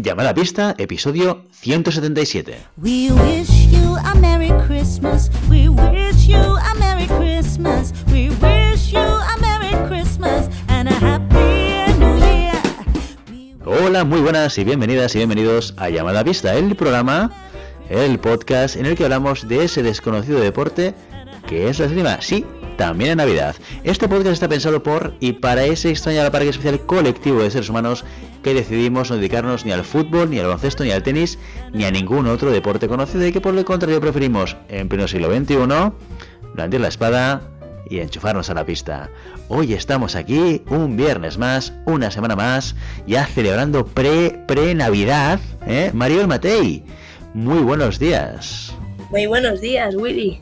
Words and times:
Llamada 0.00 0.32
pista, 0.32 0.76
episodio 0.78 1.42
177. 1.62 2.56
We 2.76 3.10
wish 3.10 3.66
you 3.66 3.96
a 3.96 4.14
Merry 4.14 4.52
Christmas. 4.64 5.28
We 5.50 5.68
wish 5.68 6.28
you 6.28 6.38
a 6.38 6.74
Merry 6.78 7.08
Christmas. 7.08 7.92
We 8.06 8.28
wish 8.28 8.92
you 8.92 9.00
a 9.00 9.36
Merry 9.40 9.74
Christmas 9.88 10.48
and 10.68 10.88
a 10.88 10.92
Happy 10.92 11.98
New 11.98 12.16
Year. 12.16 12.54
We 13.28 13.56
Hola, 13.64 14.04
muy 14.04 14.20
buenas 14.20 14.56
y 14.58 14.62
bienvenidas 14.62 15.16
y 15.16 15.18
bienvenidos 15.18 15.74
a 15.76 15.90
Llamada 15.90 16.22
Pista, 16.22 16.54
el 16.54 16.76
programa, 16.76 17.32
el 17.88 18.20
podcast 18.20 18.76
en 18.76 18.86
el 18.86 18.94
que 18.96 19.02
hablamos 19.02 19.48
de 19.48 19.64
ese 19.64 19.82
desconocido 19.82 20.38
deporte 20.38 20.94
que 21.48 21.68
es 21.68 21.80
la 21.80 21.86
esgrima. 21.86 22.20
Sí, 22.20 22.44
también 22.76 23.10
en 23.10 23.16
Navidad. 23.16 23.56
Este 23.82 24.06
podcast 24.06 24.34
está 24.34 24.48
pensado 24.48 24.82
por 24.82 25.14
y 25.18 25.32
para 25.32 25.64
ese 25.64 25.90
extraño 25.90 26.30
parque 26.30 26.50
especial 26.50 26.78
colectivo 26.86 27.42
de 27.42 27.50
seres 27.50 27.68
humanos 27.70 28.04
que 28.48 28.54
decidimos 28.54 29.10
no 29.10 29.16
dedicarnos 29.16 29.66
ni 29.66 29.72
al 29.72 29.84
fútbol, 29.84 30.30
ni 30.30 30.38
al 30.38 30.46
baloncesto, 30.46 30.82
ni 30.82 30.90
al 30.90 31.02
tenis, 31.02 31.38
ni 31.74 31.84
a 31.84 31.90
ningún 31.90 32.26
otro 32.26 32.50
deporte 32.50 32.88
conocido 32.88 33.26
y 33.26 33.32
que 33.32 33.42
por 33.42 33.52
lo 33.52 33.62
contrario 33.62 34.00
preferimos 34.00 34.56
en 34.70 34.88
pleno 34.88 35.06
siglo 35.06 35.28
XXI 35.30 35.56
blandir 36.54 36.80
la 36.80 36.88
espada 36.88 37.42
y 37.90 37.98
enchufarnos 37.98 38.48
a 38.48 38.54
la 38.54 38.64
pista. 38.64 39.10
Hoy 39.48 39.74
estamos 39.74 40.16
aquí, 40.16 40.62
un 40.70 40.96
viernes 40.96 41.36
más, 41.36 41.74
una 41.84 42.10
semana 42.10 42.36
más, 42.36 42.74
ya 43.06 43.26
celebrando 43.26 43.84
pre, 43.84 44.30
pre-Navidad, 44.46 45.40
¿eh? 45.66 45.90
Mario 45.92 46.22
el 46.22 46.28
Matei, 46.28 46.84
muy 47.34 47.58
buenos 47.58 47.98
días. 47.98 48.74
Muy 49.10 49.26
buenos 49.26 49.60
días, 49.60 49.94
Willy. 49.94 50.38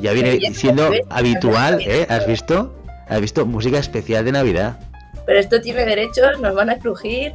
Ya 0.00 0.12
viene 0.12 0.54
siendo 0.54 0.90
habitual, 1.10 1.82
¿eh? 1.82 2.06
¿Has 2.08 2.26
visto? 2.26 2.74
¿Has 3.06 3.20
visto 3.20 3.44
música 3.44 3.78
especial 3.78 4.24
de 4.24 4.32
Navidad? 4.32 4.78
Pero 5.26 5.38
esto 5.40 5.60
tiene 5.60 5.84
derechos, 5.84 6.38
nos 6.40 6.54
van 6.54 6.70
a 6.70 6.78
crujir. 6.78 7.32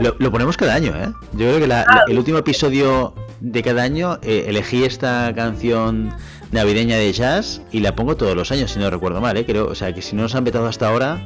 Lo, 0.00 0.14
lo 0.18 0.30
ponemos 0.30 0.56
cada 0.56 0.74
año, 0.74 0.92
¿eh? 0.96 1.08
Yo 1.32 1.46
creo 1.48 1.58
que 1.58 1.66
la- 1.66 1.84
Ah. 1.88 2.02
el 2.08 2.18
último 2.18 2.38
episodio 2.38 3.14
de 3.40 3.62
cada 3.62 3.82
año 3.82 4.18
eh, 4.22 4.44
elegí 4.48 4.84
esta 4.84 5.32
canción 5.34 6.10
navideña 6.52 6.96
de 6.96 7.12
jazz 7.12 7.60
y 7.72 7.80
la 7.80 7.94
pongo 7.94 8.16
todos 8.16 8.34
los 8.36 8.50
años, 8.52 8.70
si 8.70 8.78
no 8.78 8.88
recuerdo 8.88 9.20
mal, 9.20 9.36
¿eh? 9.36 9.44
Creo, 9.44 9.66
o 9.66 9.74
sea, 9.74 9.92
que 9.92 10.00
si 10.02 10.14
no 10.16 10.22
nos 10.22 10.34
han 10.34 10.44
vetado 10.44 10.66
hasta 10.66 10.88
ahora, 10.88 11.18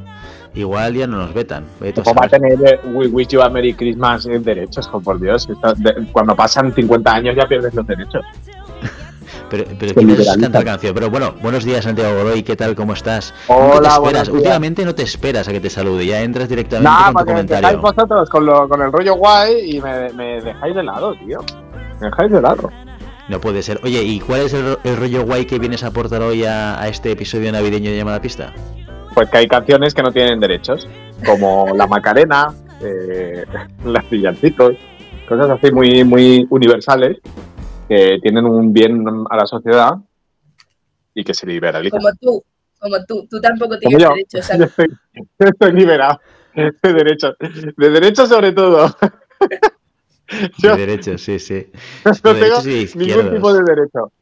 igual 0.55 0.95
ya 0.95 1.07
no 1.07 1.17
nos 1.17 1.33
vetan. 1.33 1.63
¿Cómo 2.03 2.15
va 2.19 2.25
a 2.25 2.29
tener 2.29 2.53
eh, 2.65 2.79
We 2.85 3.07
Wish 3.07 3.27
You 3.29 3.41
a 3.41 3.49
Merry 3.49 3.73
Christmas 3.73 4.25
en 4.25 4.43
derechos? 4.43 4.87
jo, 4.87 4.99
por 4.99 5.19
Dios, 5.21 5.47
de- 5.47 6.07
cuando 6.11 6.35
pasan 6.35 6.73
50 6.73 7.13
años 7.13 7.35
ya 7.37 7.47
pierdes 7.47 7.73
los 7.73 7.85
derechos. 7.87 8.25
Pero, 9.49 9.65
pero 9.79 9.93
¿quién 9.93 10.15
canta 10.39 10.59
la 10.59 10.65
canción? 10.65 10.93
Pero 10.93 11.09
bueno, 11.09 11.33
buenos 11.41 11.63
días 11.63 11.83
Santiago 11.83 12.15
Godoy, 12.23 12.43
¿qué 12.43 12.55
tal? 12.55 12.75
¿Cómo 12.75 12.93
estás? 12.93 13.33
Hola, 13.47 13.89
no 13.95 14.01
te 14.01 14.07
esperas, 14.07 14.29
últimamente 14.29 14.85
no 14.85 14.95
te 14.95 15.03
esperas 15.03 15.47
a 15.47 15.51
que 15.51 15.59
te 15.59 15.69
salude, 15.69 16.05
ya 16.05 16.21
entras 16.21 16.47
directamente 16.49 16.89
Nada, 16.89 17.11
con 17.13 17.25
tu 17.25 17.31
comentario. 17.31 17.79
vosotros 17.81 18.29
con, 18.29 18.45
lo- 18.45 18.67
con 18.69 18.81
el 18.81 18.91
rollo 18.91 19.15
guay 19.15 19.75
y 19.75 19.81
me, 19.81 20.09
me 20.13 20.41
dejáis 20.41 20.75
de 20.75 20.83
lado, 20.83 21.13
tío. 21.15 21.39
Me 21.99 22.07
dejáis 22.07 22.31
de 22.31 22.41
lado. 22.41 22.69
No 23.29 23.39
puede 23.39 23.61
ser. 23.61 23.79
Oye, 23.83 24.01
¿y 24.03 24.19
cuál 24.19 24.41
es 24.41 24.53
el, 24.53 24.77
el 24.83 24.97
rollo 24.97 25.23
guay 25.23 25.45
que 25.45 25.57
vienes 25.59 25.83
a 25.83 25.87
aportar 25.87 26.21
hoy 26.21 26.43
a, 26.43 26.81
a 26.81 26.87
este 26.87 27.11
episodio 27.11 27.51
navideño 27.51 27.89
de 27.91 27.97
Llamada 27.97 28.19
Pista? 28.21 28.53
Pues 29.13 29.29
que 29.29 29.37
hay 29.37 29.47
canciones 29.47 29.93
que 29.93 30.01
no 30.01 30.11
tienen 30.11 30.39
derechos, 30.39 30.87
como 31.25 31.67
La 31.75 31.85
Macarena, 31.87 32.47
eh, 32.81 33.43
Las 33.85 34.09
Villancicos, 34.09 34.73
cosas 35.29 35.49
así 35.51 35.71
muy, 35.71 36.03
muy 36.03 36.45
universales 36.49 37.17
que 37.91 38.19
tienen 38.21 38.45
un 38.45 38.71
bien 38.71 39.03
a 39.29 39.35
la 39.35 39.45
sociedad 39.45 39.95
y 41.13 41.25
que 41.25 41.33
se 41.33 41.45
liberalizan. 41.45 41.99
Como 41.99 42.13
tú, 42.21 42.43
como 42.79 42.95
tú. 43.05 43.27
Tú 43.29 43.41
tampoco 43.41 43.71
Como 43.71 43.79
tienes 43.79 44.01
yo. 44.01 44.09
derechos. 44.11 44.47
Yo 44.57 44.63
estoy, 44.63 44.87
yo 45.13 45.47
estoy 45.47 45.73
liberado 45.73 46.21
de 46.55 46.93
derechos. 46.93 47.35
De 47.75 47.89
derechos 47.89 48.29
sobre 48.29 48.53
todo. 48.53 48.95
De 50.63 50.77
derechos, 50.77 51.21
sí, 51.21 51.37
sí. 51.39 51.67
no 52.23 52.33
de 52.33 52.39
tengo 52.39 52.61
ningún 52.95 53.33
tipo 53.33 53.53
de 53.53 53.63
derecho. 53.63 54.13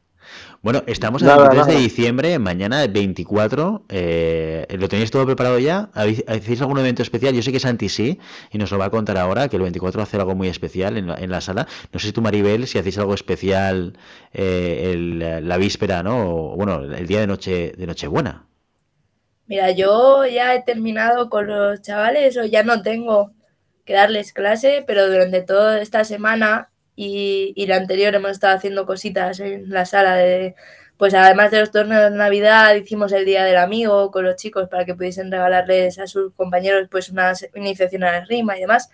Bueno, 0.62 0.82
estamos 0.86 1.22
a 1.22 1.26
Nada, 1.26 1.48
23 1.48 1.66
de 1.74 1.80
diciembre, 1.82 2.38
mañana 2.38 2.86
24. 2.86 3.84
eh, 3.88 4.66
¿Lo 4.78 4.90
tenéis 4.90 5.10
todo 5.10 5.24
preparado 5.24 5.58
ya? 5.58 5.88
¿Habéis- 5.94 6.22
¿Hacéis 6.28 6.60
algún 6.60 6.78
evento 6.78 7.02
especial? 7.02 7.32
Yo 7.34 7.40
sé 7.40 7.50
que 7.50 7.58
Santi 7.60 7.88
sí, 7.88 8.18
y 8.52 8.58
nos 8.58 8.70
lo 8.70 8.76
va 8.76 8.84
a 8.86 8.90
contar 8.90 9.16
ahora, 9.16 9.48
que 9.48 9.56
el 9.56 9.62
24 9.62 9.98
va 9.98 10.02
a 10.02 10.06
hacer 10.06 10.20
algo 10.20 10.34
muy 10.34 10.48
especial 10.48 10.98
en 10.98 11.06
la, 11.06 11.14
en 11.14 11.30
la 11.30 11.40
sala. 11.40 11.66
No 11.94 11.98
sé 11.98 12.08
si 12.08 12.12
tú, 12.12 12.20
Maribel, 12.20 12.66
si 12.66 12.78
hacéis 12.78 12.98
algo 12.98 13.14
especial 13.14 13.96
eh, 14.34 14.90
el- 14.92 15.48
la 15.48 15.56
víspera, 15.56 16.02
¿no? 16.02 16.28
O, 16.52 16.56
bueno, 16.56 16.82
el 16.84 17.06
día 17.06 17.20
de 17.20 17.26
noche 17.26 17.72
de 17.78 17.86
Nochebuena. 17.86 18.44
Mira, 19.46 19.70
yo 19.70 20.26
ya 20.26 20.54
he 20.54 20.62
terminado 20.62 21.30
con 21.30 21.46
los 21.46 21.80
chavales 21.80 22.36
o 22.36 22.44
ya 22.44 22.64
no 22.64 22.82
tengo 22.82 23.32
que 23.86 23.94
darles 23.94 24.34
clase, 24.34 24.84
pero 24.86 25.08
durante 25.08 25.40
toda 25.40 25.80
esta 25.80 26.04
semana 26.04 26.68
y, 26.96 27.52
y 27.56 27.66
la 27.66 27.76
anterior 27.76 28.14
hemos 28.14 28.32
estado 28.32 28.56
haciendo 28.56 28.86
cositas 28.86 29.40
en 29.40 29.70
la 29.70 29.86
sala 29.86 30.16
de, 30.16 30.54
pues 30.96 31.14
además 31.14 31.50
de 31.50 31.60
los 31.60 31.70
torneos 31.70 32.10
de 32.10 32.16
Navidad, 32.16 32.74
hicimos 32.74 33.12
el 33.12 33.24
Día 33.24 33.44
del 33.44 33.56
Amigo 33.56 34.10
con 34.10 34.24
los 34.24 34.36
chicos 34.36 34.68
para 34.68 34.84
que 34.84 34.94
pudiesen 34.94 35.30
regalarles 35.30 35.98
a 35.98 36.06
sus 36.06 36.32
compañeros 36.34 36.88
pues 36.90 37.10
una 37.10 37.32
iniciación 37.54 38.04
a 38.04 38.12
la 38.12 38.24
rima 38.24 38.56
y 38.56 38.60
demás, 38.60 38.90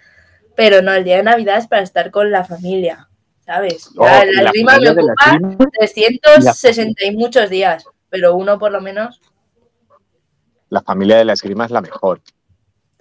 pero 0.54 0.82
no, 0.82 0.92
el 0.92 1.04
Día 1.04 1.16
de 1.16 1.24
Navidad 1.24 1.58
es 1.58 1.66
para 1.66 1.82
estar 1.82 2.10
con 2.10 2.30
la 2.30 2.44
familia, 2.44 3.08
¿sabes? 3.44 3.90
Oh, 3.96 4.04
La, 4.04 4.24
la 4.24 4.42
la 4.42 4.50
rima 4.52 4.78
me 4.78 4.90
ocupa 4.90 5.38
esgrima, 5.80 6.20
360 6.20 7.04
y 7.04 7.16
muchos 7.16 7.50
días, 7.50 7.84
pero 8.08 8.36
uno 8.36 8.58
por 8.58 8.70
lo 8.70 8.80
menos 8.80 9.20
la 10.68 10.82
familia 10.82 11.16
de 11.16 11.24
la 11.24 11.32
esgrima 11.34 11.64
es 11.64 11.70
la 11.70 11.80
mejor. 11.80 12.20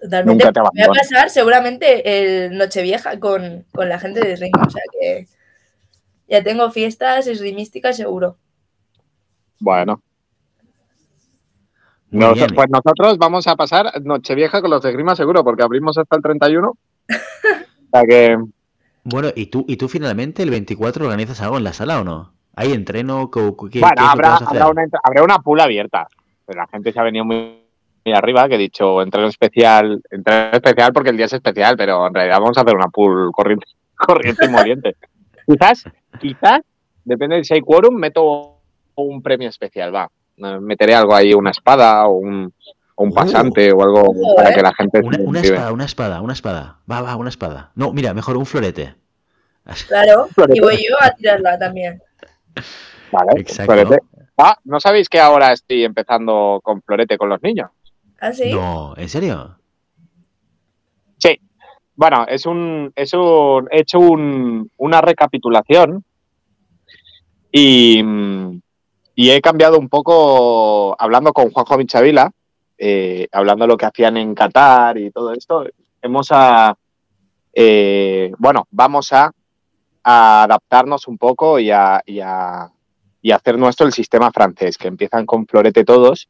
Totalmente. 0.01 0.45
Nunca 0.45 0.53
te 0.53 0.59
Voy 0.59 0.83
a 0.83 0.87
pasar 0.87 1.29
seguramente 1.29 2.45
el 2.47 2.57
Nochevieja 2.57 3.19
con, 3.19 3.65
con 3.71 3.89
la 3.89 3.99
gente 3.99 4.19
de 4.19 4.33
Esgrima. 4.33 4.61
O 4.65 4.69
sea 4.69 4.81
que 4.91 5.27
ya 6.27 6.43
tengo 6.43 6.69
fiestas 6.71 7.27
esgrimísticas 7.27 7.95
seguro. 7.97 8.37
Bueno. 9.59 10.01
Nos- 12.11 12.35
bien. 12.35 12.47
pues 12.55 12.69
nosotros 12.69 13.17
vamos 13.17 13.47
a 13.47 13.55
pasar 13.55 14.01
Nochevieja 14.03 14.61
con 14.61 14.69
los 14.69 14.81
de 14.83 14.89
esgrima 14.89 15.15
seguro, 15.15 15.43
porque 15.43 15.63
abrimos 15.63 15.97
hasta 15.97 16.15
el 16.15 16.21
31. 16.21 16.77
O 17.91 17.97
sea 17.97 18.03
que 18.07 18.37
Bueno, 19.05 19.29
¿y 19.35 19.45
tú, 19.45 19.63
¿y 19.69 19.77
tú 19.77 19.87
finalmente 19.87 20.43
el 20.43 20.49
24 20.49 21.05
organizas 21.05 21.39
algo 21.41 21.57
en 21.57 21.63
la 21.63 21.71
sala 21.71 22.01
o 22.01 22.03
no? 22.03 22.33
¿Hay 22.55 22.73
entreno? 22.73 23.31
¿Qué- 23.31 23.53
qué- 23.57 23.69
qué 23.69 23.79
bueno, 23.79 23.95
habrá, 24.01 24.37
una, 24.69 24.83
habrá 25.03 25.23
una 25.23 25.39
pool 25.39 25.61
abierta. 25.61 26.07
Pero 26.45 26.59
la 26.59 26.67
gente 26.67 26.91
se 26.91 26.99
ha 26.99 27.03
venido 27.03 27.23
muy, 27.23 27.35
muy 27.37 27.64
arriba, 28.13 28.47
que 28.47 28.55
he 28.55 28.59
dicho 28.59 29.01
entreno 29.01 29.27
especial, 29.27 30.01
entreno 30.11 30.51
especial 30.53 30.93
porque 30.93 31.09
el 31.09 31.17
día 31.17 31.25
es 31.25 31.33
especial, 31.33 31.75
pero 31.77 32.07
en 32.07 32.13
realidad 32.13 32.39
vamos 32.39 32.57
a 32.57 32.61
hacer 32.61 32.75
una 32.75 32.89
pool 32.89 33.31
corriente, 33.31 33.65
corriente 33.95 34.45
y 34.45 34.49
moliente. 34.49 34.95
quizás, 35.47 35.83
quizás, 36.19 36.61
depende 37.03 37.37
de 37.37 37.43
si 37.43 37.53
hay 37.53 37.61
quórum, 37.61 37.95
meto 37.95 38.59
un 38.95 39.21
premio 39.21 39.49
especial, 39.49 39.93
va. 39.93 40.09
Eh, 40.37 40.59
Meteré 40.59 40.95
algo 40.95 41.15
ahí, 41.15 41.33
una 41.33 41.51
espada 41.51 42.05
o 42.07 42.17
un, 42.17 42.53
o 42.95 43.03
un 43.03 43.09
Uh. 43.09 43.13
pasante 43.13 43.71
o 43.71 43.81
algo 43.81 44.13
para 44.35 44.51
eh. 44.51 44.55
que 44.55 44.61
la 44.61 44.73
gente 44.73 45.01
Una, 45.01 45.41
espada, 45.41 45.71
una 45.71 45.85
espada, 45.85 46.21
una 46.21 46.33
espada. 46.33 46.79
Va, 46.89 47.01
va, 47.01 47.15
una 47.15 47.29
espada. 47.29 47.71
No, 47.75 47.91
mira, 47.93 48.13
mejor 48.13 48.37
un 48.37 48.45
florete. 48.45 48.95
Claro. 49.87 50.27
Y 50.53 50.59
voy 50.59 50.77
yo 50.77 50.95
a 51.01 51.11
tirarla 51.11 51.57
también. 51.57 52.01
Vale, 53.11 53.41
Exacto. 53.41 53.73
florete. 53.73 53.99
Ah, 54.37 54.57
¿no 54.65 54.79
sabéis 54.79 55.07
que 55.09 55.19
ahora 55.19 55.53
estoy 55.53 55.85
empezando 55.85 56.59
con 56.61 56.81
florete 56.81 57.17
con 57.17 57.29
los 57.29 57.41
niños? 57.41 57.69
¿Ah, 58.19 58.31
sí? 58.31 58.51
No, 58.51 58.93
¿en 58.97 59.09
serio? 59.09 59.57
Sí. 61.17 61.39
Bueno, 61.95 62.25
es 62.27 62.45
un, 62.45 62.91
es 62.95 63.13
un, 63.13 63.67
he 63.71 63.79
hecho 63.81 63.99
un- 63.99 64.69
una 64.77 65.01
recapitulación 65.01 66.03
y, 67.51 68.01
y 69.15 69.29
he 69.31 69.41
cambiado 69.41 69.79
un 69.79 69.87
poco, 69.89 70.95
hablando 70.99 71.31
con 71.31 71.51
Juanjo 71.51 71.77
Minchavila, 71.77 72.31
eh, 72.77 73.27
hablando 73.31 73.63
de 73.63 73.69
lo 73.69 73.77
que 73.77 73.85
hacían 73.85 74.17
en 74.17 74.35
Qatar 74.35 74.97
y 74.97 75.11
todo 75.11 75.31
esto, 75.31 75.65
hemos 76.01 76.27
a, 76.31 76.75
eh, 77.53 78.31
bueno, 78.37 78.67
vamos 78.71 79.13
a, 79.13 79.31
a 80.03 80.43
adaptarnos 80.43 81.07
un 81.07 81.17
poco 81.17 81.59
y 81.59 81.71
a, 81.71 82.01
y 82.05 82.19
a- 82.19 82.69
y 83.21 83.31
hacer 83.31 83.57
nuestro 83.57 83.87
el 83.87 83.93
sistema 83.93 84.29
francés, 84.31 84.77
que 84.77 84.87
empiezan 84.87 85.25
con 85.25 85.47
florete 85.47 85.83
todos. 85.83 86.29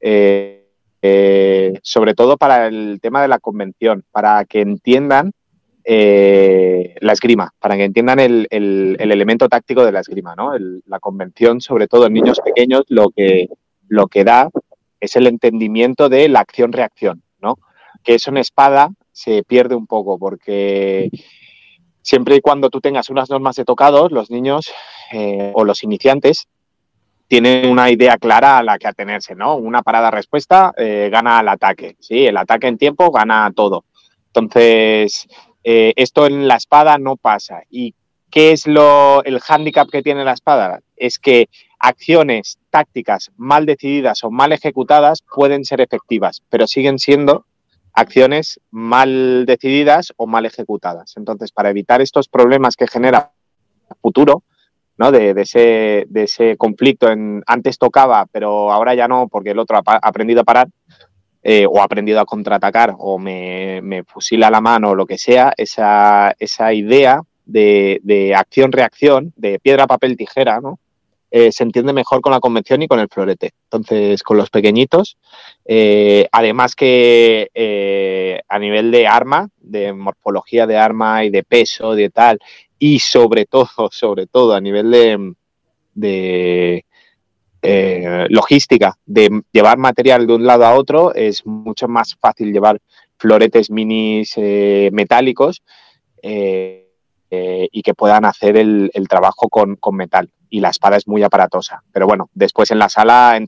eh, 0.00 0.61
eh, 1.02 1.78
sobre 1.82 2.14
todo 2.14 2.36
para 2.36 2.68
el 2.68 2.98
tema 3.02 3.20
de 3.22 3.28
la 3.28 3.38
convención, 3.40 4.04
para 4.12 4.44
que 4.44 4.60
entiendan 4.60 5.32
eh, 5.84 6.94
la 7.00 7.12
esgrima, 7.12 7.52
para 7.58 7.76
que 7.76 7.84
entiendan 7.84 8.20
el, 8.20 8.46
el- 8.50 8.96
el 9.00 9.10
elemento 9.12 9.48
táctico 9.48 9.84
de 9.84 9.90
la 9.92 10.00
esgrima, 10.00 10.34
¿no? 10.36 10.52
La 10.86 11.00
convención, 11.00 11.60
sobre 11.60 11.88
todo 11.88 12.06
en 12.06 12.12
niños 12.14 12.40
pequeños, 12.40 12.84
lo 12.88 13.10
que, 13.10 13.48
lo 13.88 14.06
que 14.06 14.22
da 14.22 14.48
es 15.00 15.16
el 15.16 15.26
entendimiento 15.26 16.08
de 16.08 16.28
la 16.28 16.38
acción-reacción, 16.40 17.22
¿no? 17.40 17.58
Que 18.04 18.14
eso 18.14 18.30
en 18.30 18.36
espada 18.36 18.90
se 19.10 19.42
pierde 19.42 19.74
un 19.74 19.88
poco, 19.88 20.18
porque 20.20 21.10
siempre 22.00 22.36
y 22.36 22.40
cuando 22.40 22.70
tú 22.70 22.80
tengas 22.80 23.10
unas 23.10 23.28
normas 23.28 23.56
de 23.56 23.64
tocados, 23.64 24.12
los 24.12 24.30
niños 24.30 24.70
eh, 25.12 25.50
o 25.54 25.64
los 25.64 25.82
iniciantes 25.82 26.46
tienen 27.32 27.70
una 27.70 27.90
idea 27.90 28.18
clara 28.18 28.58
a 28.58 28.62
la 28.62 28.78
que 28.78 28.86
atenerse, 28.86 29.34
¿no? 29.34 29.56
Una 29.56 29.80
parada-respuesta 29.80 30.74
eh, 30.76 31.08
gana 31.10 31.38
al 31.38 31.48
ataque, 31.48 31.96
¿sí? 31.98 32.26
El 32.26 32.36
ataque 32.36 32.66
en 32.66 32.76
tiempo 32.76 33.10
gana 33.10 33.50
todo. 33.56 33.86
Entonces, 34.26 35.26
eh, 35.64 35.94
esto 35.96 36.26
en 36.26 36.46
la 36.46 36.56
espada 36.56 36.98
no 36.98 37.16
pasa. 37.16 37.62
¿Y 37.70 37.94
qué 38.30 38.52
es 38.52 38.66
lo, 38.66 39.24
el 39.24 39.40
hándicap 39.40 39.88
que 39.88 40.02
tiene 40.02 40.26
la 40.26 40.34
espada? 40.34 40.80
Es 40.94 41.18
que 41.18 41.48
acciones 41.78 42.58
tácticas 42.68 43.30
mal 43.38 43.64
decididas 43.64 44.24
o 44.24 44.30
mal 44.30 44.52
ejecutadas 44.52 45.22
pueden 45.22 45.64
ser 45.64 45.80
efectivas, 45.80 46.42
pero 46.50 46.66
siguen 46.66 46.98
siendo 46.98 47.46
acciones 47.94 48.60
mal 48.70 49.46
decididas 49.46 50.12
o 50.18 50.26
mal 50.26 50.44
ejecutadas. 50.44 51.14
Entonces, 51.16 51.50
para 51.50 51.70
evitar 51.70 52.02
estos 52.02 52.28
problemas 52.28 52.76
que 52.76 52.88
genera 52.88 53.32
futuro, 54.02 54.42
¿no? 54.98 55.10
De, 55.10 55.30
ese, 55.36 56.06
de 56.08 56.24
ese 56.24 56.56
conflicto 56.56 57.08
antes 57.46 57.78
tocaba, 57.78 58.26
pero 58.30 58.70
ahora 58.70 58.94
ya 58.94 59.08
no, 59.08 59.28
porque 59.28 59.50
el 59.50 59.58
otro 59.58 59.78
ha, 59.78 59.98
aprendido 60.02 60.42
a 60.42 60.44
parar, 60.44 60.68
eh, 61.42 61.66
o 61.68 61.80
ha 61.80 61.84
aprendido 61.84 62.20
a 62.20 62.24
contraatacar, 62.24 62.94
o 62.98 63.18
me, 63.18 63.80
me 63.82 64.04
fusila 64.04 64.50
la 64.50 64.60
mano, 64.60 64.90
o 64.90 64.94
lo 64.94 65.06
que 65.06 65.18
sea, 65.18 65.52
esa, 65.56 66.34
esa 66.38 66.72
idea 66.72 67.20
de, 67.44 68.00
de 68.02 68.34
acción-reacción, 68.34 69.32
de 69.36 69.58
piedra, 69.58 69.86
papel, 69.86 70.16
tijera, 70.16 70.60
¿no? 70.60 70.78
Eh, 71.34 71.50
se 71.50 71.62
entiende 71.62 71.94
mejor 71.94 72.20
con 72.20 72.30
la 72.30 72.40
convención 72.40 72.82
y 72.82 72.86
con 72.88 73.00
el 73.00 73.08
florete. 73.08 73.54
Entonces, 73.64 74.22
con 74.22 74.36
los 74.36 74.50
pequeñitos, 74.50 75.16
eh, 75.64 76.28
además 76.30 76.76
que 76.76 78.42
a 78.46 78.58
nivel 78.58 78.90
de 78.90 79.06
arma, 79.06 79.48
de 79.56 79.94
morfología 79.94 80.66
de 80.66 80.76
arma 80.76 81.24
y 81.24 81.30
de 81.30 81.42
peso, 81.42 81.94
de 81.94 82.10
tal, 82.10 82.38
y 82.82 82.98
sobre 82.98 83.46
todo, 83.46 83.68
sobre 83.92 84.26
todo 84.26 84.54
a 84.54 84.60
nivel 84.60 84.90
de, 85.94 86.84
eh, 87.62 88.26
logística, 88.28 88.98
de 89.06 89.42
llevar 89.52 89.78
material 89.78 90.26
de 90.26 90.34
un 90.34 90.44
lado 90.44 90.66
a 90.66 90.74
otro, 90.74 91.14
es 91.14 91.46
mucho 91.46 91.86
más 91.86 92.16
fácil 92.16 92.52
llevar 92.52 92.80
floretes 93.18 93.70
minis 93.70 94.32
eh, 94.36 94.90
metálicos 94.92 95.62
eh, 96.24 96.88
y 97.30 97.82
que 97.82 97.94
puedan 97.94 98.24
hacer 98.24 98.56
el, 98.56 98.90
trabajo 99.08 99.48
con, 99.48 99.78
metal. 99.92 100.28
Y 100.50 100.58
la 100.58 100.70
espada 100.70 100.96
es 100.96 101.06
muy 101.06 101.22
aparatosa. 101.22 101.84
Pero 101.92 102.06
bueno, 102.08 102.30
después 102.34 102.72
en 102.72 102.80
la 102.80 102.88
sala 102.88 103.38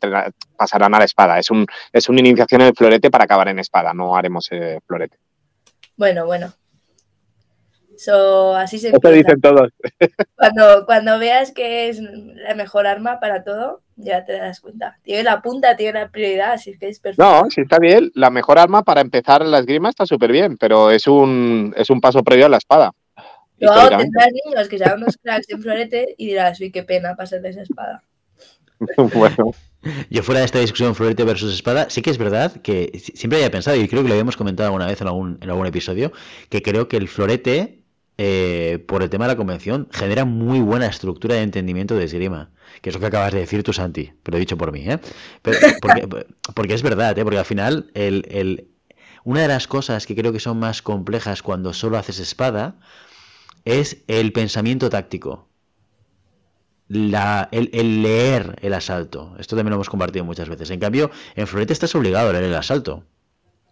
pasarán 0.57 0.95
a 0.95 1.01
la 1.01 1.05
espada. 1.05 1.41
Es, 1.41 1.51
un, 1.51 1.67
es 1.93 2.09
una 2.09 2.21
iniciación 2.21 2.61
en 2.61 2.69
el 2.69 2.75
florete 2.75 3.11
para 3.11 3.25
acabar 3.25 3.49
en 3.49 3.59
espada, 3.59 3.93
no 3.93 4.17
haremos 4.17 4.49
florete. 4.87 5.19
Bueno, 5.97 6.25
bueno. 6.25 6.55
So, 7.97 8.55
así 8.55 8.79
se 8.79 8.89
Eso 8.89 9.11
dicen 9.11 9.41
todos. 9.41 9.71
Cuando, 10.37 10.85
cuando 10.85 11.19
veas 11.19 11.53
que 11.53 11.89
es 11.89 12.01
la 12.01 12.55
mejor 12.55 12.87
arma 12.87 13.21
para 13.21 13.45
todo, 13.45 13.83
ya 13.97 14.25
te 14.25 14.33
das 14.35 14.61
cuenta. 14.61 14.99
Tiene 15.03 15.23
la 15.23 15.41
punta, 15.41 15.77
tiene 15.77 16.01
la 16.01 16.09
prioridad, 16.11 16.53
así 16.53 16.77
que 16.77 16.89
es 16.89 17.01
perfecto. 17.01 17.25
No, 17.25 17.51
si 17.51 17.63
está 17.63 17.79
bien. 17.79 18.11
La 18.15 18.31
mejor 18.31 18.59
arma 18.59 18.83
para 18.83 19.01
empezar 19.01 19.45
la 19.47 19.59
esgrima 19.61 19.89
está 19.89 20.05
súper 20.07 20.33
bien, 20.33 20.57
pero 20.59 20.91
es 20.91 21.07
un, 21.07 21.73
es 21.77 21.89
un 21.89 22.01
paso 22.01 22.23
previo 22.23 22.47
a 22.47 22.49
la 22.49 22.59
espada. 22.59 22.93
Luego 23.59 23.97
tendrás 23.97 24.29
niños 24.45 24.69
que 24.69 24.79
sean 24.79 25.01
unos 25.01 25.17
cracks 25.17 25.49
en 25.49 25.63
florete 25.63 26.15
y 26.19 26.27
dirás, 26.27 26.61
uy, 26.61 26.71
qué 26.71 26.83
pena 26.83 27.15
pasar 27.17 27.41
de 27.41 27.51
esa 27.51 27.63
espada. 27.63 28.03
bueno, 29.15 29.53
Yo 30.11 30.23
fuera 30.23 30.41
de 30.41 30.47
esta 30.47 30.59
discusión 30.59 30.95
florete 30.95 31.25
versus 31.25 31.55
espada, 31.55 31.89
sí 31.89 32.03
que 32.03 32.11
es 32.11 32.19
verdad 32.19 32.53
que 32.63 32.91
si- 33.03 33.13
siempre 33.17 33.39
había 33.39 33.51
pensado, 33.51 33.77
y 33.77 33.89
creo 33.89 34.03
que 34.03 34.09
lo 34.09 34.15
habíamos 34.15 34.37
comentado 34.37 34.67
alguna 34.67 34.87
vez 34.87 35.01
en 35.01 35.07
algún, 35.07 35.39
en 35.41 35.49
algún 35.51 35.67
episodio, 35.67 36.13
que 36.51 36.63
creo 36.63 36.89
que 36.89 36.97
el 36.97 37.09
florete, 37.09 37.84
eh, 38.19 38.85
por 38.87 39.03
el 39.03 39.11
tema 39.11 39.25
de 39.27 39.33
la 39.33 39.37
convención, 39.37 39.89
genera 39.93 40.25
muy 40.25 40.61
buena 40.61 40.87
estructura 40.87 41.35
de 41.37 41.43
entendimiento 41.43 41.97
de 41.97 42.05
esgrima. 42.05 42.51
Que 42.83 42.91
es 42.91 42.95
lo 42.95 43.01
que 43.01 43.07
acabas 43.07 43.33
de 43.33 43.41
decir 43.41 43.63
tú, 43.63 43.73
Santi, 43.73 44.13
pero 44.23 44.39
dicho 44.39 44.57
por 44.59 44.73
mí, 44.73 44.89
¿eh? 44.89 44.99
Pero- 45.43 45.59
porque, 45.81 46.09
porque 46.55 46.75
es 46.75 46.83
verdad, 46.83 47.19
¿eh? 47.19 47.25
Porque 47.25 47.39
al 47.39 47.45
final, 47.45 47.91
el, 47.95 48.27
el- 48.31 48.69
una 49.25 49.43
de 49.43 49.49
las 49.49 49.67
cosas 49.69 50.07
que 50.07 50.15
creo 50.17 50.33
que 50.33 50.41
son 50.41 50.59
más 50.59 50.83
complejas 50.83 51.43
cuando 51.43 51.73
solo 51.73 51.97
haces 51.99 52.19
espada 52.19 52.77
es 53.65 53.99
el 54.09 54.33
pensamiento 54.33 54.91
táctico 54.91 55.49
la, 56.89 57.49
el, 57.53 57.71
el 57.73 58.03
leer 58.03 58.57
el 58.63 58.75
asalto. 58.75 59.35
Esto 59.39 59.57
también 59.57 59.71
lo 59.71 59.77
hemos 59.77 59.91
compartido 59.91 60.25
muchas 60.25 60.49
veces. 60.49 60.71
En 60.71 60.81
cambio, 60.81 61.11
en 61.35 61.47
Florete 61.47 61.73
estás 61.73 61.95
obligado 61.95 62.29
a 62.29 62.33
leer 62.33 62.45
el 62.45 62.55
asalto. 62.55 63.05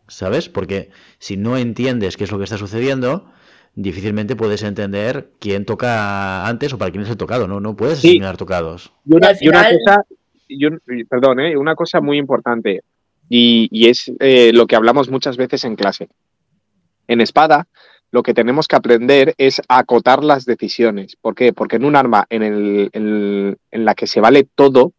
¿Sabes? 0.08 0.48
Porque 0.48 0.90
si 1.18 1.36
no 1.36 1.56
entiendes 1.56 2.16
qué 2.16 2.24
es 2.24 2.32
lo 2.32 2.38
que 2.38 2.44
está 2.44 2.58
sucediendo, 2.58 3.30
difícilmente 3.74 4.36
puedes 4.36 4.62
entender 4.62 5.30
quién 5.38 5.64
toca 5.64 6.46
antes 6.46 6.72
o 6.72 6.78
para 6.78 6.90
quién 6.90 7.04
es 7.04 7.10
el 7.10 7.16
tocado. 7.16 7.46
No, 7.48 7.60
no 7.60 7.74
puedes 7.76 7.98
Sí. 8.00 8.08
asignar 8.08 8.36
tocados. 8.36 8.92
Y 9.06 9.14
una, 9.14 9.32
y 9.32 9.46
cosa, 9.78 10.02
y 10.48 10.64
un- 10.66 10.82
y 10.88 11.04
perdón, 11.04 11.40
¿eh? 11.40 11.56
una 11.56 11.74
cosa 11.74 12.00
muy 12.00 12.19
importante, 12.19 12.82
y, 13.28 13.69
y 13.70 13.88
es 13.88 14.10
eh, 14.20 14.52
lo 14.52 14.66
que 14.66 14.76
hablamos 14.76 15.08
muchas 15.10 15.36
veces 15.36 15.64
en 15.64 15.76
clase. 15.76 16.08
En 17.08 17.20
espada, 17.20 17.66
lo 18.10 18.22
que 18.22 18.34
tenemos 18.34 18.69
que 18.69 18.76
aprender 18.76 19.34
es 19.38 19.62
acotar 19.69 20.22
las 20.22 20.44
decisiones. 20.44 21.16
¿Por 21.20 21.34
qué? 21.34 21.52
Porque 21.54 21.76
en 21.76 21.84
un 21.86 21.96
arma 21.96 22.26
en, 22.28 22.42
el, 22.42 22.90
en, 22.92 23.56
en 23.70 23.84
la 23.86 23.94
que 23.94 24.06
se 24.06 24.20
vale 24.20 24.46
todo, 24.54 24.92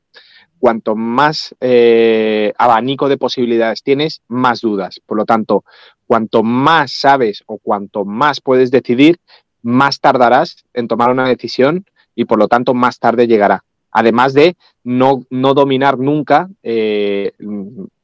cuanto 0.63 0.95
más 0.95 1.53
eh, 1.59 2.53
abanico 2.57 3.09
de 3.09 3.17
posibilidades 3.17 3.83
tienes, 3.83 4.21
más 4.29 4.61
dudas. 4.61 5.01
Por 5.05 5.17
lo 5.17 5.25
tanto, 5.25 5.65
cuanto 6.07 6.41
más 6.41 6.93
sabes 6.93 7.43
o 7.47 7.57
cuanto 7.57 8.05
más 8.05 8.39
puedes 8.39 8.71
decidir, 8.71 9.17
más 9.61 9.99
tardarás 9.99 10.63
en 10.73 10.87
tomar 10.87 11.11
una 11.11 11.27
decisión 11.27 11.85
y 12.15 12.23
por 12.23 12.39
lo 12.39 12.47
tanto 12.47 12.73
más 12.73 12.97
tarde 12.97 13.27
llegará. 13.27 13.65
Además 13.91 14.33
de 14.33 14.55
no, 14.85 15.25
no 15.29 15.53
dominar 15.53 15.99
nunca 15.99 16.47
eh, 16.63 17.33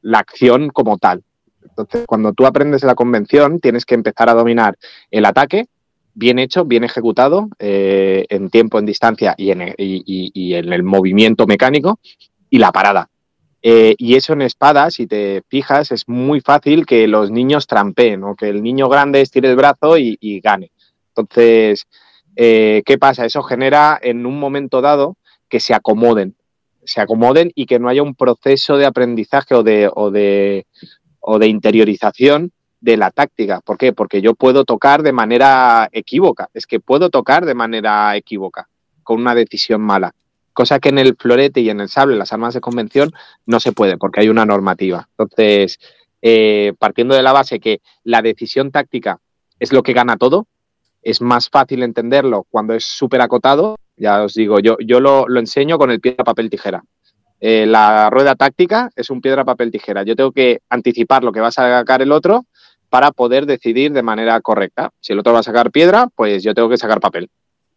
la 0.02 0.18
acción 0.18 0.68
como 0.68 0.98
tal. 0.98 1.22
Entonces, 1.62 2.04
cuando 2.06 2.34
tú 2.34 2.44
aprendes 2.44 2.84
la 2.84 2.94
convención, 2.94 3.60
tienes 3.60 3.86
que 3.86 3.94
empezar 3.94 4.28
a 4.28 4.34
dominar 4.34 4.76
el 5.10 5.24
ataque, 5.24 5.68
bien 6.12 6.38
hecho, 6.38 6.66
bien 6.66 6.84
ejecutado, 6.84 7.48
eh, 7.58 8.26
en 8.28 8.50
tiempo, 8.50 8.78
en 8.78 8.84
distancia 8.84 9.34
y 9.38 9.50
en, 9.50 9.62
el 9.78 10.82
movimiento 10.82 11.46
mecánico, 11.46 11.98
y 12.50 12.58
la 12.58 12.72
parada. 12.72 13.08
Eh, 13.62 13.94
y 13.98 14.16
eso 14.16 14.32
en 14.32 14.42
espada, 14.42 14.90
si 14.90 15.06
te 15.06 15.42
fijas, 15.48 15.92
es 15.92 16.08
muy 16.08 16.40
fácil 16.40 16.86
que 16.86 17.06
los 17.06 17.30
niños 17.30 17.66
trampeen 17.66 18.24
o 18.24 18.34
que 18.34 18.48
el 18.48 18.62
niño 18.62 18.88
grande 18.88 19.20
estire 19.20 19.50
el 19.50 19.56
brazo 19.56 19.98
y, 19.98 20.16
y 20.20 20.40
gane. 20.40 20.72
Entonces, 21.14 21.86
eh, 22.36 22.82
¿qué 22.86 22.98
pasa? 22.98 23.24
Eso 23.26 23.42
genera 23.42 23.98
en 24.00 24.24
un 24.24 24.38
momento 24.38 24.80
dado 24.80 25.16
que 25.48 25.60
se 25.60 25.74
acomoden, 25.74 26.36
se 26.84 27.00
acomoden 27.00 27.52
y 27.54 27.66
que 27.66 27.78
no 27.78 27.88
haya 27.88 28.02
un 28.02 28.14
proceso 28.14 28.76
de 28.78 28.86
aprendizaje 28.86 29.54
o 29.54 29.62
de, 29.62 29.90
o 29.92 30.10
de, 30.10 30.66
o 31.20 31.38
de 31.38 31.48
interiorización 31.48 32.52
de 32.80 32.96
la 32.96 33.10
táctica. 33.10 33.60
¿Por 33.60 33.76
qué? 33.76 33.92
Porque 33.92 34.22
yo 34.22 34.34
puedo 34.34 34.64
tocar 34.64 35.02
de 35.02 35.12
manera 35.12 35.88
equívoca. 35.92 36.48
Es 36.54 36.66
que 36.66 36.80
puedo 36.80 37.10
tocar 37.10 37.44
de 37.44 37.54
manera 37.54 38.16
equívoca, 38.16 38.68
con 39.02 39.20
una 39.20 39.34
decisión 39.34 39.82
mala. 39.82 40.14
Cosa 40.52 40.78
que 40.78 40.88
en 40.88 40.98
el 40.98 41.16
florete 41.16 41.60
y 41.60 41.70
en 41.70 41.80
el 41.80 41.88
sable, 41.88 42.16
las 42.16 42.32
armas 42.32 42.54
de 42.54 42.60
convención, 42.60 43.12
no 43.46 43.60
se 43.60 43.72
puede, 43.72 43.96
porque 43.96 44.20
hay 44.20 44.28
una 44.28 44.44
normativa. 44.44 45.08
Entonces, 45.16 45.78
eh, 46.22 46.72
partiendo 46.78 47.14
de 47.14 47.22
la 47.22 47.32
base 47.32 47.60
que 47.60 47.80
la 48.04 48.22
decisión 48.22 48.70
táctica 48.70 49.20
es 49.58 49.72
lo 49.72 49.82
que 49.82 49.92
gana 49.92 50.16
todo, 50.16 50.46
es 51.02 51.20
más 51.20 51.48
fácil 51.48 51.82
entenderlo 51.82 52.46
cuando 52.50 52.74
es 52.74 52.84
súper 52.84 53.20
acotado. 53.20 53.76
Ya 53.96 54.22
os 54.22 54.34
digo, 54.34 54.60
yo, 54.60 54.76
yo 54.80 55.00
lo, 55.00 55.28
lo 55.28 55.40
enseño 55.40 55.78
con 55.78 55.90
el 55.90 56.00
piedra, 56.00 56.24
papel, 56.24 56.50
tijera. 56.50 56.82
Eh, 57.40 57.64
la 57.66 58.10
rueda 58.10 58.34
táctica 58.34 58.90
es 58.94 59.08
un 59.08 59.20
piedra, 59.20 59.44
papel, 59.44 59.70
tijera. 59.70 60.02
Yo 60.02 60.14
tengo 60.14 60.32
que 60.32 60.60
anticipar 60.68 61.24
lo 61.24 61.32
que 61.32 61.40
va 61.40 61.48
a 61.48 61.52
sacar 61.52 62.02
el 62.02 62.12
otro 62.12 62.44
para 62.90 63.12
poder 63.12 63.46
decidir 63.46 63.92
de 63.92 64.02
manera 64.02 64.40
correcta. 64.40 64.90
Si 65.00 65.12
el 65.12 65.20
otro 65.20 65.32
va 65.32 65.40
a 65.40 65.44
sacar 65.44 65.70
piedra, 65.70 66.08
pues 66.14 66.42
yo 66.42 66.54
tengo 66.54 66.68
que 66.68 66.76
sacar 66.76 67.00
papel. 67.00 67.30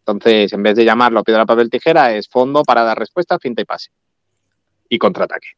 Entonces, 0.06 0.52
en 0.52 0.64
vez 0.64 0.76
de 0.76 0.84
llamarlo 0.84 1.24
piedra, 1.24 1.46
papel, 1.46 1.70
tijera, 1.70 2.14
es 2.14 2.28
fondo 2.28 2.64
para 2.64 2.84
dar 2.84 3.00
respuesta, 3.00 3.40
finta 3.40 3.62
y 3.62 3.66
pase. 3.66 3.90
Y 4.90 4.98
contraataque. 4.98 5.50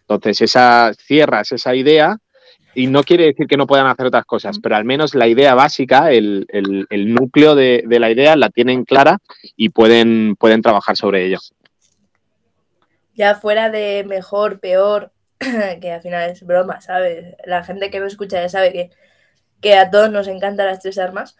Entonces, 0.00 0.40
esa 0.40 0.92
cierras 0.94 1.52
esa 1.52 1.74
idea 1.74 2.18
y 2.74 2.88
no 2.88 3.04
quiere 3.04 3.24
decir 3.24 3.46
que 3.46 3.56
no 3.56 3.66
puedan 3.66 3.86
hacer 3.86 4.06
otras 4.06 4.24
cosas, 4.24 4.58
pero 4.58 4.76
al 4.76 4.84
menos 4.84 5.14
la 5.14 5.28
idea 5.28 5.54
básica, 5.54 6.10
el, 6.10 6.46
el, 6.50 6.86
el 6.90 7.14
núcleo 7.14 7.54
de, 7.54 7.84
de, 7.86 7.98
la 7.98 8.10
idea 8.10 8.36
la 8.36 8.50
tienen 8.50 8.84
clara 8.84 9.18
y 9.56 9.70
pueden, 9.70 10.36
pueden 10.36 10.60
trabajar 10.62 10.96
sobre 10.96 11.24
ello. 11.24 11.38
Ya 13.14 13.34
fuera 13.34 13.70
de 13.70 14.04
mejor, 14.06 14.60
peor, 14.60 15.10
que 15.80 15.90
al 15.90 16.02
final 16.02 16.28
es 16.28 16.44
broma, 16.44 16.82
¿sabes? 16.82 17.34
La 17.46 17.64
gente 17.64 17.90
que 17.90 18.00
me 18.00 18.08
escucha 18.08 18.42
ya 18.42 18.48
sabe 18.50 18.72
que, 18.72 18.90
que 19.62 19.74
a 19.74 19.90
todos 19.90 20.10
nos 20.10 20.28
encantan 20.28 20.66
las 20.66 20.80
tres 20.80 20.98
armas, 20.98 21.36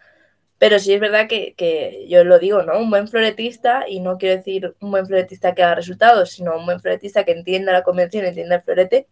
pero 0.59 0.79
sí 0.79 0.93
es 0.93 0.99
verdad 0.99 1.27
que, 1.27 1.53
que, 1.55 2.05
yo 2.09 2.23
lo 2.23 2.39
digo, 2.39 2.63
¿no? 2.63 2.79
Un 2.79 2.89
buen 2.89 3.07
floretista, 3.07 3.85
y 3.87 3.99
no 3.99 4.17
quiero 4.17 4.37
decir 4.37 4.75
un 4.79 4.91
buen 4.91 5.05
floretista 5.05 5.53
que 5.53 5.63
haga 5.63 5.75
resultados, 5.75 6.31
sino 6.31 6.57
un 6.57 6.65
buen 6.65 6.79
floretista 6.79 7.23
que 7.23 7.31
entienda 7.31 7.73
la 7.73 7.83
convención, 7.83 8.25
entienda 8.25 8.55
el 8.55 8.61
florete, 8.63 9.07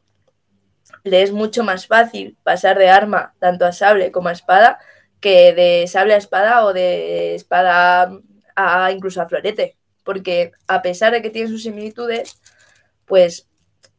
le 1.04 1.22
es 1.22 1.32
mucho 1.32 1.64
más 1.64 1.88
fácil 1.88 2.38
pasar 2.44 2.78
de 2.80 2.90
arma 2.90 3.36
tanto 3.40 3.66
a 3.66 3.72
sable 3.72 4.12
como 4.12 4.30
a 4.30 4.32
espada 4.34 4.80
que 5.20 5.54
de 5.54 5.88
sable 5.88 6.14
a 6.16 6.18
espada 6.18 6.66
o 6.66 6.74
de 6.74 7.36
espada 7.36 8.12
a 8.56 8.92
incluso 8.92 9.22
a 9.22 9.28
florete. 9.28 9.78
Porque 10.04 10.52
a 10.68 10.82
pesar 10.82 11.14
de 11.14 11.22
que 11.22 11.30
tienen 11.32 11.52
sus 11.52 11.64
similitudes, 11.64 12.40
pues 13.06 13.48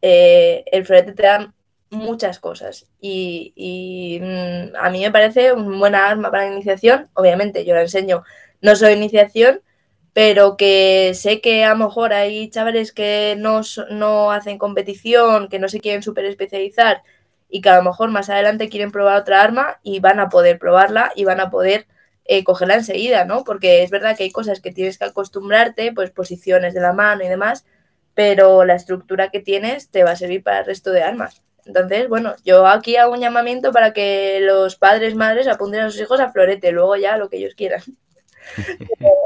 eh, 0.03 0.65
el 0.71 0.85
florete 0.87 1.13
te 1.13 1.23
da 1.23 1.55
muchas 1.91 2.39
cosas. 2.41 2.87
Y, 3.01 4.21
mm, 4.23 4.77
a 4.77 4.91
mí 4.91 5.01
me 5.03 5.13
parece 5.13 5.53
una 5.53 5.79
buena 5.79 6.09
arma 6.09 6.31
para 6.31 6.47
iniciación. 6.53 7.09
Obviamente, 7.15 7.65
yo 7.65 7.75
la 7.75 7.83
enseño, 7.83 8.25
no 8.61 8.77
soy 8.77 8.95
iniciación, 8.95 9.63
pero 10.13 10.57
que 10.57 11.13
sé 11.15 11.41
que 11.41 11.65
a 11.65 11.71
lo 11.71 11.77
mejor 11.87 12.13
hay 12.15 12.49
chavales 12.51 12.93
que 12.93 13.37
no, 13.39 13.61
no 13.91 14.33
hacen 14.33 14.59
competición, 14.59 15.49
que 15.49 15.59
no 15.59 15.69
se 15.69 15.81
quieren 15.81 16.03
súper 16.03 16.25
especializar 16.25 17.03
y 17.49 17.61
que 17.61 17.69
a 17.69 17.77
lo 17.77 17.83
mejor 17.83 18.11
más 18.11 18.31
adelante 18.31 18.69
quieren 18.69 18.93
probar 18.93 19.21
otra 19.21 19.43
arma 19.43 19.79
y 19.83 20.01
van 20.01 20.21
a 20.21 20.29
poder 20.29 20.59
probarla 20.59 21.13
y 21.15 21.25
van 21.25 21.41
a 21.41 21.51
poder 21.51 21.87
eh, 22.25 22.45
cogerla 22.45 22.75
enseguida, 22.77 23.25
¿no? 23.25 23.45
Porque 23.45 23.83
es 23.83 23.91
verdad 23.91 24.17
que 24.17 24.25
hay 24.25 24.33
cosas 24.33 24.61
que 24.61 24.73
tienes 24.73 24.99
que 24.99 25.05
acostumbrarte, 25.05 25.93
pues 25.93 26.11
posiciones 26.11 26.75
de 26.75 26.81
la 26.81 26.93
mano 26.93 27.25
y 27.25 27.29
demás, 27.29 27.65
pero 28.15 28.65
la 28.65 28.75
estructura 28.75 29.31
que 29.31 29.41
tienes 29.41 29.91
te 29.91 30.03
va 30.05 30.13
a 30.13 30.17
servir 30.17 30.43
para 30.43 30.61
el 30.61 30.67
resto 30.67 30.91
de 30.91 31.03
armas. 31.03 31.43
Entonces, 31.67 32.09
bueno, 32.09 32.35
yo 32.45 32.67
aquí 32.67 32.97
hago 32.97 33.13
un 33.13 33.21
llamamiento 33.21 33.73
para 33.73 33.93
que 33.93 34.39
los 34.41 34.77
padres, 34.77 35.15
madres 35.17 35.49
apunten 35.49 35.81
a 35.81 35.91
sus 35.91 36.01
hijos 36.01 36.21
a 36.21 36.31
florete, 36.31 36.71
luego 36.73 36.97
ya 36.97 37.17
lo 37.19 37.29
que 37.29 37.39
ellos 37.39 37.55
quieran. 37.57 37.83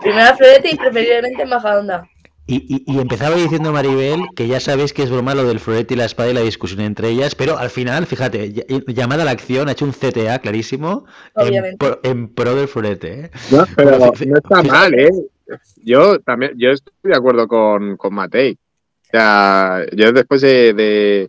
Primero 0.00 0.28
a 0.28 0.36
florete 0.36 0.70
y 0.70 0.76
preferiblemente 0.76 1.42
en 1.42 1.48
Majadahonda. 1.48 2.08
Y, 2.46 2.56
y- 2.68 2.84
y 2.94 3.00
empezaba 3.00 3.36
diciendo 3.36 3.72
Maribel 3.72 4.20
que 4.36 4.46
ya 4.46 4.60
sabéis 4.60 4.92
que 4.92 5.02
es 5.02 5.10
broma 5.10 5.34
lo 5.34 5.44
del 5.44 5.60
florete 5.60 5.94
y 5.94 5.96
la 5.96 6.04
espada 6.04 6.28
y 6.30 6.34
la 6.34 6.42
discusión 6.42 6.80
entre 6.82 7.08
ellas, 7.08 7.34
pero 7.34 7.56
al 7.56 7.70
final, 7.70 8.04
fíjate, 8.04 8.52
ll- 8.52 8.84
llamada 8.92 9.22
a 9.22 9.24
la 9.24 9.30
acción, 9.30 9.68
ha 9.68 9.72
hecho 9.72 9.86
un 9.86 9.92
CTA 9.92 10.38
clarísimo 10.40 11.06
en 11.36 11.48
Obviamente. 11.48 11.76
pro, 11.78 12.00
en 12.02 12.28
pro 12.28 12.54
del 12.54 12.68
florete. 12.68 13.20
¿eh? 13.24 13.30
No, 13.50 13.64
pero 13.74 13.98
Bueno, 13.98 14.12
no 14.26 14.36
está 14.36 14.62
mal, 14.62 14.92
¿eh? 14.94 15.08
Yo 15.82 16.20
también, 16.20 16.52
yo 16.58 16.70
estoy 16.72 16.92
de 17.02 17.16
acuerdo 17.16 17.48
con, 17.48 17.96
con 17.96 18.12
Matei. 18.14 18.58
O 19.14 19.16
sea, 19.16 19.86
yo 19.92 20.12
después 20.12 20.40
de, 20.40 21.28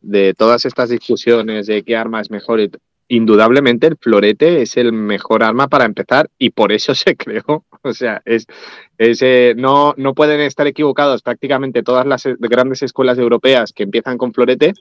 de, 0.00 0.34
todas 0.34 0.64
estas 0.64 0.88
discusiones 0.88 1.68
de 1.68 1.84
qué 1.84 1.94
arma 1.94 2.20
es 2.20 2.28
mejor, 2.28 2.58
indudablemente 3.06 3.86
el 3.86 3.96
florete 3.96 4.62
es 4.62 4.76
el 4.76 4.92
mejor 4.92 5.44
arma 5.44 5.68
para 5.68 5.84
empezar 5.84 6.28
y 6.38 6.50
por 6.50 6.72
eso 6.72 6.92
se 6.96 7.14
creó. 7.14 7.64
O 7.82 7.92
sea, 7.92 8.20
es, 8.24 8.46
es, 8.98 9.22
eh, 9.22 9.54
no, 9.56 9.94
no 9.96 10.12
pueden 10.12 10.40
estar 10.40 10.66
equivocados 10.66 11.22
prácticamente 11.22 11.84
todas 11.84 12.04
las 12.04 12.26
eh, 12.26 12.34
grandes 12.36 12.82
escuelas 12.82 13.16
europeas 13.16 13.72
que 13.72 13.84
empiezan 13.84 14.18
con 14.18 14.34
florete. 14.34 14.72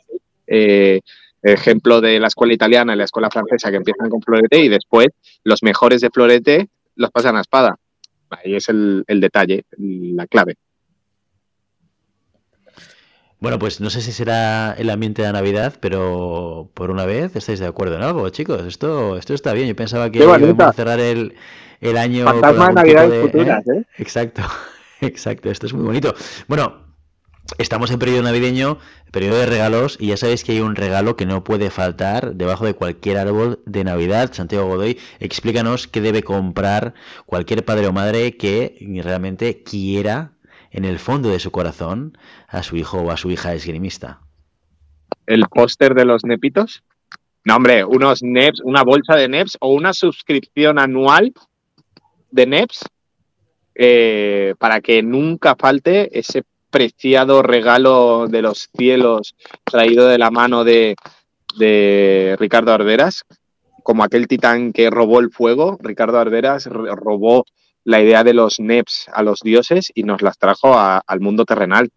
Eh, 0.47 1.01
ejemplo 1.43 2.01
de 2.01 2.19
la 2.19 2.27
escuela 2.27 2.55
italiana 2.55 2.95
y 2.95 2.97
la 2.97 3.03
escuela 3.03 3.29
francesa 3.29 3.69
que 3.69 3.77
empiezan 3.77 4.09
con 4.09 4.23
florete 4.23 4.57
y 4.57 4.69
después 4.69 5.09
los 5.43 5.61
mejores 5.61 6.01
de 6.01 6.09
florete 6.09 6.67
los 6.95 7.11
pasan 7.11 7.37
a 7.37 7.41
espada. 7.41 7.75
Ahí 8.31 8.55
es 8.55 8.69
el, 8.69 9.03
el 9.05 9.21
detalle, 9.21 9.65
la 9.77 10.25
clave. 10.25 10.55
Bueno, 13.39 13.57
pues 13.57 13.79
no 13.79 13.89
sé 13.89 14.01
si 14.01 14.11
será 14.11 14.73
el 14.77 14.89
ambiente 14.89 15.21
de 15.21 15.31
Navidad, 15.31 15.75
pero 15.79 16.69
por 16.73 16.91
una 16.91 17.05
vez 17.05 17.35
estáis 17.37 17.59
de 17.59 17.67
acuerdo 17.67 17.95
en 17.95 18.01
algo, 18.03 18.27
chicos. 18.29 18.63
Esto, 18.65 19.17
esto 19.17 19.33
está 19.33 19.53
bien. 19.53 19.67
Yo 19.69 19.75
pensaba 19.77 20.09
que 20.09 20.19
íbamos 20.19 20.59
a 20.59 20.73
cerrar 20.73 20.99
el, 20.99 21.35
el 21.79 21.97
año 21.97 22.25
con 22.25 22.41
Fantasma 22.41 22.65
de 22.65 22.69
algún 22.71 22.75
Navidades 22.75 23.11
tipo 23.11 23.15
de- 23.15 23.31
futuras, 23.31 23.67
¿eh? 23.69 23.85
Exacto, 23.97 24.41
exacto. 25.01 25.49
Esto 25.49 25.67
es 25.67 25.73
muy 25.73 25.85
bonito. 25.85 26.13
Bueno, 26.49 26.81
estamos 27.57 27.91
en 27.91 27.99
periodo 27.99 28.23
navideño, 28.23 28.77
periodo 29.11 29.37
de 29.37 29.45
regalos, 29.45 29.95
y 30.01 30.07
ya 30.07 30.17
sabéis 30.17 30.43
que 30.43 30.51
hay 30.51 30.59
un 30.59 30.75
regalo 30.75 31.15
que 31.15 31.25
no 31.25 31.45
puede 31.45 31.69
faltar 31.69 32.35
debajo 32.35 32.65
de 32.65 32.73
cualquier 32.73 33.17
árbol 33.19 33.61
de 33.65 33.85
Navidad. 33.85 34.33
Santiago 34.33 34.67
Godoy, 34.67 34.99
explícanos 35.21 35.87
qué 35.87 36.01
debe 36.01 36.23
comprar 36.23 36.93
cualquier 37.25 37.63
padre 37.63 37.87
o 37.87 37.93
madre 37.93 38.35
que 38.35 38.75
realmente 39.01 39.63
quiera 39.63 40.33
en 40.71 40.85
el 40.85 40.99
fondo 40.99 41.29
de 41.29 41.39
su 41.39 41.51
corazón 41.51 42.17
a 42.47 42.63
su 42.63 42.75
hijo 42.77 42.99
o 42.99 43.11
a 43.11 43.17
su 43.17 43.31
hija 43.31 43.53
esgrimista. 43.53 44.19
El 45.25 45.45
póster 45.49 45.93
de 45.95 46.05
los 46.05 46.23
nepitos. 46.25 46.83
No, 47.45 47.55
hombre, 47.55 47.83
unos 47.85 48.21
NEPs, 48.21 48.61
una 48.63 48.83
bolsa 48.83 49.15
de 49.15 49.27
NEPs 49.29 49.57
o 49.61 49.73
una 49.73 49.93
suscripción 49.93 50.77
anual 50.79 51.33
de 52.31 52.45
NEPs 52.45 52.85
eh, 53.75 54.55
para 54.59 54.81
que 54.81 55.01
nunca 55.01 55.55
falte 55.57 56.17
ese 56.17 56.43
preciado 56.69 57.41
regalo 57.41 58.27
de 58.27 58.41
los 58.41 58.69
cielos 58.77 59.35
traído 59.63 60.07
de 60.07 60.17
la 60.17 60.29
mano 60.29 60.63
de, 60.63 60.95
de 61.57 62.35
Ricardo 62.39 62.73
Arderas, 62.73 63.23
como 63.83 64.03
aquel 64.03 64.27
titán 64.27 64.71
que 64.73 64.89
robó 64.89 65.19
el 65.19 65.31
fuego. 65.31 65.77
Ricardo 65.81 66.19
Arderas 66.19 66.65
ro- 66.67 66.93
robó 66.95 67.45
la 67.89 68.01
idea 68.01 68.23
de 68.23 68.35
los 68.35 68.59
NEPs 68.59 69.07
a 69.11 69.23
los 69.23 69.39
dioses 69.39 69.91
y 69.95 70.03
nos 70.03 70.21
las 70.21 70.37
trajo 70.37 70.77
al 70.77 71.19
mundo 71.19 71.43
terrenal. 71.43 71.89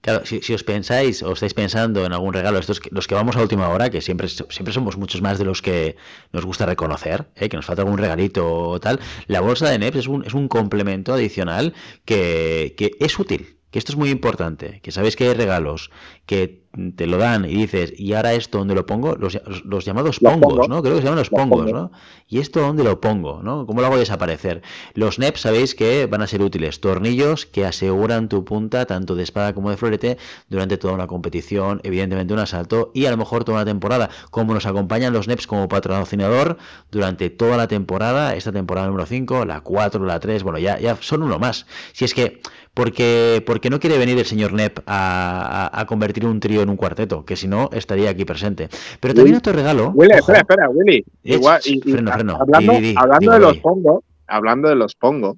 Claro, 0.00 0.24
si, 0.24 0.54
os 0.54 0.62
pensáis 0.62 1.22
o 1.22 1.32
estáis 1.32 1.52
pensando 1.52 2.06
en 2.06 2.12
algún 2.12 2.32
regalo, 2.32 2.58
estos 2.58 2.80
los 2.92 3.06
que 3.08 3.16
vamos 3.16 3.36
a 3.36 3.42
última 3.42 3.68
hora, 3.68 3.90
que 3.90 4.00
siempre, 4.00 4.28
siempre 4.28 4.72
somos 4.72 4.96
muchos 4.96 5.20
más 5.20 5.38
de 5.38 5.44
los 5.44 5.60
que 5.60 5.96
nos 6.32 6.46
gusta 6.46 6.64
reconocer, 6.64 7.26
¿eh? 7.34 7.48
que 7.48 7.56
nos 7.56 7.66
falta 7.66 7.82
algún 7.82 7.98
regalito 7.98 8.48
o 8.48 8.80
tal, 8.80 9.00
la 9.26 9.40
bolsa 9.40 9.68
de 9.68 9.78
NEPS 9.78 9.98
es 9.98 10.06
un, 10.06 10.24
es 10.24 10.32
un 10.32 10.48
complemento 10.48 11.12
adicional 11.12 11.74
que, 12.06 12.74
que 12.78 12.92
es 12.98 13.18
útil, 13.18 13.59
que 13.70 13.78
esto 13.78 13.92
es 13.92 13.96
muy 13.96 14.10
importante, 14.10 14.80
que 14.82 14.92
sabéis 14.92 15.16
que 15.16 15.28
hay 15.28 15.34
regalos 15.34 15.90
que 16.26 16.60
te 16.94 17.06
lo 17.06 17.18
dan 17.18 17.46
y 17.46 17.54
dices, 17.54 17.92
¿y 17.96 18.12
ahora 18.12 18.32
esto 18.34 18.58
dónde 18.58 18.76
lo 18.76 18.86
pongo? 18.86 19.16
Los, 19.16 19.40
los 19.64 19.84
llamados 19.84 20.20
pongos, 20.20 20.40
pongos. 20.40 20.68
¿no? 20.68 20.82
Creo 20.82 20.94
que 20.94 21.00
se 21.00 21.04
llaman 21.04 21.18
los 21.18 21.30
Los 21.30 21.40
pongos, 21.40 21.64
pongos. 21.66 21.72
¿no? 21.72 21.92
¿Y 22.28 22.38
esto 22.38 22.60
dónde 22.60 22.84
lo 22.84 23.00
pongo? 23.00 23.42
¿no? 23.42 23.66
¿Cómo 23.66 23.80
lo 23.80 23.88
hago 23.88 23.98
desaparecer? 23.98 24.62
Los 24.94 25.18
NEPs 25.18 25.40
sabéis 25.40 25.74
que 25.74 26.06
van 26.06 26.22
a 26.22 26.28
ser 26.28 26.42
útiles, 26.42 26.80
tornillos 26.80 27.46
que 27.46 27.66
aseguran 27.66 28.28
tu 28.28 28.44
punta 28.44 28.86
tanto 28.86 29.16
de 29.16 29.24
espada 29.24 29.52
como 29.52 29.70
de 29.70 29.76
florete 29.76 30.18
durante 30.48 30.78
toda 30.78 30.94
una 30.94 31.08
competición, 31.08 31.80
evidentemente 31.82 32.34
un 32.34 32.40
asalto 32.40 32.92
y 32.94 33.06
a 33.06 33.10
lo 33.10 33.16
mejor 33.16 33.42
toda 33.42 33.58
una 33.58 33.64
temporada, 33.64 34.08
como 34.30 34.54
nos 34.54 34.66
acompañan 34.66 35.12
los 35.12 35.26
NEPs 35.26 35.48
como 35.48 35.68
patrocinador 35.68 36.56
durante 36.92 37.30
toda 37.30 37.56
la 37.56 37.66
temporada, 37.66 38.36
esta 38.36 38.52
temporada 38.52 38.86
número 38.86 39.06
5, 39.06 39.44
la 39.44 39.60
4, 39.60 40.04
la 40.04 40.20
3, 40.20 40.44
bueno, 40.44 40.58
ya, 40.60 40.78
ya 40.78 40.96
son 41.00 41.24
uno 41.24 41.40
más. 41.40 41.66
Si 41.92 42.04
es 42.04 42.14
que, 42.14 42.40
porque, 42.74 43.42
porque 43.44 43.68
no 43.70 43.80
quiere 43.80 43.98
venir 43.98 44.18
el 44.18 44.24
señor 44.24 44.52
NEP 44.52 44.78
a, 44.86 45.68
a- 45.72 45.80
a 45.80 45.86
convertir 45.86 46.24
un 46.26 46.40
trío 46.40 46.62
en 46.62 46.68
un 46.70 46.76
cuarteto, 46.76 47.24
que 47.24 47.36
si 47.36 47.48
no 47.48 47.68
estaría 47.72 48.10
aquí 48.10 48.24
presente. 48.24 48.68
Pero 49.00 49.14
también 49.14 49.36
otro 49.36 49.52
regalo... 49.52 49.90
Willy, 49.94 50.12
ojo, 50.12 50.18
espera, 50.20 50.38
espera, 50.40 50.68
Willy. 50.70 51.04
Igual, 51.24 51.60
ch, 51.60 51.66
y- 51.68 51.76
y 51.84 51.92
freno, 51.92 52.12
freno. 52.12 52.36
Hablando, 52.40 52.72
Di, 52.72 52.80
di, 52.80 52.88
di, 52.90 52.94
hablando 52.96 53.18
digo, 53.20 53.32
de 53.34 53.40
los 53.40 53.58
pongo, 53.58 54.04
hablando 54.26 54.68
de 54.68 54.74
los 54.76 54.94
pongo, 54.94 55.36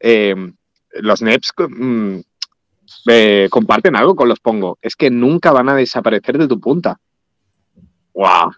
eh, 0.00 0.34
los 1.00 1.22
NEPs 1.22 1.52
mm, 1.68 2.16
eh, 3.10 3.48
comparten 3.50 3.94
algo 3.96 4.16
con 4.16 4.28
los 4.28 4.40
pongo. 4.40 4.78
Es 4.82 4.96
que 4.96 5.10
nunca 5.10 5.52
van 5.52 5.68
a 5.68 5.74
desaparecer 5.76 6.38
de 6.38 6.48
tu 6.48 6.58
punta. 6.60 6.98
¡Guau! 8.14 8.50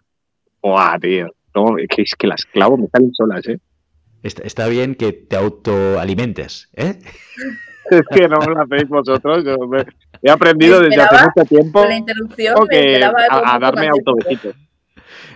¡Guau, 0.62 0.98
tío! 1.00 1.28
No, 1.54 1.78
es 1.78 1.86
que, 1.88 2.02
es 2.02 2.14
que 2.18 2.26
las 2.26 2.44
clavo 2.46 2.76
me 2.76 2.88
salen 2.88 3.12
solas, 3.14 3.46
¿eh? 3.48 3.58
Está, 4.22 4.42
está 4.42 4.66
bien 4.68 4.94
que 4.94 5.12
te 5.12 5.36
autoalimentes, 5.36 6.68
¿eh? 6.74 6.98
Es 7.90 8.02
que 8.10 8.28
no 8.28 8.38
me 8.38 8.54
lo 8.54 8.62
hacéis 8.62 8.88
vosotros. 8.88 9.44
Yo 9.44 9.56
me- 9.66 9.84
he 10.22 10.30
aprendido 10.30 10.80
desde 10.80 11.02
hace 11.02 11.24
mucho 11.24 11.48
tiempo 11.48 11.84
la 11.84 11.96
interrupción 11.96 12.66
que 12.68 13.04
a, 13.04 13.58
darme 13.58 13.88
autobesitos. 13.88 14.54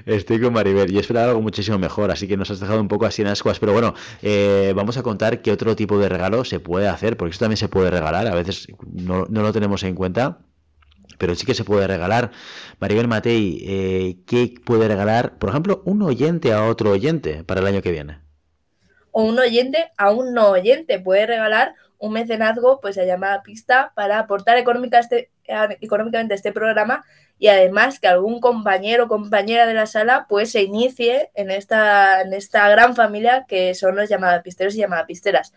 Estoy 0.07 0.41
con 0.41 0.55
Maribel. 0.55 0.91
Yo 0.91 1.01
esperaba 1.01 1.29
algo 1.29 1.43
muchísimo 1.43 1.79
mejor, 1.79 2.11
así 2.11 2.27
que 2.27 2.37
nos 2.39 2.51
has 2.51 2.61
dejado 2.61 2.81
un 2.81 2.89
poco 2.89 3.05
así 3.05 3.21
en 3.21 3.29
ascuas. 3.29 3.59
Pero 3.59 3.73
bueno, 3.73 3.95
eh, 4.23 4.73
vamos 4.75 4.97
a 4.97 5.03
contar 5.03 5.43
qué 5.43 5.53
otro 5.53 5.77
tipo 5.77 5.99
de 5.99 6.09
regalo 6.09 6.45
se 6.45 6.61
puede 6.61 6.89
hacer, 6.89 7.19
porque 7.19 7.33
esto 7.33 7.45
también 7.45 7.59
se 7.59 7.69
puede 7.69 7.91
regalar. 7.91 8.27
A 8.27 8.35
veces 8.35 8.69
no, 8.91 9.27
no 9.29 9.43
lo 9.43 9.53
tenemos 9.53 9.83
en 9.83 9.95
cuenta, 9.95 10.39
pero 11.19 11.35
sí 11.35 11.45
que 11.45 11.53
se 11.53 11.65
puede 11.65 11.87
regalar. 11.87 12.31
Maribel 12.81 13.09
Matei, 13.09 13.63
eh, 13.67 14.17
¿qué 14.27 14.55
puede 14.65 14.89
regalar, 14.89 15.39
por 15.39 15.51
ejemplo, 15.51 15.83
un 15.85 16.01
oyente 16.01 16.55
a 16.55 16.65
otro 16.65 16.93
oyente 16.93 17.45
para 17.45 17.61
el 17.61 17.67
año 17.67 17.83
que 17.83 17.93
viene? 17.93 18.21
o 19.19 19.23
un 19.23 19.39
oyente 19.39 19.91
a 19.97 20.13
un 20.13 20.33
no 20.33 20.51
oyente. 20.51 21.01
Puede 21.01 21.27
regalar 21.27 21.75
un 21.99 22.13
mecenazgo 22.13 22.81
pues 22.81 22.99
a 22.99 23.05
llamada 23.05 23.43
pista 23.43 23.93
para 23.95 24.19
aportar 24.19 24.57
este- 24.59 25.31
económicamente 25.81 26.35
este 26.35 26.53
programa 26.53 27.05
y 27.39 27.49
además 27.49 28.01
que 28.01 28.09
algún 28.09 28.41
compañero 28.41 29.05
o 29.05 29.09
compañera 29.09 29.67
de 29.67 29.75
la 29.75 29.87
sala 29.87 30.27
pues 30.29 30.53
se 30.53 30.63
inicie 30.63 31.31
en 31.35 31.51
esta, 31.51 32.23
en 32.23 32.33
esta 32.33 32.69
gran 32.69 32.97
familia 32.97 33.45
que 33.49 33.75
son 33.75 33.97
los 33.97 34.09
llamadapisteros 34.09 34.75
y 34.75 34.79
llamadapisteras. 34.79 35.53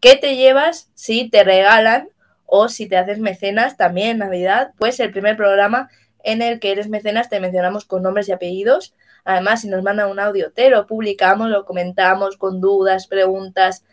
¿Qué 0.00 0.16
te 0.16 0.36
llevas 0.36 0.90
si 0.94 1.28
te 1.28 1.44
regalan 1.44 2.08
o 2.46 2.68
si 2.68 2.88
te 2.88 2.96
haces 2.96 3.18
mecenas 3.18 3.76
también 3.76 4.18
Navidad? 4.18 4.72
Pues 4.78 5.00
el 5.00 5.10
primer 5.10 5.36
programa 5.36 5.90
en 6.22 6.42
el 6.42 6.60
que 6.60 6.72
eres 6.72 6.88
mecenas 6.88 7.28
te 7.28 7.40
mencionamos 7.40 7.84
con 7.84 8.02
nombres 8.02 8.28
y 8.28 8.32
apellidos. 8.32 8.94
Además, 9.24 9.60
si 9.60 9.68
nos 9.68 9.82
mandan 9.82 10.10
un 10.10 10.20
audio, 10.20 10.52
te 10.52 10.70
lo 10.70 10.86
publicamos, 10.86 11.50
lo 11.50 11.64
comentamos 11.64 12.36
con 12.36 12.60
dudas, 12.60 13.06
preguntas, 13.06 13.84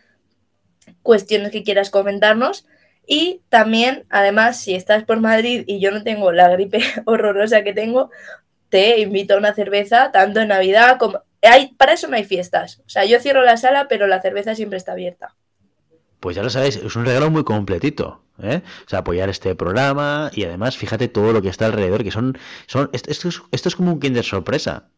cuestiones 1.02 1.50
que 1.50 1.62
quieras 1.62 1.90
comentarnos. 1.90 2.66
Y 3.06 3.42
también, 3.48 4.04
además, 4.10 4.60
si 4.60 4.74
estás 4.74 5.04
por 5.04 5.20
Madrid 5.20 5.64
y 5.66 5.78
yo 5.80 5.90
no 5.90 6.02
tengo 6.02 6.32
la 6.32 6.48
gripe 6.48 6.80
horrorosa 7.04 7.62
que 7.62 7.72
tengo, 7.72 8.10
te 8.68 9.00
invito 9.00 9.34
a 9.34 9.38
una 9.38 9.54
cerveza, 9.54 10.10
tanto 10.12 10.40
en 10.40 10.48
Navidad 10.48 10.98
como... 10.98 11.22
Hay, 11.42 11.74
para 11.74 11.92
eso 11.92 12.08
no 12.08 12.16
hay 12.16 12.24
fiestas. 12.24 12.80
O 12.86 12.88
sea, 12.88 13.04
yo 13.04 13.20
cierro 13.20 13.44
la 13.44 13.56
sala, 13.56 13.86
pero 13.88 14.08
la 14.08 14.20
cerveza 14.20 14.56
siempre 14.56 14.78
está 14.78 14.92
abierta. 14.92 15.36
Pues 16.18 16.34
ya 16.34 16.42
lo 16.42 16.50
sabéis, 16.50 16.76
es 16.76 16.96
un 16.96 17.04
regalo 17.04 17.30
muy 17.30 17.44
completito. 17.44 18.22
¿eh? 18.42 18.62
O 18.84 18.88
sea, 18.88 19.00
apoyar 19.00 19.28
este 19.28 19.54
programa 19.54 20.30
y 20.34 20.44
además, 20.44 20.76
fíjate 20.76 21.08
todo 21.08 21.32
lo 21.32 21.42
que 21.42 21.48
está 21.48 21.66
alrededor, 21.66 22.04
que 22.04 22.10
son, 22.10 22.38
son 22.66 22.90
esto, 22.92 23.10
esto 23.10 23.28
es, 23.28 23.42
esto 23.52 23.68
es 23.68 23.76
como 23.76 23.92
un 23.92 24.00
Kinder 24.00 24.24
sorpresa, 24.24 24.88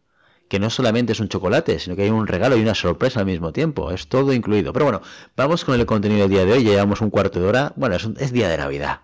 que 0.48 0.58
no 0.58 0.70
solamente 0.70 1.12
es 1.12 1.20
un 1.20 1.28
chocolate, 1.28 1.78
sino 1.78 1.96
que 1.96 2.02
hay 2.02 2.10
un 2.10 2.26
regalo 2.26 2.56
y 2.56 2.62
una 2.62 2.74
sorpresa 2.74 3.20
al 3.20 3.26
mismo 3.26 3.52
tiempo, 3.52 3.90
es 3.90 4.08
todo 4.08 4.32
incluido. 4.32 4.72
Pero 4.72 4.86
bueno, 4.86 5.02
vamos 5.36 5.64
con 5.64 5.78
el 5.78 5.86
contenido 5.86 6.22
del 6.22 6.30
día 6.30 6.44
de 6.44 6.52
hoy, 6.52 6.64
llevamos 6.64 7.00
un 7.00 7.10
cuarto 7.10 7.40
de 7.40 7.46
hora, 7.46 7.72
bueno, 7.76 7.96
es 7.96 8.32
día 8.32 8.48
de 8.48 8.56
Navidad, 8.56 9.00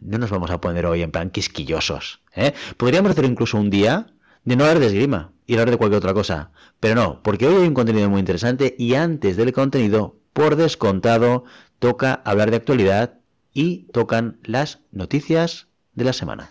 no 0.00 0.18
nos 0.18 0.30
vamos 0.30 0.50
a 0.50 0.60
poner 0.60 0.86
hoy 0.86 1.02
en 1.02 1.10
plan 1.10 1.30
quisquillosos, 1.30 2.20
¿eh? 2.34 2.52
Podríamos 2.76 3.12
hacer 3.12 3.24
incluso 3.24 3.58
un 3.58 3.70
día 3.70 4.06
de 4.44 4.56
no 4.56 4.64
hablar 4.64 4.80
de 4.80 4.86
esgrima 4.86 5.32
y 5.46 5.54
hablar 5.54 5.70
de 5.70 5.76
cualquier 5.76 5.98
otra 5.98 6.14
cosa, 6.14 6.50
pero 6.80 6.94
no, 6.94 7.22
porque 7.22 7.46
hoy 7.46 7.62
hay 7.62 7.68
un 7.68 7.74
contenido 7.74 8.08
muy 8.08 8.20
interesante 8.20 8.74
y 8.78 8.94
antes 8.94 9.36
del 9.36 9.52
contenido, 9.52 10.16
por 10.32 10.56
descontado, 10.56 11.44
toca 11.78 12.14
hablar 12.24 12.50
de 12.50 12.56
actualidad 12.56 13.14
y 13.52 13.86
tocan 13.92 14.38
las 14.42 14.80
noticias 14.92 15.68
de 15.94 16.04
la 16.04 16.12
semana. 16.12 16.50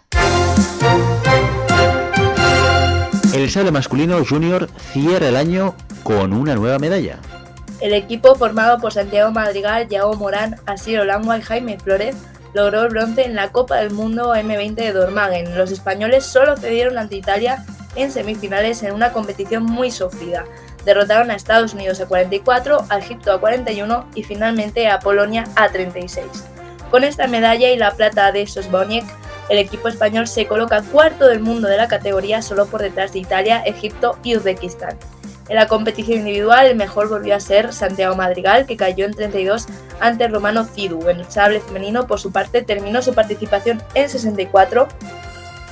El 3.36 3.50
sable 3.50 3.70
masculino 3.70 4.24
junior 4.24 4.70
cierra 4.94 5.28
el 5.28 5.36
año 5.36 5.76
con 6.04 6.32
una 6.32 6.56
nueva 6.56 6.80
medalla. 6.80 7.20
El 7.82 7.92
equipo 7.92 8.34
formado 8.36 8.80
por 8.80 8.94
Santiago 8.94 9.30
Madrigal, 9.30 9.90
Yago 9.90 10.16
Morán, 10.16 10.56
Asier 10.66 11.02
Olangua 11.02 11.38
y 11.38 11.42
Jaime 11.42 11.78
Flores 11.78 12.16
logró 12.54 12.84
el 12.84 12.92
bronce 12.92 13.26
en 13.26 13.36
la 13.36 13.52
Copa 13.52 13.76
del 13.76 13.92
Mundo 13.92 14.34
M20 14.34 14.76
de 14.76 14.94
Dormagen. 14.94 15.58
Los 15.58 15.72
españoles 15.72 16.24
solo 16.24 16.56
cedieron 16.56 16.98
ante 16.98 17.18
Italia 17.18 17.66
en 17.98 18.10
semifinales 18.10 18.82
en 18.84 18.94
una 18.94 19.12
competición 19.12 19.64
muy 19.64 19.92
sufrida. 19.92 20.46
Derrotaron 20.86 21.30
a 21.30 21.36
Estados 21.36 21.74
Unidos 21.74 22.00
a 22.00 22.06
44, 22.06 22.86
a 22.88 23.00
Egipto 23.00 23.34
a 23.34 23.42
41 23.42 24.12
y 24.16 24.24
finalmente 24.24 24.88
a 24.88 25.00
Polonia 25.00 25.44
a 25.58 25.68
36. 25.68 26.26
Con 26.90 27.04
esta 27.04 27.28
medalla 27.28 27.70
y 27.70 27.78
la 27.78 27.92
plata 27.92 28.32
de 28.32 28.48
Sosboniek, 28.48 29.04
el 29.50 29.60
equipo 29.60 29.88
español 29.88 30.28
se 30.28 30.48
coloca 30.48 30.82
cuarto 30.82 31.28
del 31.28 31.40
mundo 31.40 31.68
de 31.68 31.78
la 31.78 31.88
categoría 31.88 32.42
solo 32.42 32.66
por 32.66 32.82
detrás 32.82 33.14
de 33.14 33.20
Italia, 33.20 33.62
Egipto 33.66 34.18
y 34.24 34.36
Uzbekistán. 34.36 34.98
En 35.48 35.56
la 35.58 35.68
competición 35.68 36.20
individual, 36.20 36.66
el 36.66 36.76
mejor 36.76 37.08
volvió 37.08 37.36
a 37.36 37.40
ser 37.40 37.72
Santiago 37.72 38.16
Madrigal, 38.16 38.66
que 38.66 38.78
cayó 38.78 39.06
en 39.06 39.14
32 39.14 39.68
ante 40.00 40.28
Romano 40.28 40.66
Cidu. 40.66 41.08
En 41.08 41.20
el 41.20 41.30
sable 41.30 41.60
femenino, 41.60 42.08
por 42.08 42.20
su 42.20 42.32
parte, 42.32 42.64
terminó 42.64 43.04
su 43.04 43.14
participación 43.14 43.84
en 43.94 44.10
64, 44.10 44.88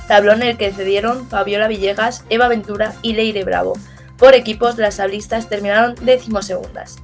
tablón 0.06 0.42
en 0.42 0.50
el 0.50 0.56
que 0.56 0.72
cedieron 0.72 1.28
Fabiola 1.28 1.66
Villegas, 1.66 2.24
Eva 2.30 2.46
Ventura 2.46 2.94
y 3.02 3.14
Leire 3.14 3.42
Bravo. 3.42 3.72
Por 4.16 4.34
equipos, 4.34 4.78
las 4.78 4.94
sablistas 4.96 5.48
terminaron 5.48 5.96
decimosegundas. 6.02 6.98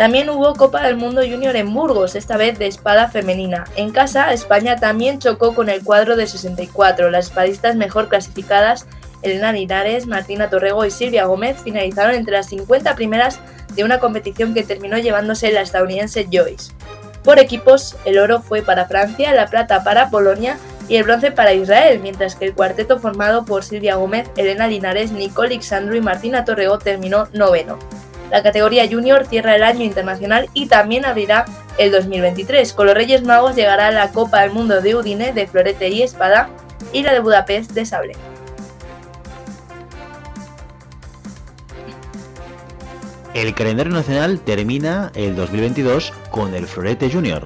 También 0.00 0.30
hubo 0.30 0.54
Copa 0.54 0.80
del 0.80 0.96
Mundo 0.96 1.20
Junior 1.20 1.54
en 1.56 1.74
Burgos, 1.74 2.14
esta 2.14 2.38
vez 2.38 2.58
de 2.58 2.66
espada 2.66 3.08
femenina. 3.08 3.66
En 3.76 3.90
casa, 3.92 4.32
España 4.32 4.76
también 4.76 5.18
chocó 5.18 5.54
con 5.54 5.68
el 5.68 5.84
cuadro 5.84 6.16
de 6.16 6.26
64. 6.26 7.10
Las 7.10 7.26
espadistas 7.26 7.76
mejor 7.76 8.08
clasificadas, 8.08 8.86
Elena 9.20 9.52
Linares, 9.52 10.06
Martina 10.06 10.48
Torrego 10.48 10.86
y 10.86 10.90
Silvia 10.90 11.26
Gómez, 11.26 11.58
finalizaron 11.62 12.14
entre 12.14 12.32
las 12.32 12.46
50 12.46 12.94
primeras 12.94 13.40
de 13.74 13.84
una 13.84 13.98
competición 13.98 14.54
que 14.54 14.62
terminó 14.62 14.96
llevándose 14.96 15.52
la 15.52 15.60
estadounidense 15.60 16.26
Joyce. 16.32 16.72
Por 17.22 17.38
equipos, 17.38 17.94
el 18.06 18.18
oro 18.20 18.40
fue 18.40 18.62
para 18.62 18.86
Francia, 18.86 19.34
la 19.34 19.48
plata 19.48 19.84
para 19.84 20.08
Polonia 20.08 20.56
y 20.88 20.96
el 20.96 21.04
bronce 21.04 21.30
para 21.30 21.52
Israel, 21.52 22.00
mientras 22.00 22.36
que 22.36 22.46
el 22.46 22.54
cuarteto 22.54 23.00
formado 23.00 23.44
por 23.44 23.64
Silvia 23.64 23.96
Gómez, 23.96 24.30
Elena 24.38 24.66
Linares, 24.66 25.12
Nicole 25.12 25.48
Alexandru 25.48 25.94
y 25.94 26.00
Martina 26.00 26.46
Torrego 26.46 26.78
terminó 26.78 27.28
noveno. 27.34 27.78
La 28.30 28.42
categoría 28.42 28.88
junior 28.88 29.26
cierra 29.26 29.56
el 29.56 29.62
año 29.62 29.84
internacional 29.84 30.48
y 30.54 30.66
también 30.66 31.04
abrirá 31.04 31.46
el 31.78 31.90
2023. 31.90 32.72
Con 32.72 32.86
los 32.86 32.94
Reyes 32.94 33.22
Magos 33.22 33.56
llegará 33.56 33.90
la 33.90 34.10
Copa 34.12 34.42
del 34.42 34.52
Mundo 34.52 34.80
de 34.80 34.94
Udine 34.94 35.32
de 35.32 35.46
florete 35.46 35.88
y 35.88 36.02
espada 36.02 36.48
y 36.92 37.02
la 37.02 37.12
de 37.12 37.20
Budapest 37.20 37.72
de 37.72 37.84
sable. 37.84 38.16
El 43.34 43.54
calendario 43.54 43.92
nacional 43.92 44.40
termina 44.40 45.12
el 45.14 45.36
2022 45.36 46.12
con 46.30 46.54
el 46.54 46.66
Florete 46.66 47.10
Junior. 47.10 47.44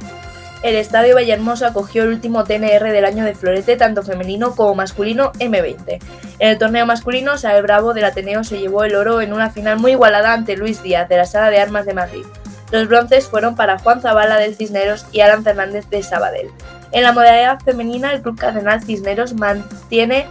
El 0.62 0.76
Estadio 0.76 1.14
Vallehermoso 1.14 1.66
acogió 1.66 2.04
el 2.04 2.09
último 2.09 2.44
TNR 2.44 2.90
del 2.90 3.04
año 3.04 3.22
de 3.22 3.35
florete, 3.35 3.76
tanto 3.76 4.02
femenino 4.02 4.56
como 4.56 4.74
masculino 4.74 5.30
M20. 5.35 5.98
En 6.44 6.50
el 6.50 6.59
torneo 6.59 6.85
masculino, 6.85 7.38
Sael 7.38 7.62
Bravo 7.62 7.94
del 7.94 8.04
Ateneo 8.04 8.44
se 8.44 8.59
llevó 8.59 8.85
el 8.85 8.96
oro 8.96 9.22
en 9.22 9.33
una 9.33 9.48
final 9.48 9.78
muy 9.78 9.92
igualada 9.92 10.35
ante 10.35 10.59
Luis 10.59 10.83
Díaz 10.83 11.09
de 11.09 11.16
la 11.16 11.24
Sala 11.24 11.48
de 11.48 11.59
Armas 11.59 11.87
de 11.87 11.94
Madrid. 11.94 12.26
Los 12.70 12.87
bronces 12.87 13.28
fueron 13.28 13.57
para 13.57 13.78
Juan 13.78 14.02
Zabala 14.02 14.37
del 14.37 14.54
Cisneros 14.54 15.07
y 15.11 15.20
Alan 15.20 15.42
Fernández 15.42 15.88
de 15.88 16.02
Sabadell. 16.02 16.50
En 16.92 17.02
la 17.02 17.12
modalidad 17.12 17.61
femenina, 17.61 18.12
el 18.12 18.20
Club 18.20 18.38
Cardenal 18.38 18.83
Cisneros 18.83 19.33
mantiene 19.33 20.26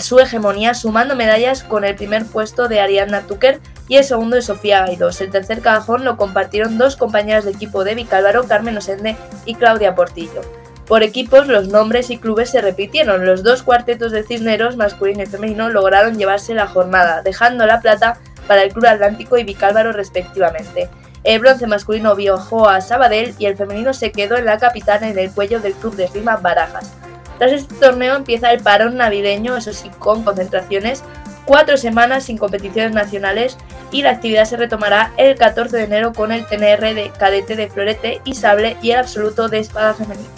su 0.00 0.18
hegemonía 0.18 0.74
sumando 0.74 1.14
medallas 1.14 1.62
con 1.62 1.84
el 1.84 1.94
primer 1.94 2.26
puesto 2.26 2.66
de 2.66 2.80
Ariadna 2.80 3.20
Tucker 3.20 3.60
y 3.86 3.94
el 3.94 4.02
segundo 4.02 4.34
de 4.34 4.42
Sofía 4.42 4.80
Gaidos. 4.80 5.20
El 5.20 5.30
tercer 5.30 5.60
cajón 5.60 6.04
lo 6.04 6.16
compartieron 6.16 6.78
dos 6.78 6.96
compañeras 6.96 7.44
de 7.44 7.52
equipo 7.52 7.84
de 7.84 7.94
Vicálvaro, 7.94 8.48
Carmen 8.48 8.76
Osende 8.76 9.16
y 9.44 9.54
Claudia 9.54 9.94
Portillo. 9.94 10.40
Por 10.88 11.02
equipos, 11.02 11.46
los 11.46 11.68
nombres 11.68 12.08
y 12.08 12.16
clubes 12.16 12.48
se 12.50 12.62
repitieron. 12.62 13.26
Los 13.26 13.42
dos 13.42 13.62
cuartetos 13.62 14.10
de 14.10 14.22
Cisneros, 14.22 14.78
masculino 14.78 15.22
y 15.22 15.26
femenino, 15.26 15.68
lograron 15.68 16.16
llevarse 16.16 16.54
la 16.54 16.66
jornada, 16.66 17.20
dejando 17.20 17.66
la 17.66 17.82
plata 17.82 18.18
para 18.46 18.62
el 18.62 18.72
Club 18.72 18.86
Atlántico 18.86 19.36
y 19.36 19.44
Vicálvaro 19.44 19.92
respectivamente. 19.92 20.88
El 21.24 21.40
bronce 21.40 21.66
masculino 21.66 22.16
viajó 22.16 22.70
a 22.70 22.80
Sabadell 22.80 23.34
y 23.38 23.44
el 23.44 23.56
femenino 23.56 23.92
se 23.92 24.12
quedó 24.12 24.36
en 24.36 24.46
la 24.46 24.56
capital 24.56 25.04
en 25.04 25.18
el 25.18 25.30
cuello 25.30 25.60
del 25.60 25.74
Club 25.74 25.94
de 25.94 26.04
Esgrima 26.04 26.36
Barajas. 26.36 26.94
Tras 27.36 27.52
este 27.52 27.74
torneo 27.74 28.16
empieza 28.16 28.50
el 28.50 28.62
parón 28.62 28.96
navideño, 28.96 29.58
eso 29.58 29.74
sí, 29.74 29.90
con 29.98 30.24
concentraciones, 30.24 31.04
cuatro 31.44 31.76
semanas 31.76 32.24
sin 32.24 32.38
competiciones 32.38 32.92
nacionales 32.92 33.58
y 33.92 34.00
la 34.00 34.12
actividad 34.12 34.46
se 34.46 34.56
retomará 34.56 35.12
el 35.18 35.36
14 35.36 35.76
de 35.76 35.84
enero 35.84 36.14
con 36.14 36.32
el 36.32 36.46
TNR 36.46 36.94
de 36.94 37.12
cadete 37.18 37.56
de 37.56 37.68
florete 37.68 38.22
y 38.24 38.34
sable 38.34 38.78
y 38.80 38.92
el 38.92 39.00
absoluto 39.00 39.48
de 39.48 39.58
espada 39.58 39.92
femenina. 39.92 40.37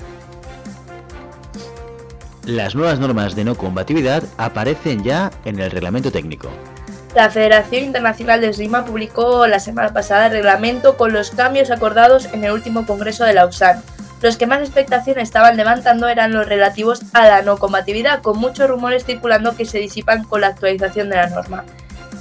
Las 2.51 2.75
nuevas 2.75 2.99
normas 2.99 3.37
de 3.37 3.45
no 3.45 3.55
combatividad 3.55 4.25
aparecen 4.37 5.05
ya 5.05 5.31
en 5.45 5.61
el 5.61 5.71
reglamento 5.71 6.11
técnico. 6.11 6.51
La 7.15 7.31
Federación 7.31 7.85
Internacional 7.85 8.41
de 8.41 8.49
Esgrima 8.49 8.85
publicó 8.85 9.47
la 9.47 9.61
semana 9.61 9.93
pasada 9.93 10.27
el 10.27 10.33
reglamento 10.33 10.97
con 10.97 11.13
los 11.13 11.31
cambios 11.31 11.71
acordados 11.71 12.27
en 12.33 12.43
el 12.43 12.51
último 12.51 12.87
congreso 12.87 13.25
de 13.25 13.35
Lausanne. 13.35 13.83
Los 14.21 14.37
que 14.37 14.49
más 14.49 14.63
expectación 14.63 15.21
estaban 15.21 15.57
levantando 15.57 16.09
eran 16.09 16.33
los 16.33 16.49
relativos 16.49 17.03
a 17.13 17.29
la 17.29 17.43
no 17.43 17.57
combatividad, 17.57 18.21
con 18.21 18.39
muchos 18.39 18.69
rumores 18.69 19.05
circulando 19.05 19.55
que 19.57 19.65
se 19.65 19.79
disipan 19.79 20.25
con 20.25 20.41
la 20.41 20.49
actualización 20.49 21.09
de 21.09 21.17
la 21.17 21.29
norma. 21.29 21.65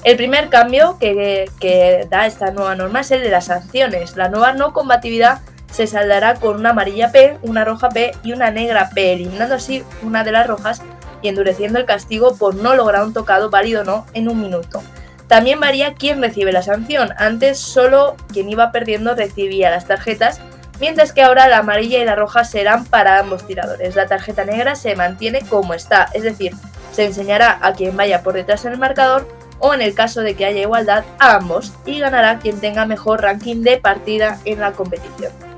El 0.03 0.15
primer 0.15 0.49
cambio 0.49 0.97
que, 0.99 1.49
que 1.59 2.07
da 2.07 2.27
esta 2.27 2.51
nueva 2.51 2.75
norma 2.75 2.99
es 2.99 3.09
el 3.09 3.23
de 3.23 3.31
las 3.31 3.45
sanciones. 3.45 4.15
La 4.15 4.29
nueva 4.29 4.53
no 4.53 4.73
combatividad 4.73 5.41
se 5.71 5.87
saldará 5.87 6.35
con 6.35 6.55
una 6.55 6.71
amarilla 6.71 7.11
P, 7.11 7.37
una 7.41 7.65
roja 7.65 7.89
P 7.89 8.11
y 8.23 8.33
una 8.33 8.51
negra 8.51 8.89
P, 8.93 9.13
eliminando 9.13 9.55
así 9.55 9.83
una 10.01 10.23
de 10.23 10.31
las 10.31 10.47
rojas 10.47 10.81
y 11.21 11.27
endureciendo 11.27 11.79
el 11.79 11.85
castigo 11.85 12.35
por 12.35 12.55
no 12.55 12.75
lograr 12.75 13.03
un 13.03 13.13
tocado 13.13 13.49
válido 13.49 13.81
o 13.81 13.83
no 13.85 14.05
en 14.13 14.29
un 14.29 14.41
minuto. 14.41 14.81
También 15.27 15.59
varía 15.59 15.93
quién 15.93 16.21
recibe 16.21 16.51
la 16.51 16.63
sanción. 16.63 17.09
Antes 17.17 17.59
solo 17.59 18.15
quien 18.33 18.49
iba 18.49 18.71
perdiendo 18.71 19.13
recibía 19.13 19.69
las 19.69 19.85
tarjetas, 19.85 20.41
mientras 20.79 21.13
que 21.13 21.21
ahora 21.21 21.47
la 21.47 21.59
amarilla 21.59 21.99
y 21.99 22.05
la 22.05 22.15
roja 22.15 22.43
serán 22.43 22.85
para 22.85 23.19
ambos 23.19 23.45
tiradores. 23.45 23.95
La 23.95 24.07
tarjeta 24.07 24.43
negra 24.43 24.75
se 24.75 24.95
mantiene 24.95 25.41
como 25.41 25.75
está, 25.75 26.09
es 26.13 26.23
decir, 26.23 26.53
se 26.91 27.05
enseñará 27.05 27.59
a 27.61 27.73
quien 27.73 27.95
vaya 27.95 28.23
por 28.23 28.33
detrás 28.33 28.65
en 28.65 28.73
el 28.73 28.79
marcador 28.79 29.27
o 29.59 29.73
en 29.73 29.81
el 29.81 29.93
caso 29.93 30.21
de 30.21 30.35
que 30.35 30.45
haya 30.45 30.61
igualdad 30.61 31.03
a 31.19 31.35
ambos 31.35 31.73
y 31.85 31.99
ganará 31.99 32.39
quien 32.39 32.59
tenga 32.59 32.85
mejor 32.85 33.21
ranking 33.21 33.61
de 33.61 33.77
partida 33.77 34.39
en 34.45 34.59
la 34.59 34.71
competición. 34.71 35.48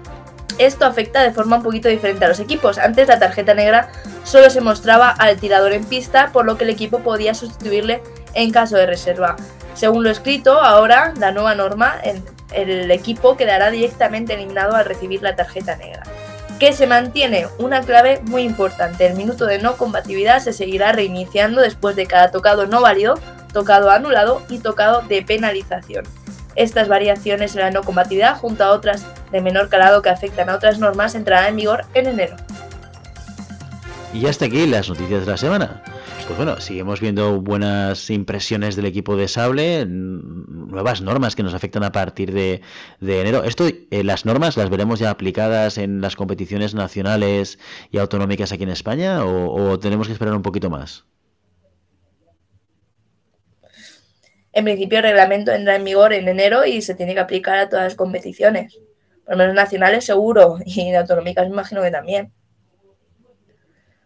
Esto 0.57 0.85
afecta 0.85 1.21
de 1.23 1.31
forma 1.31 1.57
un 1.57 1.63
poquito 1.63 1.89
diferente 1.89 2.25
a 2.25 2.29
los 2.29 2.39
equipos. 2.39 2.77
Antes 2.77 3.07
la 3.07 3.19
tarjeta 3.19 3.53
negra 3.53 3.89
solo 4.23 4.49
se 4.49 4.61
mostraba 4.61 5.09
al 5.09 5.37
tirador 5.37 5.73
en 5.73 5.85
pista, 5.85 6.31
por 6.31 6.45
lo 6.45 6.57
que 6.57 6.63
el 6.63 6.69
equipo 6.69 6.99
podía 6.99 7.33
sustituirle 7.33 8.01
en 8.33 8.51
caso 8.51 8.77
de 8.77 8.85
reserva. 8.85 9.35
Según 9.73 10.03
lo 10.03 10.09
escrito, 10.09 10.61
ahora 10.61 11.13
la 11.17 11.31
nueva 11.31 11.55
norma, 11.55 11.95
el, 12.53 12.91
equipo 12.91 13.37
quedará 13.37 13.71
directamente 13.71 14.33
eliminado 14.33 14.75
al 14.75 14.85
recibir 14.85 15.21
la 15.21 15.35
tarjeta 15.35 15.75
negra. 15.77 16.03
Que 16.59 16.73
se 16.73 16.85
mantiene 16.85 17.47
una 17.57 17.81
clave 17.81 18.21
muy 18.25 18.43
importante. 18.43 19.07
El 19.07 19.15
minuto 19.15 19.45
de 19.45 19.57
no 19.57 19.77
combatividad 19.77 20.39
se 20.39 20.53
seguirá 20.53 20.91
reiniciando 20.91 21.61
después 21.61 21.95
de 21.95 22.05
cada 22.05 22.29
tocado 22.29 22.67
no 22.67 22.81
válido, 22.81 23.17
tocado 23.53 23.89
anulado 23.89 24.43
y 24.49 24.59
tocado 24.59 25.01
de 25.01 25.23
penalización. 25.23 26.05
Estas 26.55 26.87
variaciones 26.87 27.55
en 27.55 27.61
la 27.61 27.71
no 27.71 27.83
combatividad, 27.83 28.37
junto 28.37 28.63
a 28.63 28.71
otras 28.71 29.05
de 29.31 29.41
menor 29.41 29.69
calado 29.69 30.01
que 30.01 30.09
afectan 30.09 30.49
a 30.49 30.55
otras 30.55 30.79
normas, 30.79 31.15
entrarán 31.15 31.49
en 31.49 31.55
vigor 31.55 31.85
en 31.93 32.07
enero. 32.07 32.35
Y 34.13 34.25
hasta 34.25 34.45
aquí 34.45 34.65
las 34.67 34.89
noticias 34.89 35.25
de 35.25 35.31
la 35.31 35.37
semana. 35.37 35.81
Pues 36.27 36.37
bueno, 36.37 36.61
seguimos 36.61 37.01
viendo 37.01 37.41
buenas 37.41 38.09
impresiones 38.09 38.75
del 38.75 38.85
equipo 38.85 39.15
de 39.15 39.27
Sable, 39.27 39.85
nuevas 39.85 41.01
normas 41.01 41.35
que 41.35 41.43
nos 41.43 41.53
afectan 41.53 41.83
a 41.83 41.91
partir 41.91 42.31
de, 42.31 42.61
enero. 43.01 43.43
Esto, 43.43 43.67
eh, 43.67 44.03
las 44.03 44.25
normas 44.25 44.55
las 44.55 44.69
veremos 44.69 44.99
ya 44.99 45.09
aplicadas 45.09 45.77
en 45.77 45.99
las 45.99 46.15
competiciones 46.15 46.73
nacionales 46.73 47.59
y 47.91 47.97
autonómicas 47.97 48.51
aquí 48.51 48.63
en 48.63 48.69
España 48.69 49.25
o, 49.25 49.77
tenemos 49.79 50.07
que 50.07 50.13
esperar 50.13 50.33
un 50.33 50.41
poquito 50.41 50.69
más. 50.69 51.05
En 54.53 54.65
principio 54.65 54.99
el 54.99 55.03
reglamento 55.03 55.51
entra 55.51 55.75
en 55.75 55.83
vigor 55.83 56.13
en 56.13 56.27
enero 56.27 56.65
y 56.65 56.81
se 56.81 56.95
tiene 56.95 57.13
que 57.13 57.19
aplicar 57.21 57.57
a 57.57 57.69
todas 57.69 57.85
las 57.85 57.95
competiciones. 57.95 58.79
Por 59.25 59.35
lo 59.35 59.37
menos 59.37 59.55
nacionales 59.55 60.05
seguro 60.05 60.57
y 60.65 60.93
autonómicas 60.93 61.47
me 61.47 61.53
imagino 61.53 61.81
que 61.81 61.91
también. 61.91 62.31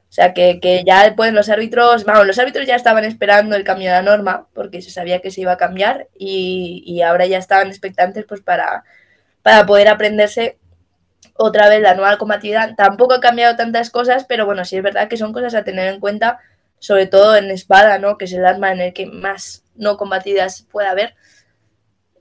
O 0.08 0.14
sea, 0.16 0.34
que, 0.34 0.62
que 0.62 0.84
ya 0.86 1.04
después 1.04 1.34
los 1.34 1.50
árbitros, 1.50 2.06
vamos, 2.06 2.26
los 2.26 2.40
árbitros 2.40 2.66
ya 2.66 2.76
estaban 2.76 3.04
esperando 3.04 3.58
el 3.58 3.66
cambio 3.66 3.90
de 3.90 3.96
la 3.96 4.02
norma 4.02 4.48
porque 4.54 4.82
se 4.82 4.90
sabía 4.90 5.20
que 5.20 5.30
se 5.30 5.42
iba 5.42 5.52
a 5.52 5.58
cambiar 5.58 6.08
y, 6.18 6.84
y 6.86 7.02
ahora 7.02 7.26
ya 7.26 7.38
estaban 7.38 7.68
expectantes 7.68 8.24
pues 8.26 8.40
para, 8.40 8.86
para 9.42 9.66
poder 9.66 9.90
aprenderse 9.90 10.58
otra 11.36 11.68
vez 11.70 11.82
la 11.82 11.96
nueva 11.96 12.18
combatividad. 12.18 12.76
Tampoco 12.76 13.14
ha 13.14 13.20
cambiado 13.20 13.56
tantas 13.56 13.90
cosas, 13.90 14.26
pero 14.26 14.46
bueno, 14.46 14.66
sí 14.66 14.78
es 14.78 14.84
verdad 14.84 15.08
que 15.08 15.18
son 15.18 15.34
cosas 15.34 15.54
a 15.54 15.64
tener 15.64 15.94
en 15.94 16.00
cuenta, 16.00 16.40
sobre 16.80 17.08
todo 17.08 17.36
en 17.36 17.52
espada, 17.52 18.00
¿no? 18.00 18.18
Que 18.18 18.26
es 18.26 18.34
el 18.34 18.46
arma 18.46 18.72
en 18.72 18.82
el 18.82 18.94
que 18.94 19.06
más 19.06 19.64
no 19.76 19.98
combatidas 19.98 20.66
puede 20.72 20.88
haber. 20.88 21.16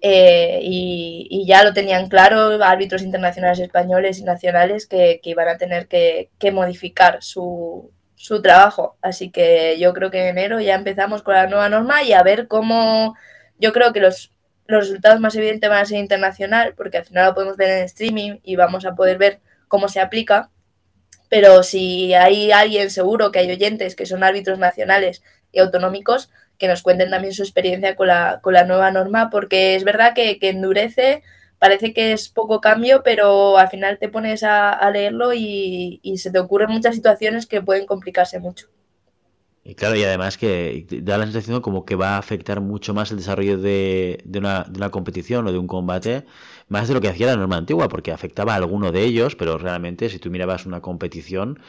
Eh, 0.06 0.60
y, 0.62 1.44
ya 1.46 1.64
lo 1.64 1.72
tenían 1.72 2.08
claro 2.10 2.62
árbitros 2.62 3.00
internacionales 3.00 3.58
españoles 3.58 4.18
y 4.18 4.24
nacionales 4.24 4.86
que, 4.86 5.18
iban 5.24 5.48
a 5.48 5.56
tener 5.56 5.88
que, 5.88 6.30
modificar 6.52 7.22
su, 7.22 7.90
trabajo. 8.42 8.98
Así 9.00 9.30
que 9.30 9.78
yo 9.78 9.94
creo 9.94 10.10
que 10.10 10.20
en 10.20 10.38
enero 10.38 10.60
ya 10.60 10.74
empezamos 10.74 11.22
con 11.22 11.34
la 11.34 11.46
nueva 11.46 11.70
norma 11.70 12.02
y 12.02 12.12
a 12.12 12.22
ver 12.22 12.48
cómo, 12.48 13.16
yo 13.58 13.72
creo 13.72 13.92
que 13.94 14.00
los, 14.00 14.30
los 14.66 14.88
resultados 14.88 15.20
más 15.20 15.36
evidentes 15.36 15.70
van 15.70 15.82
a 15.82 15.86
ser 15.86 15.98
internacional, 15.98 16.74
porque 16.76 16.98
al 16.98 17.04
final 17.06 17.26
lo 17.28 17.34
podemos 17.34 17.56
ver 17.56 17.70
en 17.70 17.84
streaming 17.84 18.40
y 18.42 18.56
vamos 18.56 18.84
a 18.84 18.94
poder 18.94 19.16
ver 19.18 19.40
cómo 19.68 19.88
se 19.88 20.00
aplica. 20.00 20.50
Pero 21.34 21.64
si 21.64 22.14
hay 22.14 22.52
alguien 22.52 22.90
seguro 22.90 23.32
que 23.32 23.40
hay 23.40 23.50
oyentes 23.50 23.96
que 23.96 24.06
son 24.06 24.22
árbitros 24.22 24.60
nacionales 24.60 25.20
y 25.50 25.58
autonómicos, 25.58 26.30
que 26.58 26.68
nos 26.68 26.82
cuenten 26.82 27.10
también 27.10 27.34
su 27.34 27.42
experiencia 27.42 27.96
con 27.96 28.06
la, 28.06 28.38
con 28.40 28.54
la 28.54 28.62
nueva 28.62 28.92
norma, 28.92 29.30
porque 29.30 29.74
es 29.74 29.82
verdad 29.82 30.14
que, 30.14 30.38
endurece, 30.40 31.24
parece 31.58 31.92
que 31.92 32.12
es 32.12 32.28
poco 32.28 32.60
cambio, 32.60 33.02
pero 33.02 33.58
al 33.58 33.68
final 33.68 33.98
te 33.98 34.08
pones 34.08 34.44
a, 34.44 34.88
leerlo 34.92 35.34
y, 35.34 36.00
se 36.18 36.30
te 36.30 36.38
ocurren 36.38 36.70
muchas 36.70 36.94
situaciones 36.94 37.46
que 37.46 37.60
pueden 37.60 37.84
complicarse 37.84 38.38
mucho. 38.38 38.68
Y 39.66 39.74
claro, 39.74 39.96
y 39.96 40.04
además 40.04 40.36
que 40.36 40.86
da 41.02 41.16
la 41.16 41.24
sensación 41.24 41.62
como 41.62 41.86
que 41.86 41.94
va 41.94 42.16
a 42.16 42.18
afectar 42.18 42.60
mucho 42.60 42.92
más 42.92 43.10
el 43.10 43.16
desarrollo 43.16 43.56
de, 43.56 44.20
de, 44.24 44.38
una, 44.38 44.64
de 44.64 44.76
una 44.76 44.90
competición 44.90 45.46
o 45.46 45.52
de 45.52 45.58
un 45.58 45.66
combate, 45.66 46.26
más 46.68 46.86
de 46.86 46.92
lo 46.92 47.00
que 47.00 47.08
hacía 47.08 47.28
la 47.28 47.36
norma 47.36 47.56
antigua, 47.56 47.88
porque 47.88 48.12
afectaba 48.12 48.52
a 48.52 48.56
alguno 48.56 48.92
de 48.92 49.02
ellos, 49.02 49.36
pero 49.36 49.56
realmente 49.56 50.10
si 50.10 50.18
tú 50.18 50.30
mirabas 50.30 50.66
una 50.66 50.82
competición, 50.82 51.60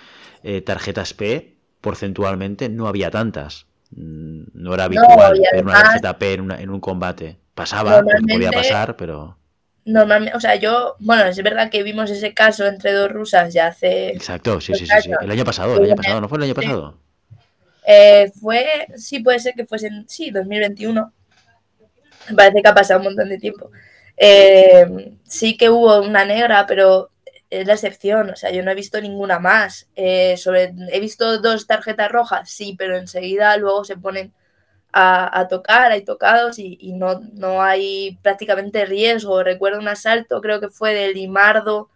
eh, 0.43 0.61
tarjetas 0.61 1.13
P, 1.13 1.55
porcentualmente 1.79 2.67
no 2.67 2.89
había 2.89 3.11
tantas. 3.11 3.65
Mm, 3.91 4.43
no 4.53 4.73
era 4.73 4.85
habitual 4.85 5.39
ver 5.53 5.63
una 5.63 5.81
tarjeta 5.81 6.17
P 6.17 6.33
en, 6.33 6.69
un 6.69 6.79
combate. 6.81 7.37
Pasaba, 7.53 8.03
podía 8.27 8.51
pasar, 8.51 8.97
pero. 8.97 9.37
Normalmente, 9.85 10.35
o 10.35 10.41
sea, 10.41 10.55
yo, 10.55 10.95
bueno, 10.99 11.25
es 11.25 11.41
verdad 11.41 11.69
que 11.69 11.83
vimos 11.83 12.09
ese 12.11 12.33
caso 12.33 12.65
entre 12.65 12.91
dos 12.91 13.09
rusas 13.09 13.53
ya 13.53 13.67
hace. 13.67 14.09
Exacto, 14.09 14.59
sí, 14.59 14.73
sí, 14.75 14.85
sí, 14.85 15.11
El 15.21 15.31
año 15.31 15.45
pasado, 15.45 15.77
el 15.77 15.85
año 15.85 15.95
pasado, 15.95 16.19
¿no 16.19 16.27
fue 16.27 16.39
el 16.39 16.43
año 16.43 16.55
pasado? 16.55 17.04
Eh, 17.85 18.31
fue, 18.39 18.87
sí, 18.95 19.19
puede 19.19 19.39
ser 19.39 19.53
que 19.53 19.65
fuese, 19.65 19.87
en, 19.87 20.07
sí, 20.09 20.31
2021. 20.31 21.13
Me 22.29 22.35
parece 22.35 22.61
que 22.61 22.67
ha 22.67 22.73
pasado 22.73 22.99
un 22.99 23.05
montón 23.05 23.29
de 23.29 23.37
tiempo. 23.37 23.71
Eh, 24.17 25.17
sí 25.23 25.57
que 25.57 25.69
hubo 25.69 26.01
una 26.01 26.25
negra, 26.25 26.65
pero 26.67 27.11
es 27.49 27.67
la 27.67 27.73
excepción, 27.73 28.31
o 28.31 28.35
sea, 28.35 28.51
yo 28.51 28.63
no 28.63 28.71
he 28.71 28.75
visto 28.75 28.99
ninguna 28.99 29.39
más. 29.39 29.87
Eh, 29.95 30.37
sobre, 30.37 30.73
he 30.91 30.99
visto 30.99 31.39
dos 31.39 31.67
tarjetas 31.67 32.11
rojas, 32.11 32.49
sí, 32.49 32.75
pero 32.77 32.97
enseguida 32.97 33.55
luego 33.57 33.83
se 33.83 33.97
ponen 33.97 34.33
a, 34.97 35.47
tocar, 35.49 35.91
hay 35.91 36.05
tocados 36.05 36.57
y, 36.57 36.93
no, 36.93 37.19
no, 37.33 37.61
hay 37.61 38.17
prácticamente 38.21 38.85
riesgo. 38.85 39.43
Recuerdo 39.43 39.79
un 39.79 39.89
asalto, 39.89 40.39
creo 40.41 40.61
que 40.61 40.69
fue 40.69 40.93
de 40.93 41.13
Limardo, 41.13 41.89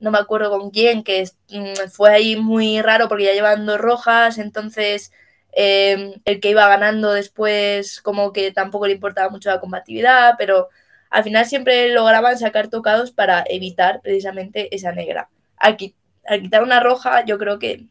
no 0.00 0.10
me 0.10 0.18
acuerdo 0.18 0.50
con 0.50 0.70
quién, 0.70 1.04
que 1.04 1.24
mm, 1.50 1.88
fue 1.90 2.10
ahí 2.10 2.36
muy 2.36 2.82
raro 2.82 3.08
porque 3.08 3.24
ya 3.24 3.32
llevan 3.32 3.66
dos 3.66 3.78
rojas, 3.78 4.38
entonces 4.38 5.12
eh, 5.52 6.20
el 6.24 6.40
que 6.40 6.50
iba 6.50 6.68
ganando 6.68 7.12
después 7.12 8.00
como 8.00 8.32
que 8.32 8.52
tampoco 8.52 8.86
le 8.86 8.94
importaba 8.94 9.30
mucho 9.30 9.50
la 9.50 9.60
combatividad, 9.60 10.34
pero 10.38 10.68
al 11.10 11.24
final 11.24 11.44
siempre 11.44 11.92
lograban 11.92 12.38
sacar 12.38 12.68
tocados 12.68 13.10
para 13.10 13.44
evitar 13.48 14.00
precisamente 14.00 14.74
esa 14.74 14.92
negra. 14.92 15.28
Al, 15.56 15.76
quitar 15.76 16.62
una 16.62 16.80
roja, 16.80 17.24
yo 17.24 17.38
creo 17.38 17.58
que, 17.58 17.86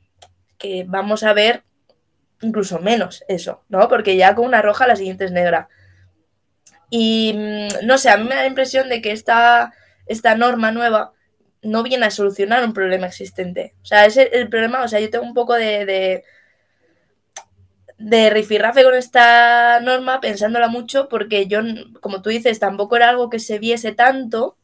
vamos 0.87 1.23
a 1.23 1.33
ver 1.33 1.63
incluso 2.41 2.79
menos 2.79 3.23
eso, 3.27 3.63
¿no? 3.67 3.89
Porque 3.89 4.15
ya 4.15 4.33
con 4.35 4.45
una 4.45 4.61
roja 4.61 4.87
la 4.87 4.95
siguiente 4.95 5.25
es 5.25 5.31
negra. 5.31 5.67
Y 6.89 7.33
mm, 7.35 7.85
no 7.85 7.97
sé, 7.97 8.09
a 8.09 8.17
mí 8.17 8.23
me 8.23 8.35
da 8.35 8.41
la 8.41 8.47
impresión 8.47 8.87
de 8.87 9.01
que 9.01 9.11
esta, 9.11 9.73
esta 10.07 10.35
norma 10.35 10.71
nueva 10.71 11.13
no 11.61 11.83
viene 11.83 12.05
a 12.05 12.11
solucionar 12.11 12.63
un 12.63 12.73
problema 12.73 13.07
existente. 13.07 13.75
O 13.81 13.85
sea, 13.85 14.05
es 14.05 14.17
el, 14.17 14.49
problema, 14.49 14.83
o 14.83 14.87
sea, 14.87 14.99
yo 14.99 15.09
tengo 15.09 15.25
un 15.25 15.33
poco 15.33 15.55
de 15.55 16.23
de 17.99 18.29
rifirrafe 18.29 18.83
con 18.83 18.95
esta 18.95 19.81
norma 19.81 20.21
pensándola 20.21 20.69
mucho 20.69 21.09
porque 21.09 21.47
yo, 21.47 21.59
como 21.99 22.21
tú 22.21 22.29
dices, 22.29 22.59
tampoco 22.59 22.95
era 22.95 23.09
algo 23.09 23.29
que 23.29 23.39
se 23.39 23.59
viese 23.59 23.91
tanto. 23.91 24.57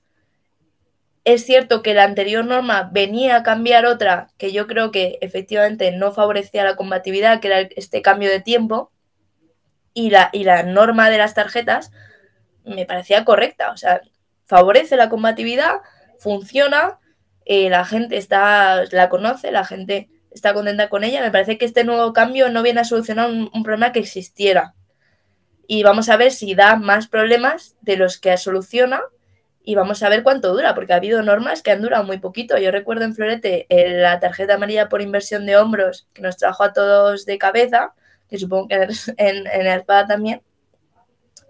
Es 1.26 1.46
cierto 1.46 1.82
que 1.82 1.94
la 1.94 2.06
anterior 2.06 2.46
norma 2.46 2.90
venía 2.94 3.36
a 3.36 3.44
cambiar 3.44 3.86
otra 3.86 4.30
que 4.38 4.54
yo 4.54 4.68
creo 4.68 4.92
que 4.92 5.18
efectivamente 5.22 5.92
no 5.92 6.14
favorecía 6.14 6.64
la 6.64 6.78
combatividad, 6.78 7.42
que 7.42 7.48
era 7.48 7.60
este 7.76 8.02
cambio 8.02 8.30
de 8.30 8.40
tiempo, 8.40 8.92
y 9.94 10.12
la, 10.12 10.30
y 10.32 10.44
la 10.44 10.64
norma 10.64 11.10
de 11.10 11.18
las 11.18 11.34
tarjetas 11.34 11.92
me 12.64 12.86
parecía 12.86 13.26
correcta. 13.26 13.72
O 13.72 13.78
sea, 13.78 14.02
favorece 14.46 14.96
la 14.96 15.10
combatividad, 15.10 15.82
funciona, 16.20 17.00
eh, 17.46 17.70
la 17.70 17.86
gente 17.86 18.18
está, 18.18 18.84
la 18.92 19.10
conoce, 19.10 19.52
la 19.52 19.66
gente 19.66 20.10
está 20.32 20.54
contenta 20.54 20.90
con 20.90 21.04
ella. 21.04 21.22
Me 21.22 21.32
parece 21.32 21.58
que 21.58 21.66
este 21.66 21.84
nuevo 21.84 22.12
cambio 22.14 22.50
no 22.50 22.64
viene 22.64 22.82
a 22.82 22.84
solucionar 22.84 23.30
un, 23.30 23.64
problema 23.64 23.92
que 23.92 24.00
existiera. 24.00 24.76
Y 25.68 25.84
vamos 25.84 26.10
a 26.10 26.18
ver 26.18 26.32
si 26.32 26.54
da 26.54 26.76
más 26.76 27.08
problemas 27.08 27.76
de 27.82 27.98
los 27.98 28.20
que 28.20 28.36
soluciona 28.38 29.02
y 29.64 29.74
vamos 29.74 30.04
a 30.04 30.10
ver 30.10 30.22
cuánto 30.22 30.54
dura, 30.54 30.76
porque 30.76 30.94
ha 30.94 30.98
habido 30.98 31.24
normas 31.24 31.64
que 31.64 31.72
han 31.72 31.82
durado 31.82 32.04
muy 32.04 32.20
poquito. 32.20 32.58
Yo 32.60 32.70
recuerdo 32.70 33.06
en 33.06 33.16
Florete 33.16 33.66
la 33.70 34.20
tarjeta 34.20 34.56
amarilla 34.56 34.90
por 34.90 35.02
inversión 35.02 35.46
de 35.48 35.58
hombros 35.58 36.08
que 36.14 36.22
nos 36.22 36.38
trajo 36.38 36.64
a 36.64 36.74
todos 36.74 37.26
de 37.26 37.40
cabeza, 37.40 37.94
que 38.30 38.38
supongo 38.38 38.68
que 38.68 38.76
en, 39.18 39.48
en 39.48 39.66
la 39.66 40.06
también, 40.08 40.42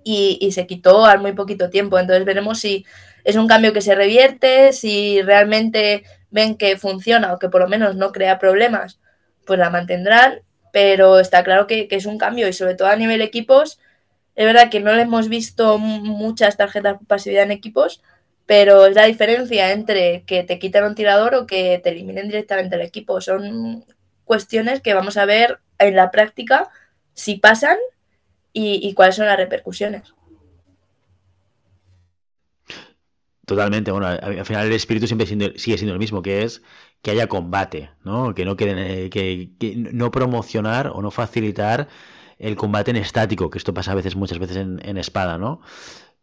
y, 0.04 0.38
y, 0.40 0.52
se 0.52 0.68
quitó 0.68 1.04
al 1.04 1.20
muy 1.20 1.34
poquito 1.34 1.70
tiempo. 1.70 1.98
Entonces 1.98 2.24
veremos 2.26 2.60
si 2.60 2.86
es 3.26 3.36
un 3.36 3.48
cambio 3.48 3.74
que 3.74 3.82
se 3.82 3.96
revierte, 3.96 4.72
si 4.72 5.22
realmente 5.24 6.04
ven 6.30 6.56
que 6.56 6.78
funciona 6.78 7.34
o 7.34 7.40
que 7.40 7.50
por 7.50 7.60
lo 7.60 7.68
menos 7.68 7.96
no 7.96 8.12
crea 8.12 8.38
problemas, 8.40 9.00
pues 9.46 9.60
la 9.60 9.72
mantendrán, 9.72 10.42
pero 10.72 11.20
está 11.20 11.44
claro 11.44 11.66
que, 11.66 11.88
es 11.90 12.06
un 12.06 12.20
cambio 12.20 12.48
y 12.48 12.54
sobre 12.54 12.76
todo 12.76 12.88
a 12.88 12.96
nivel 12.96 13.22
equipos, 13.22 13.80
es 14.36 14.46
verdad 14.46 14.70
que 14.70 14.80
no 14.80 14.94
le 14.94 15.02
hemos 15.02 15.28
visto 15.28 15.80
muchas 15.80 16.56
tarjetas 16.56 17.00
de 17.00 17.06
pasividad 17.08 17.44
en 17.44 17.52
equipos, 17.52 18.04
pero 18.46 18.86
es 18.86 18.96
la 18.96 19.06
diferencia 19.06 19.72
entre 19.72 20.24
que 20.28 20.44
te 20.44 20.60
quiten 20.60 20.84
un 20.84 20.94
tirador 20.96 21.34
o 21.34 21.48
que 21.48 21.80
te 21.84 21.90
eliminen 21.90 22.28
directamente 22.28 22.76
el 22.76 22.82
equipo. 22.82 23.22
Son 23.22 23.86
cuestiones 24.24 24.82
que 24.82 24.94
vamos 24.94 25.18
a 25.18 25.26
ver 25.26 25.60
en 25.80 25.96
la 25.96 26.12
práctica 26.12 26.70
si 27.14 27.38
pasan 27.38 27.78
y 28.54 28.94
cuáles 28.94 29.16
son 29.16 29.26
las 29.26 29.38
repercusiones. 29.38 30.14
Totalmente, 33.46 33.92
bueno, 33.92 34.08
al 34.08 34.46
final 34.46 34.66
el 34.66 34.74
espíritu 34.74 35.06
siempre 35.06 35.28
sigue 35.28 35.78
siendo 35.78 35.94
el 35.94 36.00
mismo, 36.00 36.22
que 36.24 36.44
es 36.44 36.64
que 37.02 37.12
haya 37.12 37.28
combate, 37.28 37.92
¿no? 38.04 38.34
Que 38.34 38.44
no 38.46 38.56
queden, 38.56 38.80
eh, 38.80 39.10
que, 39.12 39.52
no 39.94 40.10
promocionar 40.10 40.88
o 40.88 41.02
no 41.04 41.12
facilitar 41.12 41.88
el 42.40 42.56
combate 42.56 42.92
en 42.92 42.98
estático, 42.98 43.50
que 43.52 43.60
esto 43.60 43.74
pasa 43.74 43.92
a 43.92 43.96
veces, 43.96 44.16
muchas 44.16 44.40
veces 44.40 44.58
en, 44.58 44.98
espada, 44.98 45.38
¿no? 45.38 45.62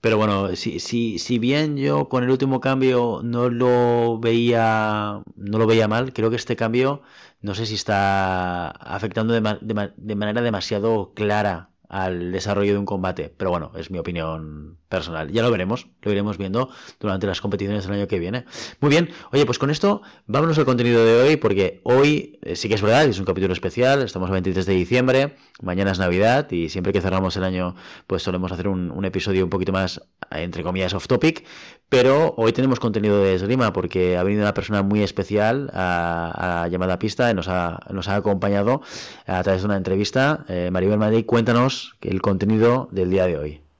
Pero 0.00 0.16
bueno, 0.18 0.56
si, 0.56 0.80
si, 0.80 1.18
si 1.20 1.38
bien 1.38 1.76
yo 1.76 2.08
con 2.08 2.24
el 2.24 2.30
último 2.30 2.60
cambio 2.60 3.20
no 3.22 3.48
lo 3.50 4.18
veía, 4.18 5.22
no 5.36 5.58
lo 5.58 5.66
veía 5.66 5.88
mal, 5.88 6.12
creo 6.12 6.30
que 6.30 6.36
este 6.36 6.56
cambio 6.56 7.02
no 7.40 7.54
sé 7.54 7.66
si 7.66 7.74
está 7.74 8.70
afectando 8.70 9.32
de, 9.34 9.92
de 9.96 10.14
manera 10.16 10.42
demasiado 10.42 11.12
clara 11.14 11.70
al 11.88 12.32
desarrollo 12.32 12.72
de 12.72 12.78
un 12.78 12.86
combate. 12.86 13.32
Pero 13.36 13.50
bueno, 13.50 13.72
es 13.76 13.90
mi 13.90 13.98
opinión 13.98 14.78
personal. 14.92 15.32
Ya 15.32 15.42
lo 15.42 15.50
veremos, 15.50 15.88
lo 16.02 16.12
iremos 16.12 16.36
viendo 16.36 16.68
durante 17.00 17.26
las 17.26 17.40
competiciones 17.40 17.84
del 17.84 17.94
año 17.94 18.06
que 18.06 18.18
viene. 18.18 18.44
Muy 18.80 18.90
bien, 18.90 19.08
oye, 19.32 19.46
pues 19.46 19.58
con 19.58 19.70
esto 19.70 20.02
vámonos 20.26 20.58
al 20.58 20.66
contenido 20.66 21.02
de 21.02 21.22
hoy, 21.22 21.36
porque 21.36 21.80
hoy 21.82 22.38
eh, 22.42 22.56
sí 22.56 22.68
que 22.68 22.74
es 22.74 22.82
verdad, 22.82 23.06
es 23.06 23.18
un 23.18 23.24
capítulo 23.24 23.54
especial, 23.54 24.02
estamos 24.02 24.28
a 24.28 24.32
23 24.34 24.66
de 24.66 24.74
diciembre, 24.74 25.36
mañana 25.62 25.92
es 25.92 25.98
Navidad 25.98 26.50
y 26.50 26.68
siempre 26.68 26.92
que 26.92 27.00
cerramos 27.00 27.34
el 27.38 27.44
año 27.44 27.74
pues 28.06 28.22
solemos 28.22 28.52
hacer 28.52 28.68
un, 28.68 29.02
episodio 29.02 29.42
un 29.44 29.50
poquito 29.50 29.72
más, 29.72 30.02
entre 30.30 30.62
comillas, 30.62 30.92
off 30.92 31.06
topic, 31.06 31.44
pero 31.88 32.34
hoy 32.36 32.52
tenemos 32.52 32.78
contenido 32.78 33.18
de 33.18 33.34
esgrima 33.34 33.72
porque 33.72 34.18
ha 34.18 34.22
venido 34.22 34.42
una 34.42 34.54
persona 34.54 34.82
muy 34.82 35.02
especial 35.02 35.70
a, 35.72 36.64
a 36.64 36.68
llamada 36.68 36.98
pista 36.98 37.30
y 37.30 37.34
nos 37.34 37.48
ha, 37.48 37.80
nos 37.90 38.08
ha 38.08 38.16
acompañado 38.16 38.82
a 39.26 39.42
través 39.42 39.62
de 39.62 39.66
una 39.66 39.78
entrevista. 39.78 40.44
Eh, 40.48 40.68
Maribel 40.70 40.98
Madrid, 40.98 41.24
cuéntanos 41.24 41.96
el 42.02 42.20
contenido 42.20 42.88
del 42.92 43.10
día 43.10 43.26
de 43.26 43.38
hoy. 43.38 43.71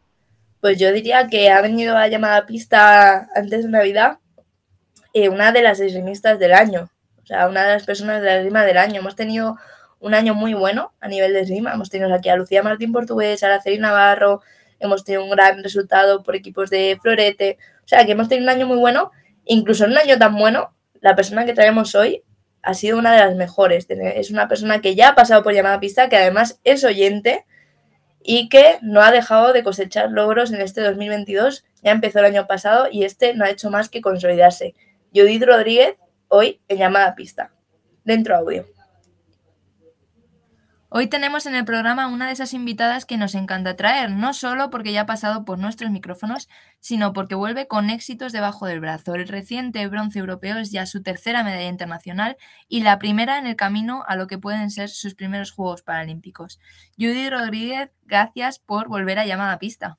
Pues 0.63 0.79
yo 0.79 0.93
diría 0.93 1.27
que 1.27 1.51
ha 1.51 1.61
venido 1.61 1.97
a 1.97 2.07
llamada 2.07 2.47
pista 2.47 3.29
antes 3.35 3.65
de 3.65 3.69
Navidad 3.69 4.19
eh, 5.13 5.29
una 5.29 5.51
de 5.51 5.61
las 5.61 5.81
esgrimistas 5.81 6.39
del 6.39 6.53
año, 6.53 6.89
o 7.21 7.27
sea, 7.27 7.49
una 7.49 7.65
de 7.65 7.73
las 7.73 7.85
personas 7.85 8.23
de 8.23 8.29
la 8.29 8.37
esgrima 8.37 8.65
del 8.65 8.79
año. 8.79 9.01
Hemos 9.01 9.17
tenido 9.17 9.57
un 9.99 10.15
año 10.15 10.37
muy 10.37 10.55
bueno 10.55 10.93
a 11.01 11.09
nivel 11.09 11.33
de 11.33 11.41
esgrima. 11.41 11.73
Hemos 11.73 11.91
tenido 11.91 12.15
aquí 12.15 12.29
a 12.29 12.37
Lucía 12.37 12.63
Martín 12.63 12.93
Portugués, 12.93 13.43
a 13.43 13.47
Araceli 13.47 13.79
Navarro, 13.79 14.41
hemos 14.79 15.03
tenido 15.03 15.25
un 15.25 15.31
gran 15.31 15.65
resultado 15.65 16.23
por 16.23 16.37
equipos 16.37 16.71
de 16.71 16.97
Florete. 17.03 17.59
O 17.85 17.89
sea, 17.89 18.07
que 18.07 18.13
hemos 18.13 18.29
tenido 18.29 18.45
un 18.45 18.57
año 18.57 18.69
muy 18.69 18.79
bueno. 18.79 19.11
Incluso 19.45 19.87
en 19.87 19.91
un 19.91 19.99
año 19.99 20.17
tan 20.17 20.37
bueno, 20.37 20.77
la 21.01 21.17
persona 21.17 21.45
que 21.45 21.55
traemos 21.55 21.97
hoy 21.97 22.23
ha 22.63 22.75
sido 22.75 22.99
una 22.99 23.11
de 23.11 23.19
las 23.19 23.35
mejores. 23.35 23.89
Es 23.89 24.31
una 24.31 24.47
persona 24.47 24.81
que 24.81 24.95
ya 24.95 25.09
ha 25.09 25.15
pasado 25.17 25.43
por 25.43 25.55
llamada 25.55 25.81
pista, 25.81 26.09
que 26.09 26.19
además 26.19 26.61
es 26.63 26.85
oyente 26.85 27.47
y 28.25 28.49
que 28.49 28.79
no 28.83 29.03
ha 29.03 29.11
dejado 29.11 29.53
de 29.53 29.63
cosechar 29.63 30.11
logros 30.11 30.53
en 30.53 30.61
este 30.61 30.81
2022. 30.81 31.65
Ya 31.83 31.91
empezó 31.91 32.21
el 32.21 32.27
año 32.27 32.47
pasado 32.47 32.89
y 32.91 33.05
este 33.05 33.35
no 33.35 33.45
ha 33.45 33.51
hecho 33.51 33.71
más 33.71 33.89
que 33.89 34.01
consolidarse. 34.01 34.75
Judith 35.15 35.45
Rodríguez, 35.45 35.97
hoy 36.29 36.61
en 36.69 36.79
llamada 36.79 37.15
pista. 37.15 37.53
Dentro 38.05 38.37
audio. 38.37 38.67
Hoy 40.95 41.07
tenemos 41.07 41.47
en 41.47 41.55
el 41.55 41.65
programa 41.65 42.07
una 42.09 42.27
de 42.27 42.33
esas 42.33 42.53
invitadas 42.53 43.07
que 43.07 43.17
nos 43.17 43.35
encanta 43.35 43.77
traer, 43.77 44.11
no 44.11 44.35
solo 44.35 44.69
porque 44.69 44.93
ya 44.93 45.01
ha 45.01 45.07
pasado 45.07 45.43
por 45.47 45.59
nuestros 45.59 45.91
micrófonos, 45.91 46.51
sino 46.81 47.15
porque 47.15 47.35
vuelve 47.35 47.67
con 47.67 47.89
éxitos 47.89 48.31
debajo 48.31 48.67
del 48.67 48.81
brazo. 48.81 49.15
El 49.15 49.27
reciente 49.27 49.89
bronce 49.89 50.19
europeo 50.19 50.59
es 50.59 50.71
ya 50.71 50.85
su 50.85 51.03
tercera 51.03 51.45
medalla 51.45 51.71
internacional 51.71 52.37
y 52.69 52.83
la 52.83 52.99
primera 52.99 53.39
en 53.39 53.47
el 53.47 53.57
camino 53.57 54.05
a 54.07 54.17
lo 54.17 54.27
que 54.27 54.37
pueden 54.37 54.69
ser 54.69 54.91
sus 54.91 55.15
primeros 55.15 55.51
Juegos 55.53 55.81
Paralímpicos. 55.81 56.61
Judy 56.99 57.31
Rodríguez, 57.31 57.91
gracias 58.03 58.59
por 58.59 58.89
volver 58.89 59.19
a 59.19 59.25
llamar 59.25 59.49
a 59.49 59.59
pista. 59.59 59.97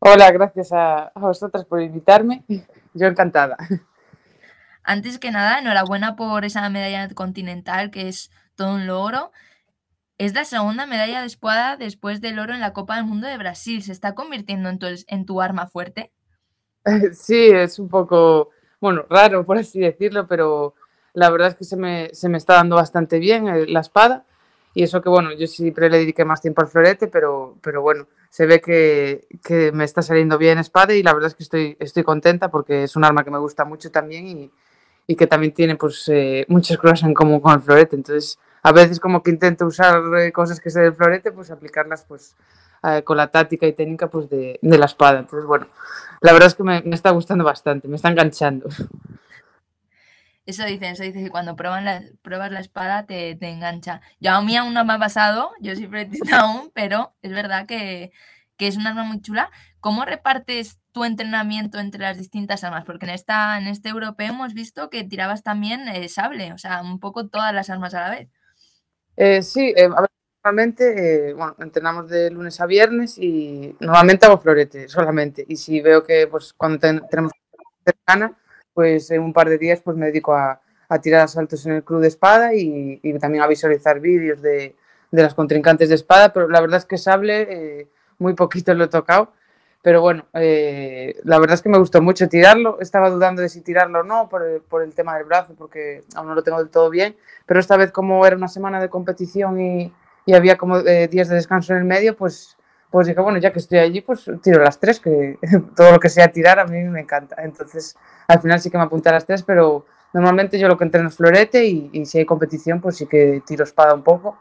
Hola, 0.00 0.30
gracias 0.32 0.70
a, 0.70 1.12
a 1.14 1.18
vosotras 1.18 1.64
por 1.64 1.80
invitarme. 1.80 2.44
Yo 2.92 3.06
encantada. 3.06 3.56
Antes 4.82 5.18
que 5.18 5.30
nada, 5.30 5.60
enhorabuena 5.60 6.14
por 6.14 6.44
esa 6.44 6.68
medalla 6.68 7.08
continental 7.14 7.90
que 7.90 8.08
es 8.08 8.30
todo 8.54 8.74
un 8.74 8.86
logro. 8.86 9.32
Es 10.16 10.32
la 10.32 10.44
segunda 10.44 10.86
medalla 10.86 11.20
de 11.20 11.26
espada 11.26 11.76
después 11.76 12.20
del 12.20 12.38
oro 12.38 12.54
en 12.54 12.60
la 12.60 12.72
Copa 12.72 12.96
del 12.96 13.04
Mundo 13.04 13.26
de 13.26 13.36
Brasil. 13.36 13.82
¿Se 13.82 13.92
está 13.92 14.14
convirtiendo 14.14 14.68
en 14.68 14.78
tu, 14.78 14.86
en 15.08 15.26
tu 15.26 15.40
arma 15.40 15.66
fuerte? 15.66 16.12
Sí, 17.14 17.48
es 17.50 17.78
un 17.78 17.88
poco, 17.88 18.50
bueno, 18.80 19.06
raro 19.08 19.44
por 19.46 19.56
así 19.56 19.80
decirlo, 19.80 20.26
pero 20.26 20.74
la 21.14 21.30
verdad 21.30 21.48
es 21.48 21.54
que 21.54 21.64
se 21.64 21.76
me, 21.76 22.10
se 22.12 22.28
me 22.28 22.36
está 22.36 22.54
dando 22.54 22.76
bastante 22.76 23.18
bien 23.18 23.48
eh, 23.48 23.66
la 23.66 23.80
espada. 23.80 24.24
Y 24.74 24.82
eso 24.82 25.00
que, 25.00 25.08
bueno, 25.08 25.32
yo 25.32 25.46
siempre 25.46 25.88
le 25.88 25.98
dediqué 25.98 26.24
más 26.24 26.40
tiempo 26.40 26.60
al 26.60 26.68
florete, 26.68 27.06
pero, 27.06 27.56
pero 27.62 27.80
bueno, 27.80 28.08
se 28.28 28.44
ve 28.44 28.60
que, 28.60 29.26
que 29.44 29.70
me 29.70 29.84
está 29.84 30.02
saliendo 30.02 30.36
bien 30.36 30.58
espada 30.58 30.92
y 30.94 31.02
la 31.02 31.14
verdad 31.14 31.28
es 31.28 31.36
que 31.36 31.44
estoy, 31.44 31.76
estoy 31.78 32.02
contenta 32.02 32.50
porque 32.50 32.82
es 32.82 32.96
un 32.96 33.04
arma 33.04 33.22
que 33.22 33.30
me 33.30 33.38
gusta 33.38 33.64
mucho 33.64 33.92
también 33.92 34.26
y, 34.26 34.50
y 35.06 35.14
que 35.14 35.28
también 35.28 35.54
tiene 35.54 35.76
pues 35.76 36.08
eh, 36.08 36.44
muchas 36.48 36.76
cosas 36.78 37.04
en 37.04 37.14
común 37.14 37.40
con 37.40 37.54
el 37.54 37.60
florete. 37.60 37.94
Entonces, 37.94 38.38
a 38.64 38.72
veces 38.72 38.98
como 38.98 39.22
que 39.22 39.30
intento 39.30 39.66
usar 39.66 40.02
eh, 40.18 40.32
cosas 40.32 40.58
que 40.58 40.70
sé 40.70 40.80
del 40.80 40.94
florete, 40.94 41.30
pues 41.30 41.50
aplicarlas 41.50 42.04
pues 42.04 42.34
con 43.04 43.16
la 43.16 43.28
táctica 43.28 43.66
y 43.66 43.72
técnica 43.72 44.08
pues 44.08 44.28
de, 44.28 44.58
la 44.60 44.84
espada. 44.84 45.20
Entonces, 45.20 45.46
bueno, 45.46 45.68
la 46.20 46.34
verdad 46.34 46.48
es 46.48 46.54
que 46.54 46.64
me, 46.64 46.82
está 46.92 47.12
gustando 47.12 47.42
bastante, 47.42 47.88
me 47.88 47.96
está 47.96 48.10
enganchando. 48.10 48.68
Eso 50.46 50.66
dicen, 50.66 50.92
eso 50.92 51.02
dicen 51.02 51.24
que 51.24 51.30
cuando 51.30 51.56
prueban 51.56 51.86
la, 51.86 52.02
pruebas 52.20 52.52
la 52.52 52.60
espada 52.60 53.06
te, 53.06 53.30
engancha. 53.40 54.02
Yo 54.20 54.32
a 54.32 54.42
mí 54.42 54.54
aún 54.54 54.74
no 54.74 54.84
me 54.84 54.92
ha 54.92 54.98
pasado, 54.98 55.52
yo 55.60 55.74
soy 55.74 55.86
fletista 55.86 56.40
aún, 56.40 56.70
pero 56.74 57.14
es 57.22 57.32
verdad 57.32 57.64
que, 57.64 58.12
que 58.58 58.66
es 58.66 58.76
un 58.76 58.86
arma 58.86 59.04
muy 59.04 59.22
chula. 59.22 59.50
¿Cómo 59.80 60.04
repartes 60.04 60.78
tu 60.92 61.04
entrenamiento 61.04 61.78
entre 61.78 62.02
las 62.02 62.18
distintas 62.18 62.62
armas? 62.62 62.84
Porque 62.84 63.06
en, 63.06 63.12
esta, 63.12 63.56
en 63.56 63.68
este 63.68 63.88
europeo 63.88 64.28
hemos 64.32 64.52
visto 64.52 64.90
que 64.90 65.02
tirabas 65.04 65.42
también 65.42 65.88
eh, 65.88 66.08
sable, 66.10 66.52
o 66.52 66.58
sea, 66.58 66.82
un 66.82 67.00
poco 67.00 67.28
todas 67.28 67.54
las 67.54 67.70
armas 67.70 67.94
a 67.94 68.02
la 68.02 68.10
vez. 68.10 68.28
Eh, 69.16 69.42
sí, 69.42 69.72
eh, 69.76 69.84
a 69.84 70.00
ver, 70.00 70.10
normalmente 70.44 71.30
eh, 71.30 71.34
bueno, 71.34 71.54
entrenamos 71.60 72.08
de 72.08 72.30
lunes 72.30 72.60
a 72.60 72.66
viernes 72.66 73.18
y 73.18 73.76
normalmente 73.80 74.26
hago 74.26 74.38
florete 74.38 74.88
solamente. 74.88 75.44
Y 75.48 75.56
si 75.56 75.80
veo 75.80 76.02
que 76.02 76.26
pues 76.26 76.52
cuando 76.52 76.78
ten, 76.78 77.02
tenemos 77.08 77.32
cercana, 77.84 78.36
pues 78.72 79.10
en 79.10 79.22
un 79.22 79.32
par 79.32 79.48
de 79.48 79.58
días 79.58 79.80
pues 79.82 79.96
me 79.96 80.06
dedico 80.06 80.34
a, 80.34 80.60
a 80.88 81.00
tirar 81.00 81.22
asaltos 81.22 81.64
en 81.66 81.72
el 81.72 81.84
club 81.84 82.00
de 82.00 82.08
espada 82.08 82.54
y, 82.54 83.00
y 83.02 83.18
también 83.18 83.44
a 83.44 83.46
visualizar 83.46 84.00
vídeos 84.00 84.42
de, 84.42 84.76
de, 85.10 85.22
las 85.22 85.34
contrincantes 85.34 85.88
de 85.88 85.94
espada. 85.94 86.32
Pero 86.32 86.48
la 86.48 86.60
verdad 86.60 86.78
es 86.78 86.84
que 86.84 86.98
sable 86.98 87.80
eh, 87.80 87.88
muy 88.18 88.34
poquito 88.34 88.74
lo 88.74 88.84
he 88.84 88.88
tocado. 88.88 89.32
Pero 89.84 90.00
bueno, 90.00 90.24
eh, 90.32 91.20
la 91.24 91.38
verdad 91.38 91.56
es 91.56 91.60
que 91.60 91.68
me 91.68 91.76
gustó 91.76 92.00
mucho 92.00 92.26
tirarlo. 92.26 92.78
Estaba 92.80 93.10
dudando 93.10 93.42
de 93.42 93.50
si 93.50 93.60
tirarlo 93.60 94.00
o 94.00 94.02
no 94.02 94.30
por 94.30 94.42
el, 94.42 94.62
por 94.62 94.82
el 94.82 94.94
tema 94.94 95.14
del 95.14 95.26
brazo, 95.26 95.54
porque 95.58 96.02
aún 96.14 96.28
no 96.28 96.34
lo 96.34 96.42
tengo 96.42 96.56
del 96.56 96.70
todo 96.70 96.88
bien. 96.88 97.16
Pero 97.44 97.60
esta 97.60 97.76
vez, 97.76 97.92
como 97.92 98.24
era 98.24 98.34
una 98.34 98.48
semana 98.48 98.80
de 98.80 98.88
competición 98.88 99.60
y, 99.60 99.92
y 100.24 100.32
había 100.32 100.56
como 100.56 100.78
eh, 100.78 101.06
días 101.08 101.28
de 101.28 101.34
descanso 101.34 101.74
en 101.74 101.80
el 101.80 101.84
medio, 101.84 102.16
pues, 102.16 102.56
pues 102.90 103.08
dije, 103.08 103.20
bueno, 103.20 103.38
ya 103.38 103.52
que 103.52 103.58
estoy 103.58 103.76
allí, 103.76 104.00
pues 104.00 104.24
tiro 104.42 104.64
las 104.64 104.80
tres, 104.80 105.00
que 105.00 105.38
todo 105.76 105.92
lo 105.92 106.00
que 106.00 106.08
sea 106.08 106.28
tirar 106.28 106.58
a 106.60 106.64
mí 106.64 106.82
me 106.84 107.00
encanta. 107.00 107.36
Entonces, 107.42 107.94
al 108.26 108.40
final 108.40 108.60
sí 108.60 108.70
que 108.70 108.78
me 108.78 108.84
apunté 108.84 109.10
a 109.10 109.12
las 109.12 109.26
tres, 109.26 109.42
pero 109.42 109.84
normalmente 110.14 110.58
yo 110.58 110.66
lo 110.66 110.78
que 110.78 110.84
entreno 110.84 111.10
es 111.10 111.16
florete 111.16 111.62
y, 111.66 111.90
y 111.92 112.06
si 112.06 112.16
hay 112.16 112.24
competición, 112.24 112.80
pues 112.80 112.96
sí 112.96 113.04
que 113.04 113.42
tiro 113.46 113.64
espada 113.64 113.92
un 113.92 114.02
poco. 114.02 114.38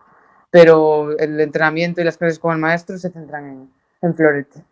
Pero 0.49 1.17
el 1.17 1.37
entrenamiento 1.41 1.99
y 1.99 2.05
las 2.05 2.17
clases 2.17 2.39
con 2.39 2.53
el 2.53 2.59
maestro 2.59 2.97
se 2.97 3.09
centran 3.09 3.45
en, 3.45 3.69
en 4.03 4.15
florete. 4.15 4.63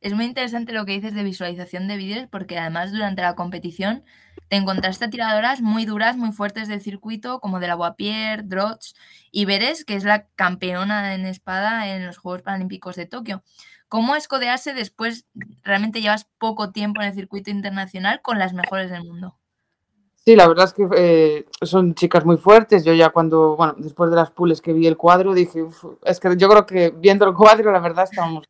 Es 0.00 0.14
muy 0.14 0.26
interesante 0.26 0.72
lo 0.72 0.86
que 0.86 0.92
dices 0.92 1.14
de 1.14 1.24
visualización 1.24 1.88
de 1.88 1.96
vídeos 1.96 2.28
porque 2.30 2.56
además 2.56 2.92
durante 2.92 3.22
la 3.22 3.34
competición 3.34 4.04
te 4.48 4.56
encontraste 4.56 5.06
a 5.06 5.10
tiradoras 5.10 5.60
muy 5.60 5.84
duras, 5.84 6.16
muy 6.16 6.30
fuertes 6.30 6.68
del 6.68 6.80
circuito, 6.80 7.40
como 7.40 7.58
de 7.58 7.66
la 7.66 7.74
Guapier, 7.74 8.46
Drotz 8.46 8.94
y 9.32 9.44
Beres, 9.44 9.84
que 9.84 9.94
es 9.94 10.04
la 10.04 10.26
campeona 10.36 11.14
en 11.14 11.26
espada 11.26 11.88
en 11.88 12.06
los 12.06 12.16
Juegos 12.16 12.42
Paralímpicos 12.42 12.94
de 12.94 13.06
Tokio. 13.06 13.42
¿Cómo 13.88 14.14
es 14.14 14.28
codearse 14.28 14.72
después? 14.72 15.26
Realmente 15.64 16.00
llevas 16.00 16.28
poco 16.38 16.70
tiempo 16.70 17.00
en 17.00 17.08
el 17.08 17.14
circuito 17.14 17.50
internacional 17.50 18.20
con 18.22 18.38
las 18.38 18.52
mejores 18.52 18.90
del 18.90 19.04
mundo. 19.04 19.36
Sí, 20.14 20.36
la 20.36 20.46
verdad 20.46 20.66
es 20.66 20.74
que 20.74 20.86
eh, 20.94 21.46
son 21.62 21.94
chicas 21.94 22.24
muy 22.24 22.36
fuertes. 22.36 22.84
Yo 22.84 22.92
ya 22.92 23.08
cuando, 23.10 23.56
bueno, 23.56 23.74
después 23.78 24.10
de 24.10 24.16
las 24.16 24.30
pules 24.30 24.60
que 24.60 24.74
vi 24.74 24.86
el 24.86 24.96
cuadro, 24.96 25.32
dije, 25.32 25.62
uf, 25.62 25.84
es 26.04 26.20
que 26.20 26.36
yo 26.36 26.48
creo 26.48 26.66
que 26.66 26.90
viendo 26.90 27.26
el 27.26 27.34
cuadro, 27.34 27.72
la 27.72 27.80
verdad 27.80 28.04
estábamos 28.04 28.46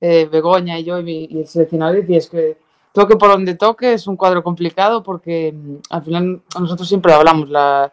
eh, 0.00 0.28
Begoña 0.30 0.78
y 0.78 0.84
yo 0.84 0.98
y, 1.00 1.28
y 1.30 1.40
el 1.40 1.46
seleccionador 1.46 2.08
y 2.08 2.16
es 2.16 2.28
que 2.28 2.58
toque 2.92 3.16
por 3.16 3.30
donde 3.30 3.54
toque 3.54 3.92
es 3.92 4.06
un 4.06 4.16
cuadro 4.16 4.42
complicado 4.42 5.02
porque 5.02 5.52
mm, 5.52 5.76
al 5.90 6.02
final 6.02 6.42
nosotros 6.58 6.88
siempre 6.88 7.12
hablamos, 7.12 7.48
la, 7.48 7.92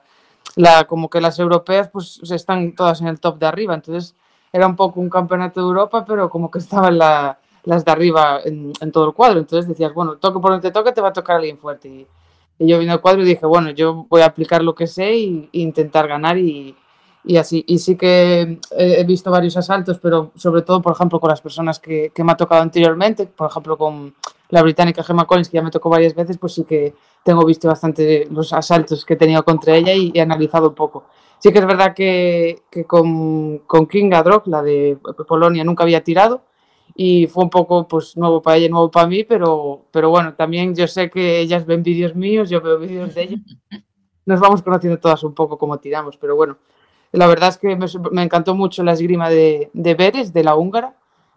la, 0.55 0.85
como 0.85 1.09
que 1.09 1.21
las 1.21 1.39
europeas 1.39 1.89
pues 1.91 2.19
están 2.31 2.73
todas 2.73 3.01
en 3.01 3.07
el 3.07 3.19
top 3.19 3.39
de 3.39 3.45
arriba, 3.47 3.75
entonces 3.75 4.15
era 4.51 4.67
un 4.67 4.75
poco 4.75 4.99
un 4.99 5.09
campeonato 5.09 5.59
de 5.61 5.67
Europa, 5.67 6.05
pero 6.05 6.29
como 6.29 6.49
que 6.49 6.59
estaban 6.59 6.97
la, 6.97 7.39
las 7.63 7.83
de 7.85 7.91
arriba 7.91 8.39
en, 8.43 8.71
en, 8.79 8.91
todo 8.91 9.07
el 9.07 9.13
cuadro, 9.13 9.39
entonces 9.39 9.67
decías, 9.67 9.93
bueno, 9.93 10.17
toque 10.17 10.39
por 10.39 10.51
donde 10.51 10.71
toque 10.71 10.91
te 10.91 11.01
va 11.01 11.09
a 11.09 11.13
tocar 11.13 11.37
alguien 11.37 11.57
fuerte. 11.57 11.89
Y, 11.89 12.07
y 12.59 12.67
yo 12.67 12.79
vine 12.79 12.91
al 12.91 13.01
cuadro 13.01 13.21
y 13.21 13.25
dije, 13.25 13.45
bueno, 13.45 13.69
yo 13.71 14.07
voy 14.09 14.21
a 14.21 14.25
aplicar 14.25 14.63
lo 14.63 14.73
que 14.73 14.87
sé 14.87 15.09
e 15.11 15.49
intentar 15.51 16.07
ganar 16.07 16.37
y, 16.37 16.75
y 17.27 17.37
así. 17.37 17.63
Y 17.67 17.77
sí 17.77 17.97
que 17.97 18.59
he 18.71 19.03
visto 19.03 19.29
varios 19.29 19.57
asaltos, 19.57 19.99
pero 19.99 20.31
sobre 20.35 20.61
todo, 20.61 20.81
por 20.81 20.93
ejemplo, 20.93 21.19
con 21.19 21.29
las 21.29 21.41
personas 21.41 21.79
que, 21.79 22.11
que 22.15 22.23
me 22.23 22.31
ha 22.31 22.37
tocado 22.37 22.61
anteriormente, 22.61 23.27
por 23.27 23.49
ejemplo, 23.49 23.77
con 23.77 24.15
la 24.49 24.61
británica 24.63 25.03
Gemma 25.03 25.25
Collins, 25.25 25.49
que 25.49 25.57
ya 25.57 25.61
me 25.61 25.69
tocó 25.69 25.89
varias 25.89 26.15
veces, 26.15 26.37
pues 26.37 26.53
sí 26.53 26.63
que 26.63 26.95
tengo 27.23 27.45
visto 27.45 27.67
bastante 27.67 28.27
los 28.31 28.53
asaltos 28.53 29.03
que 29.03 29.15
he 29.15 29.17
tenido 29.17 29.43
contra 29.43 29.75
ella 29.75 29.93
y 29.93 30.11
he 30.15 30.21
analizado 30.21 30.69
un 30.69 30.75
poco. 30.75 31.03
Sí 31.39 31.51
que 31.51 31.59
es 31.59 31.65
verdad 31.67 31.93
que, 31.93 32.63
que 32.71 32.85
con, 32.85 33.59
con 33.59 33.87
Kinga 33.87 34.23
Drog, 34.23 34.47
la 34.47 34.63
de 34.63 34.97
Polonia, 35.27 35.65
nunca 35.65 35.83
había 35.83 36.03
tirado 36.03 36.43
y 36.95 37.27
fue 37.27 37.43
un 37.43 37.49
poco 37.49 37.87
pues 37.87 38.15
nuevo 38.15 38.41
para 38.41 38.55
ella, 38.57 38.69
nuevo 38.69 38.89
para 38.89 39.07
mí, 39.07 39.25
pero, 39.25 39.85
pero 39.91 40.09
bueno, 40.09 40.33
también 40.33 40.73
yo 40.73 40.87
sé 40.87 41.09
que 41.09 41.41
ellas 41.41 41.65
ven 41.65 41.83
vídeos 41.83 42.15
míos, 42.15 42.49
yo 42.49 42.61
veo 42.61 42.79
vídeos 42.79 43.13
de 43.13 43.23
ellas, 43.23 43.41
nos 44.25 44.39
vamos 44.39 44.61
conociendo 44.63 44.97
todas 44.97 45.23
un 45.23 45.33
poco 45.35 45.57
cómo 45.57 45.77
tiramos, 45.77 46.17
pero 46.17 46.35
bueno, 46.35 46.57
La 47.11 47.27
verdad 47.27 47.49
es 47.49 47.57
que 47.57 47.77
me, 48.11 48.23
encantó 48.23 48.55
mucho 48.55 48.83
la 48.83 48.93
esgrima 48.93 49.29
de, 49.29 49.69
de 49.73 49.95
Beres, 49.95 50.33
de 50.33 50.43
la 50.43 50.55
húngara. 50.55 50.95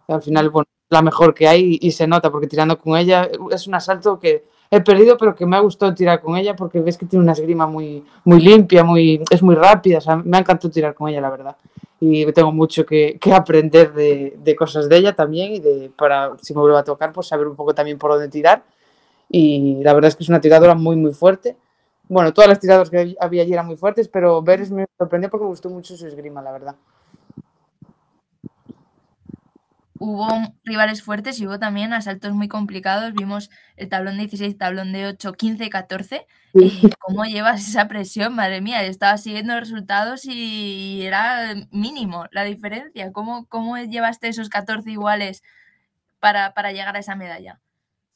Al 0.09 0.23
final, 0.23 0.51
bueno, 0.51 0.67
la 0.89 1.03
mejor 1.03 1.35
que 1.35 1.47
hay 1.47 1.79
y 1.81 1.93
se 1.93 2.07
nota 2.07 2.31
porque 2.31 2.49
tirando 2.49 2.79
con 2.79 2.97
ella 2.97 3.29
es 3.51 3.67
un 3.67 3.75
asalto 3.75 4.19
que 4.19 4.45
he 4.71 4.81
perdido, 4.81 5.17
pero 5.17 5.35
que 5.35 5.47
me 5.47 5.57
ha 5.57 5.61
gustado 5.61 5.95
tirar 5.95 6.21
con 6.21 6.37
ella 6.37 6.55
porque 6.55 6.81
ves 6.81 6.97
que 6.97 7.07
tiene 7.07 7.23
una 7.23 7.33
esgrima 7.33 7.67
muy, 7.67 8.05
muy 8.25 8.41
limpia, 8.41 8.85
muy, 8.85 9.23
es 9.31 9.43
muy 9.43 9.55
rápida. 9.55 9.99
O 9.99 10.01
sea, 10.01 10.17
me 10.17 10.37
ha 10.37 10.41
encantado 10.41 10.71
tirar 10.71 10.95
con 10.95 11.09
ella, 11.09 11.21
la 11.21 11.31
verdad. 11.31 11.57
Y 12.01 12.31
tengo 12.33 12.53
mucho 12.53 12.87
que, 12.87 13.19
que 13.21 13.33
aprender 13.33 13.93
de, 13.93 14.37
de, 14.39 14.57
cosas 14.57 14.89
de 14.89 14.97
ella 14.97 15.15
también 15.15 15.53
y 15.55 15.61
de, 15.61 15.91
para, 15.97 16.33
si 16.41 16.55
me 16.55 16.61
vuelve 16.61 16.79
a 16.79 16.85
tocar, 16.85 17.13
pues 17.13 17.27
saber 17.27 17.47
un 17.47 17.57
poco 17.57 17.75
también 17.75 17.99
por 17.99 18.13
dónde 18.13 18.29
tirar. 18.29 18.63
Y 19.29 19.83
la 19.83 19.93
verdad 19.93 20.09
es 20.09 20.17
que 20.17 20.23
es 20.23 20.29
una 20.29 20.41
tiradora 20.41 20.75
muy, 20.75 20.97
muy 20.97 21.13
fuerte. 21.13 21.57
Bueno, 22.11 22.35
todas 22.35 22.49
las 22.49 22.61
tiradoras 22.61 22.91
que 22.91 23.17
había 23.21 23.43
allí 23.43 23.53
eran 23.53 23.67
muy 23.67 23.77
fuertes, 23.77 24.09
pero 24.09 24.43
Beres 24.43 24.71
me 24.71 24.85
sorprendió 24.99 25.31
porque 25.31 25.45
me 25.45 25.51
gustó 25.51 25.71
mucho 25.71 25.97
su 25.97 26.07
esgrima, 26.07 26.43
la 26.43 26.53
verdad. 26.53 26.75
hubo 30.01 30.27
rivales 30.65 31.03
fuertes 31.03 31.39
y 31.39 31.47
hubo 31.47 31.59
también 31.59 31.93
asaltos 31.93 32.33
muy 32.33 32.49
complicados. 32.49 33.13
Vimos 33.13 33.51
el 33.77 33.89
tablón 33.91 34.15
de 34.15 34.21
16, 34.23 34.57
tablón 34.57 34.93
de 34.93 35.07
8, 35.07 35.35
15 35.35 35.65
y 35.67 35.71
14. 35.71 36.27
Sí. 36.55 36.91
¿Cómo 36.99 37.25
llevas 37.25 37.69
esa 37.69 37.87
presión? 37.87 38.35
Madre 38.35 38.63
mía, 38.63 38.83
estaba 38.83 39.19
siguiendo 39.19 39.53
los 39.53 39.69
resultados 39.69 40.25
y 40.25 41.03
era 41.03 41.55
mínimo 41.71 42.27
la 42.33 42.45
diferencia. 42.45 43.13
¿Cómo, 43.13 43.47
cómo 43.47 43.77
llevaste 43.77 44.29
esos 44.29 44.49
14 44.49 44.91
iguales 44.91 45.43
para, 46.19 46.55
para 46.55 46.73
llegar 46.73 46.97
a 46.97 47.01
esa 47.01 47.15
medalla? 47.15 47.61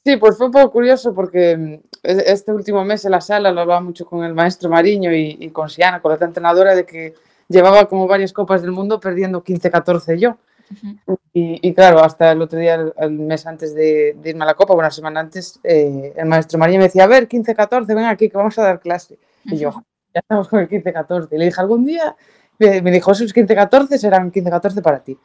Sí, 0.05 0.19
pues 0.19 0.37
fue 0.37 0.47
un 0.47 0.53
poco 0.53 0.71
curioso 0.71 1.14
porque 1.14 1.81
este 2.03 2.53
último 2.53 2.85
mes 2.85 3.07
en 3.07 3.12
la 3.12 3.23
sala 3.23 3.51
lo 3.51 3.62
hablaba 3.62 3.81
mucho 3.81 4.05
con 4.05 4.23
el 4.23 4.35
maestro 4.35 4.69
Mariño 4.69 5.11
y, 5.14 5.38
y 5.40 5.49
con 5.49 5.71
Siana, 5.71 6.03
con 6.03 6.11
la 6.11 6.17
otra 6.17 6.27
entrenadora, 6.27 6.75
de 6.75 6.85
que 6.85 7.14
llevaba 7.49 7.88
como 7.88 8.07
varias 8.07 8.33
copas 8.35 8.61
del 8.61 8.71
mundo 8.73 9.01
perdiendo 9.01 9.43
15-14 9.43 10.19
yo. 10.19 10.37
Uh 10.71 10.75
-huh. 10.75 11.19
y, 11.33 11.69
y, 11.69 11.75
claro, 11.75 12.01
hasta 12.05 12.33
el 12.33 12.43
otro 12.43 12.59
día, 12.59 12.75
el, 12.75 12.93
el 12.99 13.11
mes 13.12 13.47
antes 13.47 13.75
de, 13.75 14.14
de, 14.21 14.31
irme 14.31 14.45
a 14.45 14.47
la 14.49 14.55
Copa, 14.55 14.75
una 14.75 14.90
semana 14.90 15.21
antes, 15.21 15.59
eh, 15.62 16.12
el 16.17 16.27
maestro 16.27 16.59
María 16.59 16.79
me 16.79 16.85
decía, 16.85 17.05
a 17.05 17.07
ver, 17.07 17.27
15-14, 17.29 17.87
ven 17.87 18.05
aquí 18.05 18.29
que 18.29 18.37
vamos 18.37 18.59
a 18.59 18.62
dar 18.62 18.81
clase. 18.81 19.14
Uh 19.14 19.49
-huh. 19.49 19.55
Y 19.55 19.59
yo, 19.59 19.71
ya 20.14 20.21
estamos 20.21 20.49
con 20.49 20.61
el 20.61 20.69
15-14. 20.69 21.29
Y 21.33 21.38
le 21.38 21.47
dije, 21.47 21.61
algún 21.61 21.85
día, 21.87 22.14
me 22.59 22.90
dijo, 22.90 23.12
esos 23.12 23.35
15-14 23.35 23.97
serán 23.99 24.31
15-14 24.31 24.83
para 24.83 25.01
ti. 25.01 25.19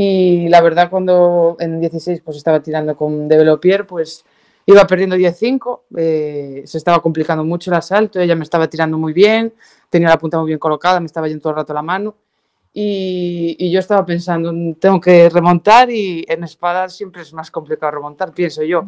Y 0.00 0.48
la 0.48 0.60
verdad, 0.60 0.90
cuando 0.90 1.56
en 1.58 1.80
16 1.80 2.20
pues 2.20 2.36
estaba 2.36 2.62
tirando 2.62 2.96
con 2.96 3.26
Developier, 3.26 3.84
pues 3.84 4.24
iba 4.64 4.86
perdiendo 4.86 5.16
10-5, 5.16 5.80
eh, 5.96 6.62
se 6.66 6.78
estaba 6.78 7.02
complicando 7.02 7.42
mucho 7.42 7.72
el 7.72 7.78
asalto, 7.78 8.20
ella 8.20 8.36
me 8.36 8.44
estaba 8.44 8.68
tirando 8.68 8.96
muy 8.96 9.12
bien, 9.12 9.52
tenía 9.90 10.08
la 10.08 10.16
punta 10.16 10.38
muy 10.38 10.46
bien 10.46 10.60
colocada, 10.60 11.00
me 11.00 11.06
estaba 11.06 11.26
yendo 11.26 11.42
todo 11.42 11.50
el 11.50 11.56
rato 11.56 11.74
la 11.74 11.82
mano 11.82 12.14
y, 12.72 13.56
y, 13.58 13.72
yo 13.72 13.80
estaba 13.80 14.06
pensando, 14.06 14.52
tengo 14.78 15.00
que 15.00 15.28
remontar 15.30 15.90
y 15.90 16.24
en 16.28 16.44
espada 16.44 16.88
siempre 16.88 17.22
es 17.22 17.32
más 17.32 17.50
complicado 17.50 17.90
remontar, 17.90 18.32
pienso 18.32 18.62
yo, 18.62 18.84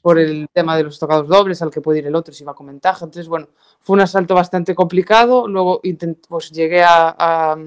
por 0.00 0.18
el 0.18 0.48
tema 0.54 0.74
de 0.74 0.84
los 0.84 0.98
tocados 0.98 1.28
dobles 1.28 1.60
al 1.60 1.70
que 1.70 1.82
puede 1.82 1.98
ir 1.98 2.06
el 2.06 2.14
otro 2.14 2.32
si 2.32 2.44
va 2.44 2.54
con 2.54 2.68
ventaja. 2.68 3.04
Entonces, 3.04 3.28
bueno, 3.28 3.48
fue 3.80 3.92
un 3.92 4.00
asalto 4.00 4.34
bastante 4.34 4.74
complicado, 4.74 5.46
luego 5.46 5.82
pues 6.28 6.50
llegué 6.50 6.82
a, 6.82 7.14
a, 7.18 7.58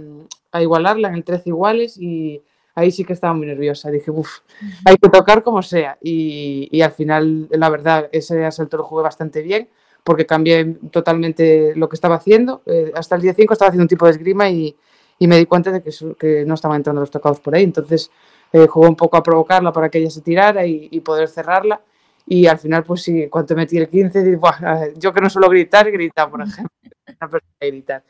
a, 0.52 0.62
igualarla 0.64 1.10
en 1.10 1.14
el 1.14 1.24
13 1.24 1.50
iguales 1.50 1.96
y 2.00 2.42
ahí 2.80 2.92
sí 2.92 3.04
que 3.04 3.14
estaba 3.14 3.34
muy 3.34 3.48
nerviosa. 3.48 3.92
Dije, 3.92 4.12
uff, 4.12 4.40
hay 4.86 4.96
que 4.98 5.10
tocar 5.10 5.44
como 5.44 5.62
sea. 5.62 5.98
Y, 6.02 6.68
y 6.72 6.82
al 6.82 6.92
final, 6.92 7.48
la 7.52 7.70
verdad, 7.70 8.10
ese 8.12 8.46
asalto 8.46 8.78
lo 8.78 8.84
jugué 8.84 9.04
bastante 9.04 9.42
bien 9.42 9.70
porque 10.04 10.26
cambié 10.26 10.66
totalmente 10.92 11.74
lo 11.76 11.90
que 11.90 11.96
estaba 11.96 12.16
haciendo. 12.16 12.62
Eh, 12.66 12.92
hasta 12.96 13.16
el 13.16 13.22
día 13.22 13.34
5 13.34 13.54
estaba 13.54 13.70
haciendo 13.70 13.84
un 13.84 13.90
tipo 13.90 14.06
de 14.06 14.12
esgrima 14.12 14.50
y, 14.50 14.76
y 15.20 15.28
me 15.28 15.38
di 15.38 15.46
cuenta 15.46 15.72
de 15.72 15.84
que, 15.84 15.92
que 16.18 16.46
no 16.46 16.56
estaban 16.56 16.78
entrando 16.78 17.02
los 17.02 17.12
tocados 17.12 17.40
por 17.40 17.56
ahí. 17.56 17.64
Entonces 17.64 18.10
eh, 18.52 18.68
jugué 18.68 18.88
un 18.88 18.96
poco 18.96 19.18
a 19.18 19.24
provocarla 19.24 19.72
para 19.72 19.90
que 19.90 20.00
ella 20.00 20.10
se 20.10 20.22
tirara 20.22 20.66
y, 20.66 20.88
y, 20.92 21.00
poder 21.02 21.28
cerrarla. 21.28 21.82
Y 22.26 22.48
al 22.48 22.60
final, 22.60 22.84
pues 22.84 23.04
sí, 23.04 23.28
cuando 23.28 23.56
metí 23.56 23.78
el 23.78 23.90
15, 23.90 24.24
dije, 24.24 24.40
yo 24.98 25.14
que 25.14 25.22
no 25.22 25.30
suelo 25.30 25.50
gritar, 25.50 25.92
grita, 25.92 26.30
por 26.30 26.42
ejemplo. 26.48 27.40
gritar. 27.60 28.04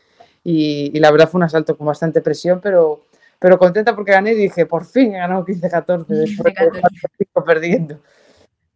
Y, 0.43 0.91
y, 0.95 0.99
la 0.99 1.11
verdad 1.11 1.29
fue 1.29 1.39
un 1.39 1.43
asalto 1.43 1.75
con 1.75 1.87
bastante 1.87 2.21
presión, 2.21 2.59
pero, 2.61 3.01
pero 3.39 3.57
contenta 3.57 3.95
porque 3.95 4.11
gané 4.11 4.33
y 4.33 4.35
dije, 4.35 4.65
por 4.65 4.85
fin 4.85 5.15
he 5.15 5.19
ganado 5.19 5.45
15-14 5.45 6.05
después 6.07 6.53
de 6.53 6.79
estar 7.19 7.43
perdiendo. 7.45 8.01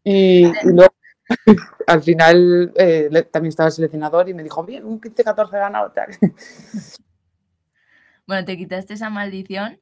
Y, 0.03 0.45
y 0.45 0.53
luego, 0.63 0.93
al 1.87 2.01
final, 2.01 2.73
eh, 2.75 3.09
también 3.31 3.49
estaba 3.49 3.67
el 3.67 3.73
seleccionador 3.73 4.29
y 4.29 4.33
me 4.33 4.43
dijo, 4.43 4.63
bien, 4.63 4.85
un 4.85 5.01
15-14 5.01 5.51
ganado. 5.51 5.91
Tal. 5.91 6.07
bueno, 8.27 8.45
te 8.45 8.57
quitaste 8.57 8.93
esa 8.93 9.09
maldición 9.09 9.79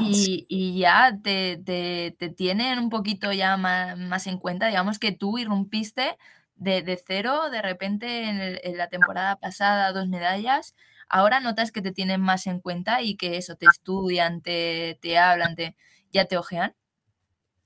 y, 0.00 0.46
y 0.48 0.78
ya 0.78 1.18
te, 1.22 1.58
te, 1.58 2.16
te, 2.18 2.30
tienen 2.30 2.78
un 2.78 2.88
poquito 2.88 3.32
ya 3.32 3.58
más, 3.58 3.98
más, 3.98 4.26
en 4.26 4.38
cuenta, 4.38 4.66
digamos 4.68 4.98
que 4.98 5.12
tú 5.12 5.36
irrumpiste 5.36 6.16
de, 6.56 6.80
de 6.82 6.98
cero, 7.06 7.50
de 7.50 7.60
repente 7.60 8.28
en, 8.28 8.40
el, 8.40 8.60
en, 8.64 8.78
la 8.78 8.88
temporada 8.88 9.36
pasada 9.36 9.92
dos 9.92 10.08
medallas, 10.08 10.74
ahora 11.12 11.38
notas 11.38 11.70
que 11.70 11.82
te 11.82 11.92
tienen 11.92 12.20
más 12.20 12.48
en 12.48 12.58
cuenta 12.58 13.02
y 13.02 13.16
que 13.16 13.36
eso, 13.36 13.54
te 13.54 13.66
estudian, 13.66 14.40
te, 14.40 14.98
te 15.00 15.18
hablan, 15.18 15.54
te, 15.54 15.76
ya 16.12 16.24
te 16.24 16.36
ojean. 16.36 16.74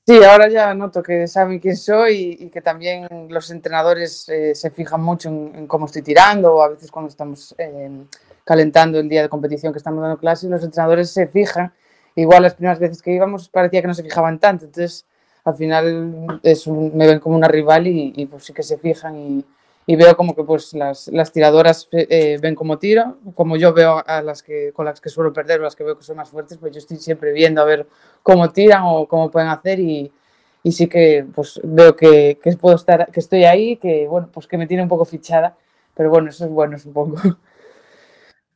Sí, 0.07 0.23
ahora 0.23 0.49
ya 0.49 0.75
noto 0.75 1.03
que 1.03 1.27
saben 1.27 1.59
quién 1.59 1.77
soy 1.77 2.37
y, 2.39 2.51
que 2.51 2.61
también 2.61 3.09
los 3.31 3.51
entrenadores 3.51 4.29
eh, 4.29 4.55
se 4.55 4.71
fijan 4.71 5.01
mucho 5.01 5.31
en, 5.31 5.53
en, 5.55 5.67
cómo 5.67 5.87
estoy 5.87 6.03
tirando 6.03 6.55
o 6.55 6.63
a 6.63 6.69
veces 6.69 6.91
cuando 6.91 7.09
estamos... 7.09 7.55
Eh, 7.57 8.05
calentando 8.47 9.01
el 9.01 9.09
día 9.09 9.23
de 9.23 9.29
competición 9.29 9.73
que 9.73 9.79
estamos 9.79 10.01
dando 10.01 10.19
clases, 10.19 10.49
los 10.49 10.63
entrenadores 10.63 11.11
se 11.11 11.27
fijan. 11.27 11.73
Igual 12.15 12.45
las 12.45 12.55
primeras 12.55 12.79
veces 12.79 13.03
que 13.03 13.13
íbamos 13.13 13.49
parecía 13.49 13.83
que 13.83 13.89
no 13.89 13.95
se 13.95 14.05
fijaban 14.05 14.39
tanto, 14.39 14.67
entonces 14.67 15.05
al 15.45 15.57
final 15.57 16.41
es 16.43 16.67
un, 16.69 16.97
me 16.97 17.09
ven 17.09 17.19
como 17.19 17.37
una 17.37 17.49
rival 17.49 17.89
y, 17.89 18.13
y, 18.17 18.27
pues 18.27 18.45
sí 18.45 18.53
que 18.53 18.63
se 18.63 18.79
fijan 18.79 19.17
y, 19.17 19.45
y 19.89 19.95
veo 19.95 20.17
como 20.17 20.35
que 20.35 20.43
pues 20.43 20.75
las, 20.75 21.07
las 21.09 21.33
tiradoras 21.33 21.89
eh, 21.93 22.39
ven 22.43 22.57
cómo 22.57 22.79
tiro, 22.79 23.19
como 23.35 23.57
yo 23.57 23.73
veo 23.73 24.03
a 24.05 24.21
las 24.21 24.43
que 24.43 24.73
con 24.73 24.85
las 24.85 25.01
que 25.01 25.09
suelo 25.09 25.33
perder 25.33 25.61
las 25.61 25.77
que 25.77 25.85
veo 25.85 25.97
que 25.97 26.03
son 26.03 26.17
más 26.17 26.29
fuertes, 26.29 26.59
pues 26.59 26.73
yo 26.73 26.79
estoy 26.79 26.97
siempre 26.97 27.33
viendo 27.33 27.61
a 27.61 27.65
ver 27.65 27.87
cómo 28.25 28.51
tiran 28.51 28.83
o 28.85 29.07
cómo 29.07 29.31
pueden 29.31 29.49
hacer 29.49 29.79
y, 29.79 30.13
y 30.65 30.73
sí 30.73 30.89
que 30.89 31.25
pues 31.33 31.61
veo 31.63 31.95
que, 31.95 32.41
que, 32.43 32.57
puedo 32.57 32.75
estar, 32.75 33.11
que 33.13 33.21
estoy 33.21 33.45
ahí, 33.45 33.77
que 33.77 34.09
bueno, 34.09 34.29
pues 34.33 34.49
que 34.49 34.59
me 34.59 34.67
tiene 34.67 34.83
un 34.83 34.89
poco 34.89 35.05
fichada, 35.05 35.57
pero 35.95 36.11
bueno, 36.11 36.31
eso 36.31 36.45
es 36.45 36.51
bueno 36.51 36.77
supongo. 36.79 37.19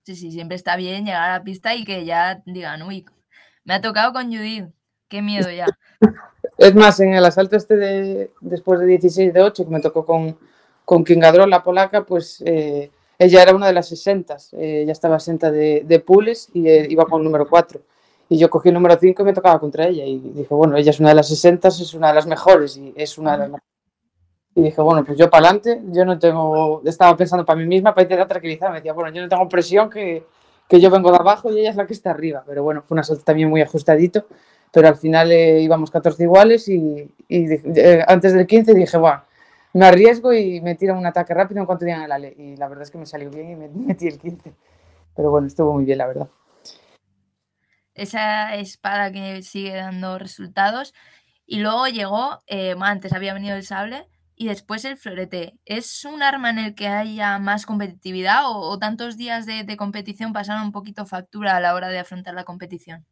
Sí, 0.03 0.17
sí, 0.17 0.33
siempre 0.33 0.57
está 0.57 0.75
bien 0.77 1.05
llegar 1.05 1.31
a 1.31 1.39
la 1.39 1.45
pista 1.45 1.77
y 1.77 1.85
que 1.85 2.05
ya 2.05 2.43
digan, 2.45 2.83
uy, 2.83 3.07
me 3.65 3.75
ha 3.75 3.81
tocado 3.81 4.13
con 4.13 4.27
Judith, 4.35 4.65
qué 5.09 5.23
miedo 5.23 5.49
ya. 5.51 5.67
Es 6.59 6.75
más, 6.75 7.01
en 7.01 7.15
el 7.15 7.25
asalto 7.25 7.57
este 7.57 7.77
de 7.77 8.33
después 8.41 8.81
de 8.81 8.87
16 8.87 9.33
de 9.33 9.41
8, 9.41 9.65
que 9.65 9.71
me 9.71 9.81
tocó 9.81 10.05
con, 10.05 10.37
con 10.91 11.05
Kingadro, 11.05 11.47
la 11.47 11.63
polaca, 11.63 12.03
pues 12.03 12.43
eh, 12.45 12.91
ella 13.17 13.43
era 13.45 13.55
una 13.55 13.69
de 13.69 13.73
las 13.73 13.87
60, 13.87 14.37
eh, 14.55 14.83
ya 14.85 14.91
estaba 14.91 15.21
60 15.21 15.53
de, 15.53 15.85
de 15.87 16.01
pules 16.01 16.49
y 16.53 16.67
eh, 16.67 16.85
iba 16.91 17.05
con 17.05 17.21
el 17.21 17.27
número 17.27 17.49
4. 17.49 17.81
Y 18.29 18.37
yo 18.37 18.51
cogí 18.51 18.71
el 18.71 18.75
número 18.75 18.97
5 18.99 19.23
y 19.23 19.25
me 19.25 19.33
tocaba 19.33 19.61
contra 19.61 19.87
ella. 19.87 20.05
Y 20.05 20.19
dije, 20.19 20.53
bueno, 20.53 20.77
ella 20.77 20.91
es 20.91 20.99
una 20.99 21.11
de 21.11 21.15
las 21.15 21.29
60, 21.29 21.69
es 21.69 21.95
una 21.95 22.09
de 22.09 22.15
las 22.15 22.27
mejores 22.27 22.77
y 22.77 22.93
es 22.97 23.19
una 23.19 23.35
de 23.35 23.39
las 23.39 23.49
mejores 23.51 23.69
y 24.57 24.63
dije, 24.63 24.83
bueno, 24.83 25.05
pues 25.05 25.17
yo 25.17 25.31
para 25.31 25.47
adelante, 25.47 25.81
yo 25.93 26.05
no 26.05 26.19
tengo, 26.19 26.83
estaba 26.85 27.17
pensando 27.17 27.45
para 27.45 27.57
mí 27.57 27.67
misma, 27.67 27.95
para 27.95 28.03
intentar 28.03 28.27
tranquilizar, 28.27 28.71
me 28.71 28.79
decía, 28.79 28.93
bueno, 28.93 29.15
yo 29.15 29.23
no 29.23 29.29
tengo 29.29 29.49
presión, 29.49 29.89
que, 29.89 30.25
que 30.69 30.81
yo 30.81 30.91
vengo 30.91 31.13
de 31.13 31.19
abajo 31.19 31.53
y 31.53 31.61
ella 31.61 31.71
es 31.71 31.77
la 31.77 31.87
que 31.87 31.93
está 31.93 32.11
arriba, 32.11 32.43
pero 32.45 32.65
bueno, 32.65 32.83
fue 32.83 32.97
un 32.97 32.99
asalto 32.99 33.23
también 33.23 33.49
muy 33.49 33.63
ajustadito, 33.63 34.27
pero 34.73 34.89
al 34.89 34.97
final 34.97 35.31
eh, 35.31 35.61
íbamos 35.61 35.93
14 35.93 36.25
iguales 36.25 36.69
y, 36.69 37.09
y 37.29 37.47
eh, 37.77 38.05
antes 38.09 38.33
del 38.33 38.45
15 38.45 38.75
dije, 38.75 38.99
bueno, 38.99 39.23
me 39.73 39.87
arriesgo 39.87 40.33
y 40.33 40.61
me 40.61 40.75
tiro 40.75 40.97
un 40.97 41.07
ataque 41.07 41.35
rápido 41.35 41.61
en 41.61 41.67
cuanto 41.67 41.85
digan 41.85 42.03
el 42.03 42.13
ale, 42.13 42.35
y 42.37 42.57
la 42.57 42.69
verdad 42.69 42.83
es 42.83 42.91
que 42.91 42.99
me 42.99 43.07
salió 43.07 43.31
bien 43.31 43.51
y 43.51 43.57
me 43.57 43.69
metí 43.75 44.07
el 44.07 44.19
15, 44.19 44.55
pero 45.15 45.31
bueno, 45.31 45.47
estuvo 45.47 45.73
muy 45.73 45.85
bien, 45.85 45.99
la 45.99 46.07
verdad. 46.07 46.29
Esa 47.95 48.55
espada 48.57 49.13
que 49.13 49.43
sigue 49.43 49.75
dando 49.75 50.19
resultados, 50.19 50.95
y 51.47 51.59
luego 51.59 51.87
llegó, 51.89 52.39
eh, 52.47 52.75
antes 52.81 53.13
había 53.13 53.35
venido 53.35 53.57
el 53.57 53.65
sable, 53.65 54.09
y 54.37 54.47
después 54.47 54.87
el 54.87 54.97
florete. 54.97 55.59
¿Es 55.67 56.07
un 56.07 56.23
arma 56.23 56.49
en 56.49 56.59
el 56.59 56.75
que 56.75 56.89
haya 56.89 57.39
más 57.39 57.67
competitividad 57.67 58.47
o, 58.47 58.61
o 58.61 58.79
tantos 58.79 59.19
días 59.19 59.45
de, 59.45 59.65
de, 59.65 59.77
competición 59.77 60.33
pasaron 60.33 60.63
un 60.63 60.73
poquito 60.73 61.05
factura 61.05 61.57
a 61.57 61.61
la 61.61 61.75
hora 61.75 61.89
de 61.89 61.99
afrontar 61.99 62.33
la 62.33 62.45
competición? 62.45 63.05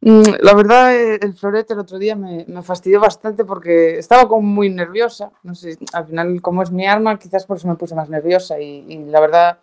Mm, 0.00 0.22
la 0.40 0.54
verdad, 0.54 0.94
eh, 0.94 1.18
el 1.20 1.34
florete 1.34 1.72
el 1.74 1.80
otro 1.80 1.98
día 1.98 2.14
me, 2.14 2.44
me 2.46 2.62
fastidió 2.62 3.00
bastante 3.00 3.44
porque 3.44 3.98
estaba 3.98 4.28
como 4.28 4.42
muy 4.42 4.70
nerviosa. 4.70 5.30
No 5.42 5.54
sé, 5.54 5.76
al 5.92 6.06
final, 6.06 6.40
como 6.40 6.62
es 6.62 6.70
mi 6.70 6.86
arma, 6.86 7.18
quizás 7.18 7.44
por 7.46 7.56
eso 7.56 7.66
me 7.68 7.74
puse 7.74 7.94
más 7.94 8.08
nerviosa 8.08 8.60
y, 8.60 8.84
y 8.88 8.98
la 9.06 9.20
verdad, 9.20 9.58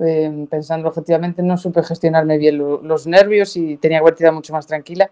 eh, 0.00 0.46
pensando 0.50 0.88
objetivamente, 0.88 1.42
no 1.42 1.56
supe 1.56 1.82
gestionarme 1.84 2.36
bien 2.38 2.58
lo, 2.58 2.82
los 2.82 3.06
nervios 3.06 3.56
y 3.56 3.76
tenía 3.76 4.00
que 4.00 4.24
haber 4.24 4.32
mucho 4.32 4.52
más 4.52 4.66
tranquila. 4.66 5.10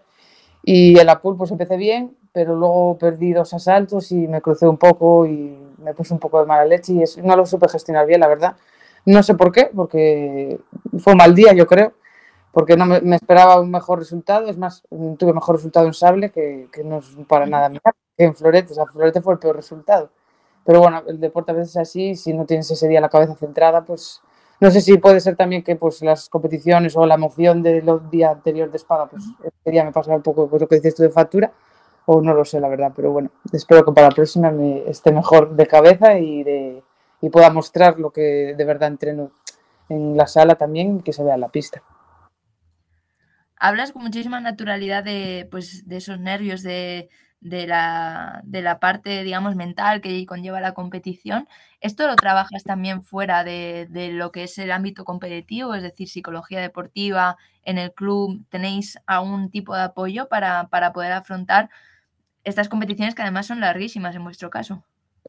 Y 0.63 0.97
el 0.99 1.09
Apul 1.09 1.37
pues 1.37 1.51
empecé 1.51 1.77
bien, 1.77 2.15
pero 2.33 2.55
luego 2.55 2.97
perdí 2.97 3.33
dos 3.33 3.53
asaltos 3.53 4.11
y 4.11 4.27
me 4.27 4.41
crucé 4.41 4.67
un 4.67 4.77
poco 4.77 5.25
y 5.25 5.57
me 5.77 5.93
puse 5.93 6.13
un 6.13 6.19
poco 6.19 6.39
de 6.41 6.47
mala 6.47 6.65
leche 6.65 6.93
y 6.93 7.21
no 7.21 7.35
lo 7.35 7.45
supe 7.45 7.69
gestionar 7.69 8.05
bien, 8.07 8.19
la 8.19 8.27
verdad. 8.27 8.55
No 9.05 9.21
sé 9.23 9.35
por 9.35 9.51
qué, 9.51 9.69
porque 9.75 10.59
fue 10.99 11.13
un 11.13 11.17
mal 11.17 11.35
día, 11.35 11.53
yo 11.53 11.67
creo, 11.67 11.93
porque 12.55 12.77
no 12.77 12.85
me, 12.85 13.01
me 13.01 13.17
esperaba 13.17 13.59
un 13.59 13.69
mejor 13.69 13.99
resultado. 13.99 14.47
Es 14.47 14.57
más, 14.57 14.81
tuve 15.17 15.33
mejor 15.33 15.57
resultado 15.57 15.87
en 15.87 15.93
sable, 15.93 16.29
que, 16.29 16.69
que 16.71 16.85
no 16.85 16.99
es 16.99 17.07
para 17.27 17.45
nada 17.45 17.67
mirar, 17.67 17.93
que 18.17 18.23
en 18.23 18.33
florete. 18.33 18.71
O 18.71 18.75
sea, 18.75 18.85
florete 18.85 19.19
fue 19.19 19.33
el 19.33 19.39
peor 19.39 19.57
resultado. 19.57 20.09
Pero 20.63 20.79
bueno, 20.79 21.03
el 21.05 21.19
deporte 21.19 21.51
a 21.51 21.55
veces 21.55 21.71
es 21.71 21.81
así, 21.81 22.15
si 22.15 22.31
no 22.31 22.45
tienes 22.45 22.71
ese 22.71 22.87
día 22.87 23.01
la 23.01 23.09
cabeza 23.09 23.35
centrada, 23.35 23.83
pues 23.83 24.21
no 24.61 24.71
sé 24.71 24.79
si 24.79 24.97
puede 24.97 25.19
ser 25.19 25.35
también 25.35 25.63
que 25.63 25.75
pues 25.75 26.01
las 26.01 26.29
competiciones 26.29 26.95
o 26.95 27.05
la 27.05 27.15
emoción 27.15 27.61
de 27.61 27.81
los 27.81 28.09
días 28.09 28.31
anteriores 28.31 28.71
de 28.71 28.77
espada, 28.77 29.07
pues 29.07 29.25
este 29.43 29.71
día 29.71 29.83
me 29.83 29.91
pasa 29.91 30.15
un 30.15 30.21
poco 30.21 30.47
pues, 30.47 30.61
lo 30.61 30.69
que 30.69 30.75
dices 30.75 30.95
tú 30.95 31.03
de 31.03 31.09
factura, 31.09 31.51
o 32.05 32.21
no 32.21 32.33
lo 32.33 32.45
sé, 32.45 32.61
la 32.61 32.69
verdad, 32.69 32.93
pero 32.95 33.11
bueno, 33.11 33.31
espero 33.51 33.83
que 33.83 33.91
para 33.91 34.07
la 34.07 34.15
próxima 34.15 34.49
me 34.49 34.89
esté 34.89 35.11
mejor 35.11 35.57
de 35.57 35.67
cabeza 35.67 36.17
y, 36.17 36.41
de, 36.43 36.81
y 37.19 37.29
pueda 37.29 37.49
mostrar 37.49 37.99
lo 37.99 38.11
que 38.11 38.55
de 38.57 38.63
verdad 38.63 38.87
entreno 38.87 39.31
en 39.89 40.15
la 40.15 40.25
sala 40.25 40.55
también, 40.55 41.01
que 41.01 41.11
se 41.11 41.21
vea 41.21 41.35
en 41.35 41.41
la 41.41 41.49
pista. 41.49 41.83
Hablas 43.57 43.91
con 43.91 44.03
muchísima 44.03 44.39
naturalidad 44.39 45.03
de, 45.03 45.47
pues, 45.49 45.87
de 45.87 45.97
esos 45.97 46.19
nervios, 46.19 46.61
de, 46.61 47.09
de, 47.39 47.67
la, 47.67 48.41
de 48.43 48.61
la 48.61 48.79
parte, 48.79 49.23
digamos, 49.23 49.55
mental 49.55 50.01
que 50.01 50.25
conlleva 50.25 50.59
la 50.61 50.73
competición. 50.73 51.47
¿Esto 51.79 52.07
lo 52.07 52.15
trabajas 52.15 52.63
también 52.63 53.03
fuera 53.03 53.43
de, 53.43 53.87
de 53.89 54.11
lo 54.11 54.31
que 54.31 54.43
es 54.43 54.57
el 54.57 54.71
ámbito 54.71 55.05
competitivo, 55.05 55.73
es 55.75 55.83
decir, 55.83 56.09
psicología 56.09 56.59
deportiva, 56.59 57.37
en 57.63 57.77
el 57.77 57.93
club? 57.93 58.43
¿Tenéis 58.49 58.97
algún 59.05 59.51
tipo 59.51 59.75
de 59.75 59.83
apoyo 59.83 60.27
para, 60.27 60.67
para 60.67 60.91
poder 60.91 61.11
afrontar 61.11 61.69
estas 62.43 62.69
competiciones 62.69 63.15
que 63.15 63.21
además 63.21 63.47
son 63.47 63.59
larguísimas 63.59 64.15
en 64.15 64.23
vuestro 64.23 64.49
caso? 64.49 64.83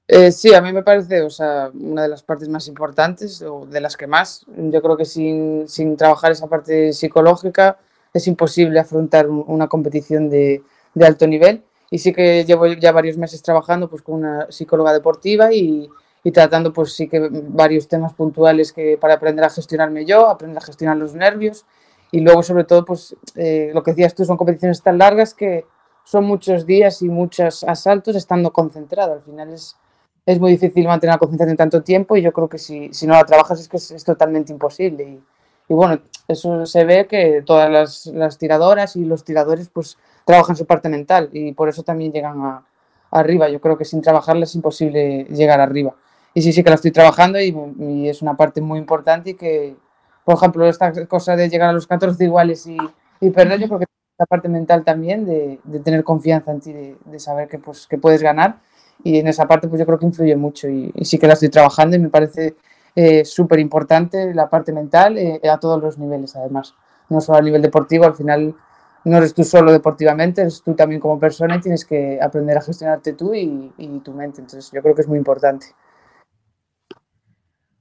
Eh, 0.09 0.31
sí, 0.31 0.55
a 0.55 0.61
mí 0.61 0.73
me 0.73 0.83
parece, 0.83 1.23
o 1.23 1.31
sea, 1.31 1.71
una 1.75 2.03
de 2.03 2.09
las 2.09 2.23
partes 2.23 2.49
más 2.49 2.69
importantes 2.69 3.43
o 3.43 3.67
de 3.67 3.81
las 3.81 3.97
que 3.97 4.07
más. 4.07 4.47
Yo 4.57 4.81
creo 4.81 4.97
que 4.97 5.05
sin, 5.05 5.69
sin 5.69 5.97
trabajar 5.97 6.31
esa 6.33 6.47
parte 6.47 6.93
psicológica 6.93 7.79
es 8.17 8.27
imposible 8.27 8.79
afrontar 8.81 9.29
un- 9.29 9.45
una 9.47 9.69
competición 9.69 10.29
de, 10.31 10.63
alto 11.01 11.27
nivel. 11.27 11.63
Y 11.91 11.99
sí 11.99 12.13
que 12.13 12.45
llevo 12.45 12.67
ya 12.67 12.91
varios 12.93 13.17
meses 13.17 13.43
trabajando 13.43 13.89
pues, 13.89 14.03
con 14.03 14.17
una 14.17 14.51
psicóloga 14.51 14.93
deportiva 14.93 15.53
y, 15.53 15.89
y 16.25 16.33
tratando 16.33 16.73
pues 16.73 16.95
sí 16.95 17.07
que 17.09 17.29
varios 17.31 17.87
temas 17.87 18.13
puntuales 18.15 18.73
que 18.73 18.99
para 18.99 19.15
aprender 19.15 19.45
a 19.45 19.51
gestionarme 19.51 20.05
yo, 20.05 20.29
aprender 20.29 20.59
a 20.59 20.67
gestionar 20.67 20.97
los 20.97 21.15
nervios 21.15 21.65
y 22.11 22.21
luego 22.21 22.43
sobre 22.43 22.65
todo 22.65 22.85
pues 22.85 23.15
eh, 23.37 23.71
lo 23.73 23.83
que 23.83 23.93
decías 23.93 24.15
tú 24.15 24.25
son 24.25 24.37
competiciones 24.37 24.83
tan 24.83 24.99
largas 24.99 25.35
que 25.35 25.67
son 26.05 26.25
muchos 26.25 26.67
días 26.67 27.03
y 27.03 27.09
muchos 27.09 27.63
asaltos 27.65 28.17
estando 28.17 28.53
concentrado. 28.53 29.13
Al 29.13 29.23
final 29.23 29.53
es, 29.53 29.77
es 30.25 30.41
muy 30.41 30.53
difícil 30.53 30.87
mantener 30.87 31.15
la 31.15 31.19
concentración 31.19 31.57
tanto 31.57 31.83
tiempo 31.83 32.17
y 32.17 32.23
yo 32.23 32.33
creo 32.33 32.49
que 32.49 32.59
si, 32.59 32.93
si 32.93 33.07
no 33.07 33.15
la 33.15 33.25
trabajas 33.25 33.61
es 33.61 33.69
que 33.69 33.77
es, 33.77 33.91
es 33.93 34.03
totalmente 34.05 34.53
imposible. 34.53 35.05
Y, 35.05 35.21
y 35.69 35.75
bueno, 35.75 36.01
eso 36.29 36.67
se 36.67 36.85
ve 36.85 37.07
que 37.07 37.43
todas 37.45 37.71
las, 37.71 38.07
las 38.07 38.39
tiradoras 38.39 38.97
y 38.97 39.05
los 39.05 39.25
tiradores 39.25 39.69
pues 39.69 39.99
trabajan 40.25 40.57
su 40.57 40.67
parte 40.67 40.89
mental 40.89 41.29
y 41.33 41.53
por 41.53 41.69
eso 41.69 41.83
también 41.83 42.13
llegan 42.13 42.41
a, 42.41 42.65
arriba. 43.11 43.49
Yo 43.49 43.61
creo 43.61 43.79
que 43.79 43.85
sin 43.85 44.03
trabajarla 44.03 44.45
es 44.45 44.55
imposible 44.55 45.25
llegar 45.25 45.61
arriba. 45.61 45.95
Y 46.35 46.43
sí, 46.43 46.53
sí 46.53 46.63
que 46.63 46.71
la 46.71 46.77
estoy 46.77 46.91
trabajando 46.91 47.41
y, 47.41 47.57
y 47.79 48.09
es 48.09 48.23
una 48.23 48.37
parte 48.37 48.61
muy 48.61 48.79
importante 48.79 49.31
y 49.31 49.35
que, 49.35 49.77
por 50.25 50.35
ejemplo, 50.35 50.67
esta 50.69 50.93
cosa 51.07 51.37
de 51.37 51.49
llegar 51.49 51.71
a 51.71 51.73
los 51.73 51.87
14 51.87 52.25
iguales 52.25 52.67
y, 52.67 52.77
y 53.21 53.31
perder, 53.31 53.61
yo 53.61 53.69
creo 53.69 53.81
que 53.81 53.87
la 54.19 54.27
parte 54.27 54.49
mental 54.49 54.85
también 54.85 55.25
de, 55.25 55.61
de 55.65 55.81
tener 55.81 56.05
confianza 56.05 56.51
en 56.51 56.61
ti, 56.61 56.73
de, 56.73 56.97
de 57.05 57.21
saber 57.21 57.49
que, 57.49 57.59
pues, 57.59 57.87
que 57.87 57.99
puedes 57.99 58.23
ganar 58.23 58.59
y 59.05 59.19
en 59.19 59.29
esa 59.29 59.47
parte 59.47 59.69
pues 59.69 59.79
yo 59.79 59.87
creo 59.87 59.99
que 59.99 60.07
influye 60.07 60.37
mucho 60.37 60.69
y, 60.69 60.91
y 60.95 61.05
sí 61.05 61.19
que 61.19 61.27
la 61.27 61.35
estoy 61.35 61.51
trabajando 61.51 61.97
y 61.97 61.99
me 61.99 62.09
parece 62.09 62.57
eh, 62.97 63.25
súper 63.25 63.61
importante 63.61 64.35
la 64.35 64.51
parte 64.51 64.73
mental 64.73 65.19
eh, 65.19 65.41
a 65.49 65.59
todos 65.59 65.81
los 65.83 65.99
niveles 65.99 66.35
además, 66.35 66.75
no 67.11 67.21
solo 67.21 67.39
a 67.39 67.43
nivel 67.43 67.63
deportivo, 67.63 68.07
al 68.07 68.15
final 68.15 68.57
no 69.05 69.19
eres 69.19 69.35
tú 69.35 69.45
solo 69.45 69.71
deportivamente, 69.71 70.41
eres 70.41 70.63
tú 70.63 70.75
también 70.75 71.01
como 71.01 71.21
persona 71.21 71.57
y 71.57 71.61
tienes 71.61 71.85
que 71.85 72.19
aprender 72.21 72.59
a 72.59 72.63
gestionarte 72.63 73.13
tú 73.13 73.35
y, 73.35 73.73
y 73.79 74.01
tu 74.01 74.13
mente, 74.13 74.41
entonces 74.41 74.71
yo 74.73 74.83
creo 74.83 74.95
que 74.95 75.03
es 75.03 75.09
muy 75.09 75.19
importante. 75.19 75.67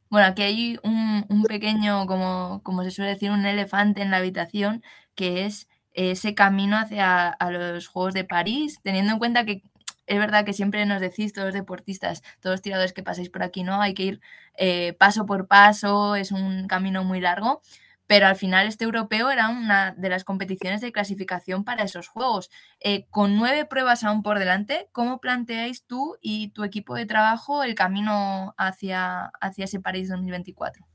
Bueno, 0.09 0.28
aquí 0.28 0.43
hay 0.43 0.80
un, 0.84 1.26
un 1.30 1.43
pequeño, 1.43 2.05
como, 2.05 2.61
como 2.63 2.84
se 2.84 2.91
suele 2.91 3.11
decir, 3.11 3.32
un 3.32 3.45
elefante 3.45 4.01
en 4.01 4.11
la 4.11 4.18
habitación, 4.18 4.84
que 5.16 5.45
es 5.45 5.68
ese 5.93 6.36
camino 6.36 6.78
hacia 6.78 7.30
a 7.30 7.51
los 7.51 7.88
Juegos 7.88 8.13
de 8.13 8.24
París, 8.24 8.80
teniendo 8.84 9.13
en 9.13 9.20
cuenta 9.20 9.45
que 9.45 9.63
es 10.07 10.19
verdad 10.19 10.45
que 10.45 10.53
siempre 10.53 10.85
nos 10.85 11.01
decís, 11.01 11.33
todos 11.33 11.53
deportistas, 11.53 12.21
todos 12.39 12.61
tiradores 12.61 12.93
que 12.93 13.03
pasáis 13.03 13.29
por 13.29 13.43
aquí, 13.43 13.63
¿no? 13.63 13.81
Hay 13.81 13.93
que 13.93 14.03
ir 14.03 14.21
eh, 14.57 14.93
paso 14.93 15.25
por 15.25 15.47
paso, 15.47 16.15
es 16.15 16.31
un 16.31 16.67
camino 16.67 17.03
muy 17.03 17.19
largo, 17.19 17.61
pero 18.07 18.27
al 18.27 18.35
final 18.35 18.67
este 18.67 18.85
europeo 18.85 19.31
era 19.31 19.49
una 19.49 19.93
de 19.93 20.09
las 20.09 20.23
competiciones 20.23 20.81
de 20.81 20.91
clasificación 20.91 21.63
para 21.63 21.83
esos 21.83 22.07
juegos. 22.07 22.51
Eh, 22.79 23.07
con 23.09 23.35
nueve 23.35 23.65
pruebas 23.65 24.03
aún 24.03 24.23
por 24.23 24.39
delante, 24.39 24.87
¿cómo 24.91 25.19
planteáis 25.19 25.85
tú 25.85 26.17
y 26.21 26.49
tu 26.49 26.63
equipo 26.63 26.95
de 26.95 27.05
trabajo 27.05 27.63
el 27.63 27.75
camino 27.75 28.53
hacia, 28.57 29.31
hacia 29.41 29.65
ese 29.65 29.79
París 29.79 30.09
2024? 30.09 30.85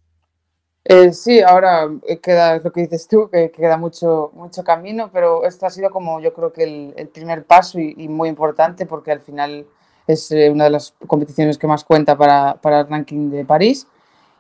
Eh, 0.85 1.12
sí, 1.12 1.41
ahora 1.41 1.91
eh, 2.07 2.18
queda 2.20 2.59
lo 2.59 2.72
que 2.72 2.81
dices 2.83 3.07
tú, 3.07 3.28
que 3.31 3.51
queda 3.51 3.76
mucho, 3.76 4.31
mucho 4.35 4.64
camino, 4.64 5.11
pero 5.12 5.45
esto 5.45 5.66
ha 5.66 5.70
sido 5.70 5.91
como 5.91 6.20
yo 6.20 6.33
creo 6.33 6.53
que 6.53 6.95
el, 6.97 7.09
primer 7.09 7.45
paso 7.45 7.78
y, 7.78 8.09
muy 8.09 8.31
importante 8.31 8.87
porque 8.87 9.12
al 9.12 9.20
final 9.20 9.66
es 10.07 10.33
eh, 10.33 10.49
una 10.51 10.64
de 10.64 10.70
las 10.70 10.95
competiciones 11.07 11.59
que 11.59 11.66
más 11.66 11.85
cuenta 11.85 12.16
para, 12.16 12.55
para, 12.62 12.81
el 12.81 12.89
ranking 12.89 13.31
de 13.31 13.45
París 13.45 13.87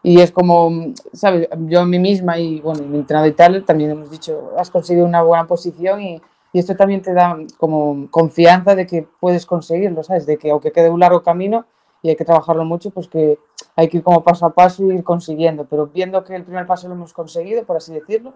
y 0.02 0.20
es 0.20 0.32
como, 0.32 0.94
¿sabes? 1.12 1.48
Yo 1.66 1.80
a 1.82 1.86
mí 1.86 1.98
misma 1.98 2.38
y 2.38 2.60
bueno, 2.60 2.84
mi 2.84 2.98
entrenador 2.98 3.30
y 3.30 3.34
tal 3.34 3.64
también 3.64 3.90
hemos 3.90 4.10
dicho, 4.10 4.52
has 4.58 4.70
conseguido 4.70 5.06
una 5.06 5.22
buena 5.22 5.46
posición 5.46 6.00
y 6.00 6.22
esto 6.54 6.74
también 6.74 7.02
te 7.02 7.12
da 7.12 7.36
como 7.58 8.08
confianza 8.10 8.74
de 8.74 8.86
que 8.86 9.06
puedes 9.20 9.44
conseguirlo, 9.46 10.02
¿sabes? 10.02 10.26
De 10.26 10.38
que 10.38 10.50
aunque 10.50 10.72
quede 10.72 10.88
un 10.88 11.00
largo 11.00 11.22
camino 11.22 11.66
y 12.02 12.08
hay 12.08 12.16
que 12.16 12.24
trabajarlo 12.24 12.64
mucho, 12.64 12.90
pues 12.90 13.08
que 13.08 13.38
hay 13.76 13.88
que 13.88 13.98
ir 13.98 14.02
como 14.02 14.22
paso 14.22 14.46
a 14.46 14.50
paso 14.50 14.84
y 14.84 14.94
ir 14.94 15.04
consiguiendo, 15.04 15.66
pero 15.66 15.86
viendo 15.86 16.22
que 16.24 16.34
el 16.34 16.44
primer 16.44 16.66
paso 16.66 16.88
lo 16.88 16.94
hemos 16.94 17.12
conseguido, 17.12 17.64
por 17.64 17.76
así 17.76 17.92
decirlo, 17.92 18.34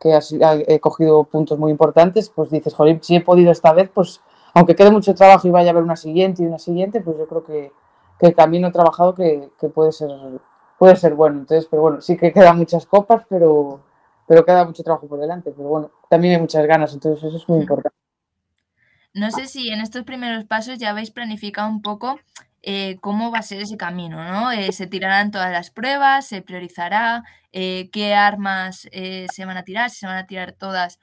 que 0.00 0.12
así, 0.12 0.38
he 0.42 0.78
cogido 0.80 1.24
puntos 1.24 1.58
muy 1.58 1.70
importantes, 1.70 2.30
pues 2.30 2.50
dices, 2.50 2.74
joder, 2.74 2.98
si 3.02 3.16
he 3.16 3.20
podido 3.20 3.50
esta 3.50 3.72
vez, 3.72 3.90
pues 3.92 4.20
aunque 4.54 4.74
quede 4.74 4.90
mucho 4.90 5.14
trabajo 5.14 5.46
y 5.48 5.50
vaya 5.50 5.70
a 5.70 5.72
haber 5.72 5.82
una 5.82 5.96
siguiente 5.96 6.42
y 6.42 6.46
una 6.46 6.58
siguiente, 6.58 7.00
pues 7.00 7.18
yo 7.18 7.26
creo 7.26 7.44
que, 7.44 7.72
que 8.18 8.26
el 8.26 8.34
camino 8.34 8.72
trabajado 8.72 9.14
que, 9.14 9.50
que, 9.60 9.68
puede, 9.68 9.92
ser, 9.92 10.10
puede 10.78 10.96
ser 10.96 11.14
bueno. 11.14 11.40
Entonces, 11.40 11.68
pero 11.70 11.82
bueno, 11.82 12.00
sí 12.00 12.16
que 12.16 12.32
quedan 12.32 12.56
muchas 12.56 12.86
copas, 12.86 13.24
pero, 13.28 13.80
pero 14.26 14.44
queda 14.44 14.64
mucho 14.64 14.82
trabajo 14.82 15.06
por 15.06 15.18
delante, 15.18 15.52
pero 15.54 15.68
bueno, 15.68 15.90
también 16.08 16.34
hay 16.34 16.40
muchas 16.40 16.66
ganas, 16.66 16.94
entonces 16.94 17.22
eso 17.24 17.36
es 17.36 17.48
muy 17.48 17.60
importante. 17.60 17.96
No 19.12 19.30
sé 19.30 19.46
si 19.46 19.70
en 19.70 19.80
estos 19.80 20.04
primeros 20.04 20.44
pasos 20.44 20.78
ya 20.78 20.90
habéis 20.90 21.10
planificado 21.10 21.68
un 21.70 21.80
poco 21.80 22.18
eh, 22.62 22.96
cómo 23.00 23.30
va 23.30 23.38
a 23.38 23.42
ser 23.42 23.60
ese 23.60 23.76
camino, 23.76 24.24
¿no? 24.24 24.50
Eh, 24.50 24.72
se 24.72 24.86
tirarán 24.86 25.30
todas 25.30 25.52
las 25.52 25.70
pruebas, 25.70 26.26
se 26.26 26.42
priorizará, 26.42 27.22
eh, 27.52 27.90
qué 27.92 28.14
armas 28.14 28.88
eh, 28.92 29.26
se 29.32 29.44
van 29.44 29.56
a 29.56 29.64
tirar, 29.64 29.90
si 29.90 30.00
se 30.00 30.06
van 30.06 30.16
a 30.16 30.26
tirar 30.26 30.52
todas 30.52 30.98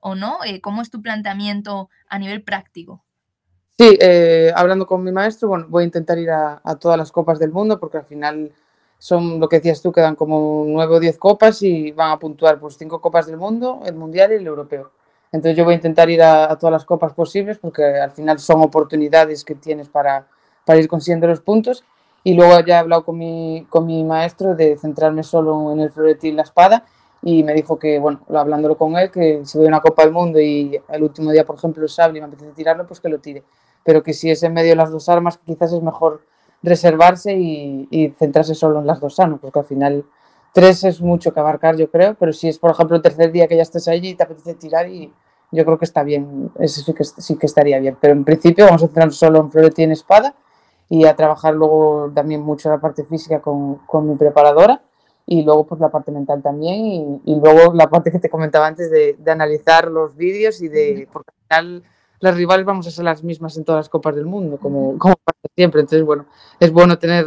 o 0.00 0.14
no. 0.14 0.38
Eh, 0.44 0.60
¿Cómo 0.60 0.82
es 0.82 0.90
tu 0.90 1.00
planteamiento 1.00 1.88
a 2.08 2.18
nivel 2.18 2.42
práctico? 2.42 3.04
Sí, 3.78 3.96
eh, 4.00 4.52
hablando 4.54 4.86
con 4.86 5.02
mi 5.02 5.12
maestro, 5.12 5.48
bueno, 5.48 5.66
voy 5.68 5.82
a 5.82 5.86
intentar 5.86 6.18
ir 6.18 6.30
a, 6.30 6.60
a, 6.62 6.76
todas 6.76 6.96
las 6.98 7.10
copas 7.10 7.38
del 7.38 7.50
mundo 7.50 7.80
porque 7.80 7.98
al 7.98 8.04
final 8.04 8.52
son 8.98 9.40
lo 9.40 9.48
que 9.48 9.56
decías 9.56 9.82
tú, 9.82 9.92
quedan 9.92 10.14
como 10.14 10.64
nueve 10.66 10.96
o 10.96 11.00
diez 11.00 11.18
copas 11.18 11.62
y 11.62 11.90
van 11.90 12.12
a 12.12 12.18
puntuar 12.18 12.60
pues 12.60 12.76
cinco 12.76 13.00
copas 13.00 13.26
del 13.26 13.36
mundo, 13.36 13.80
el 13.84 13.94
mundial 13.94 14.32
y 14.32 14.36
el 14.36 14.46
europeo. 14.46 14.92
Entonces 15.32 15.56
yo 15.56 15.64
voy 15.64 15.72
a 15.72 15.76
intentar 15.76 16.08
ir 16.08 16.22
a, 16.22 16.50
a 16.50 16.58
todas 16.58 16.72
las 16.72 16.84
copas 16.84 17.12
posibles 17.14 17.58
porque 17.58 17.82
al 17.82 18.12
final 18.12 18.38
son 18.38 18.62
oportunidades 18.62 19.44
que 19.44 19.56
tienes 19.56 19.88
para, 19.88 20.28
para 20.64 20.78
ir 20.78 20.88
consiguiendo 20.88 21.26
los 21.26 21.40
puntos. 21.40 21.84
Y 22.22 22.34
luego 22.34 22.58
ya 22.60 22.76
he 22.76 22.78
hablado 22.78 23.04
con 23.04 23.18
mi, 23.18 23.66
con 23.68 23.86
mi 23.86 24.02
maestro 24.02 24.54
de 24.54 24.78
centrarme 24.78 25.22
solo 25.22 25.72
en 25.72 25.80
el 25.80 25.90
florete 25.90 26.28
y 26.28 26.32
la 26.32 26.42
espada. 26.42 26.84
Y 27.22 27.42
me 27.42 27.54
dijo 27.54 27.78
que, 27.78 27.98
bueno, 27.98 28.20
hablándolo 28.34 28.76
con 28.76 28.96
él, 28.96 29.10
que 29.10 29.42
si 29.44 29.58
voy 29.58 29.66
a 29.66 29.68
una 29.68 29.80
Copa 29.80 30.02
del 30.02 30.12
Mundo 30.12 30.40
y 30.40 30.80
el 30.88 31.02
último 31.02 31.30
día, 31.32 31.44
por 31.44 31.56
ejemplo, 31.56 31.82
el 31.82 31.88
sable 31.88 32.18
y 32.18 32.20
me 32.20 32.28
apetece 32.28 32.52
tirarlo, 32.52 32.86
pues 32.86 33.00
que 33.00 33.08
lo 33.08 33.18
tire. 33.18 33.42
Pero 33.82 34.02
que 34.02 34.14
si 34.14 34.30
es 34.30 34.42
en 34.42 34.54
medio 34.54 34.70
de 34.70 34.76
las 34.76 34.90
dos 34.90 35.08
armas, 35.08 35.38
quizás 35.38 35.72
es 35.72 35.82
mejor 35.82 36.22
reservarse 36.62 37.34
y, 37.34 37.88
y 37.90 38.08
centrarse 38.10 38.54
solo 38.54 38.80
en 38.80 38.86
las 38.86 39.00
dos 39.00 39.20
armas, 39.20 39.38
porque 39.40 39.58
al 39.58 39.64
final 39.66 40.04
tres 40.52 40.84
es 40.84 41.02
mucho 41.02 41.32
que 41.32 41.40
abarcar, 41.40 41.76
yo 41.76 41.90
creo. 41.90 42.14
Pero 42.14 42.32
si 42.32 42.48
es, 42.48 42.58
por 42.58 42.70
ejemplo, 42.70 42.96
el 42.96 43.02
tercer 43.02 43.32
día 43.32 43.48
que 43.48 43.56
ya 43.56 43.62
estés 43.62 43.86
allí 43.88 44.10
y 44.10 44.14
te 44.14 44.22
apetece 44.22 44.54
tirar 44.54 44.88
y 44.88 45.12
yo 45.50 45.64
creo 45.64 45.78
que 45.78 45.84
está 45.84 46.02
bien, 46.02 46.50
eso 46.58 46.80
sí 46.82 46.94
que, 46.94 47.04
sí 47.04 47.36
que 47.36 47.46
estaría 47.46 47.78
bien. 47.78 47.96
Pero 48.00 48.14
en 48.14 48.24
principio 48.24 48.64
vamos 48.64 48.82
a 48.82 48.86
centrarnos 48.86 49.16
solo 49.16 49.40
en 49.40 49.50
florete 49.50 49.82
y 49.82 49.84
en 49.84 49.92
espada 49.92 50.34
y 50.88 51.06
a 51.06 51.16
trabajar 51.16 51.54
luego 51.54 52.10
también 52.14 52.42
mucho 52.42 52.68
la 52.68 52.80
parte 52.80 53.04
física 53.04 53.40
con, 53.40 53.76
con 53.86 54.08
mi 54.08 54.16
preparadora 54.16 54.82
y 55.26 55.42
luego 55.42 55.66
pues 55.66 55.80
la 55.80 55.90
parte 55.90 56.12
mental 56.12 56.42
también 56.42 56.84
y, 56.86 57.20
y 57.24 57.36
luego 57.36 57.72
la 57.72 57.88
parte 57.88 58.12
que 58.12 58.18
te 58.18 58.28
comentaba 58.28 58.66
antes 58.66 58.90
de, 58.90 59.16
de 59.18 59.30
analizar 59.30 59.90
los 59.90 60.16
vídeos 60.16 60.60
y 60.60 60.68
de, 60.68 61.08
porque 61.12 61.30
al 61.48 61.64
final 61.64 61.82
las 62.20 62.36
rivales 62.36 62.66
vamos 62.66 62.86
a 62.86 62.90
ser 62.90 63.04
las 63.04 63.22
mismas 63.22 63.56
en 63.56 63.64
todas 63.64 63.80
las 63.80 63.88
copas 63.88 64.14
del 64.14 64.26
mundo, 64.26 64.58
como, 64.58 64.98
como 64.98 65.14
siempre, 65.56 65.80
entonces 65.80 66.04
bueno, 66.04 66.26
es 66.60 66.70
bueno 66.70 66.98
tener 66.98 67.26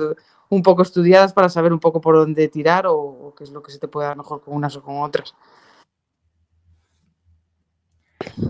un 0.50 0.62
poco 0.64 0.82
estudiadas 0.82 1.34
para 1.34 1.50
saber 1.50 1.74
un 1.74 1.80
poco 1.80 2.00
por 2.00 2.16
dónde 2.16 2.48
tirar 2.48 2.88
o, 2.88 2.96
o 2.96 3.36
qué 3.36 3.44
es 3.44 3.52
lo 3.52 3.62
que 3.62 3.72
se 3.72 3.80
te 3.80 3.88
puede 3.88 4.08
dar 4.08 4.18
mejor 4.18 4.42
con 4.42 4.56
unas 4.56 4.76
o 4.76 4.82
con 4.82 5.02
otras. 5.02 5.36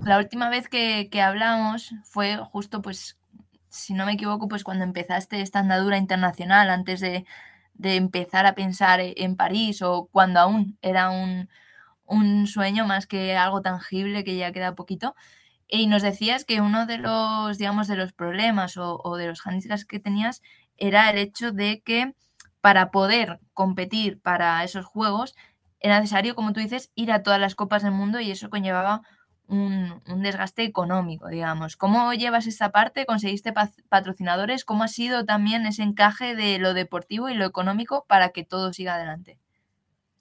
la 0.03 0.17
última 0.17 0.49
vez 0.49 0.69
que, 0.69 1.09
que 1.11 1.21
hablamos 1.21 1.93
fue 2.03 2.37
justo, 2.37 2.81
pues, 2.81 3.16
si 3.77 3.93
no 3.93 4.05
me 4.05 4.13
equivoco, 4.13 4.47
pues 4.47 4.63
cuando 4.63 4.83
empezaste 4.83 5.41
esta 5.41 5.59
andadura 5.59 5.97
internacional, 5.97 6.69
antes 6.69 6.99
de, 6.99 7.25
empezar 7.79 8.45
a 8.45 8.55
pensar 8.55 8.99
e, 8.99 9.13
en 9.17 9.35
París 9.35 9.81
o 9.81 10.07
cuando 10.11 10.39
aún 10.39 10.77
era 10.81 11.09
un, 11.11 11.49
un 12.05 12.47
sueño 12.47 12.85
más 12.87 13.07
que 13.07 13.37
algo 13.37 13.61
tangible 13.61 14.23
que 14.23 14.37
ya 14.37 14.51
queda 14.51 14.75
poquito. 14.75 15.15
Y 15.67 15.87
nos 15.87 16.01
decías 16.01 16.45
que 16.45 16.61
uno 16.61 16.85
de 16.85 16.97
los, 16.97 17.57
digamos, 17.57 17.87
de 17.87 17.97
los 17.97 18.13
problemas 18.13 18.77
o, 18.77 18.99
o 19.03 19.17
de 19.17 19.27
los 19.27 19.45
handicaps 19.45 19.85
que 19.85 19.99
tenías 19.99 20.41
era 20.77 21.09
el 21.09 21.17
hecho 21.17 21.51
de 21.51 21.81
que 21.81 22.15
para 22.61 22.91
poder 22.91 23.39
competir 23.53 24.19
para 24.21 24.63
esos 24.63 24.85
juegos 24.85 25.35
era 25.79 25.99
necesario, 25.99 26.35
como 26.35 26.53
tú 26.53 26.59
dices, 26.59 26.91
ir 26.95 27.11
a 27.11 27.23
todas 27.23 27.39
las 27.39 27.55
copas 27.55 27.83
del 27.83 27.91
mundo 27.91 28.19
y 28.19 28.31
eso 28.31 28.49
conllevaba 28.49 29.01
un, 29.47 30.01
un 30.07 30.21
desgaste 30.21 30.63
económico, 30.63 31.27
digamos. 31.27 31.77
¿Cómo 31.77 32.13
llevas 32.13 32.47
esta 32.47 32.71
parte? 32.71 33.05
¿Conseguiste 33.05 33.53
pa- 33.53 33.71
patrocinadores? 33.89 34.65
¿Cómo 34.65 34.83
ha 34.83 34.87
sido 34.87 35.25
también 35.25 35.65
ese 35.65 35.83
encaje 35.83 36.35
de 36.35 36.59
lo 36.59 36.73
deportivo 36.73 37.29
y 37.29 37.33
lo 37.35 37.45
económico 37.45 38.05
para 38.07 38.29
que 38.29 38.43
todo 38.43 38.73
siga 38.73 38.95
adelante? 38.95 39.37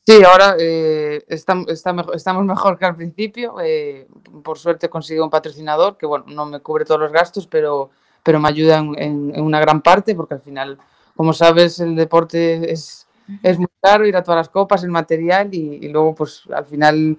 Sí, 0.06 0.22
ahora 0.22 0.54
eh, 0.60 1.24
estam- 1.28 1.68
está 1.68 1.92
mejo- 1.92 2.12
estamos 2.12 2.44
mejor 2.44 2.78
que 2.78 2.84
al 2.84 2.94
principio. 2.94 3.56
eh, 3.60 4.06
por 4.44 4.58
suerte 4.58 4.88
consigo 4.88 5.24
un 5.24 5.30
patrocinador 5.30 5.96
que, 5.96 6.06
bueno, 6.06 6.24
no 6.28 6.46
me 6.46 6.60
cubre 6.60 6.84
todos 6.84 7.00
los 7.00 7.10
gastos, 7.12 7.48
pero, 7.48 7.90
pero 8.22 8.38
me 8.38 8.48
ayuda 8.48 8.78
en, 8.78 8.94
en- 9.02 9.32
en 9.34 9.42
una 9.42 9.58
gran 9.60 9.82
parte 9.82 10.14
porque 10.14 10.34
al 10.34 10.40
final, 10.40 10.78
como 11.16 11.32
sabes, 11.32 11.80
el 11.80 11.96
deporte 11.96 12.70
es, 12.72 13.08
es 13.42 13.58
muy 13.58 13.66
caro, 13.82 14.06
ir 14.06 14.16
a 14.16 14.22
todas 14.22 14.38
las 14.38 14.48
copas, 14.48 14.84
el 14.84 14.90
material 14.90 15.52
y, 15.52 15.80
y 15.84 15.88
luego, 15.88 16.14
pues 16.14 16.42
al 16.54 16.66
final, 16.66 17.18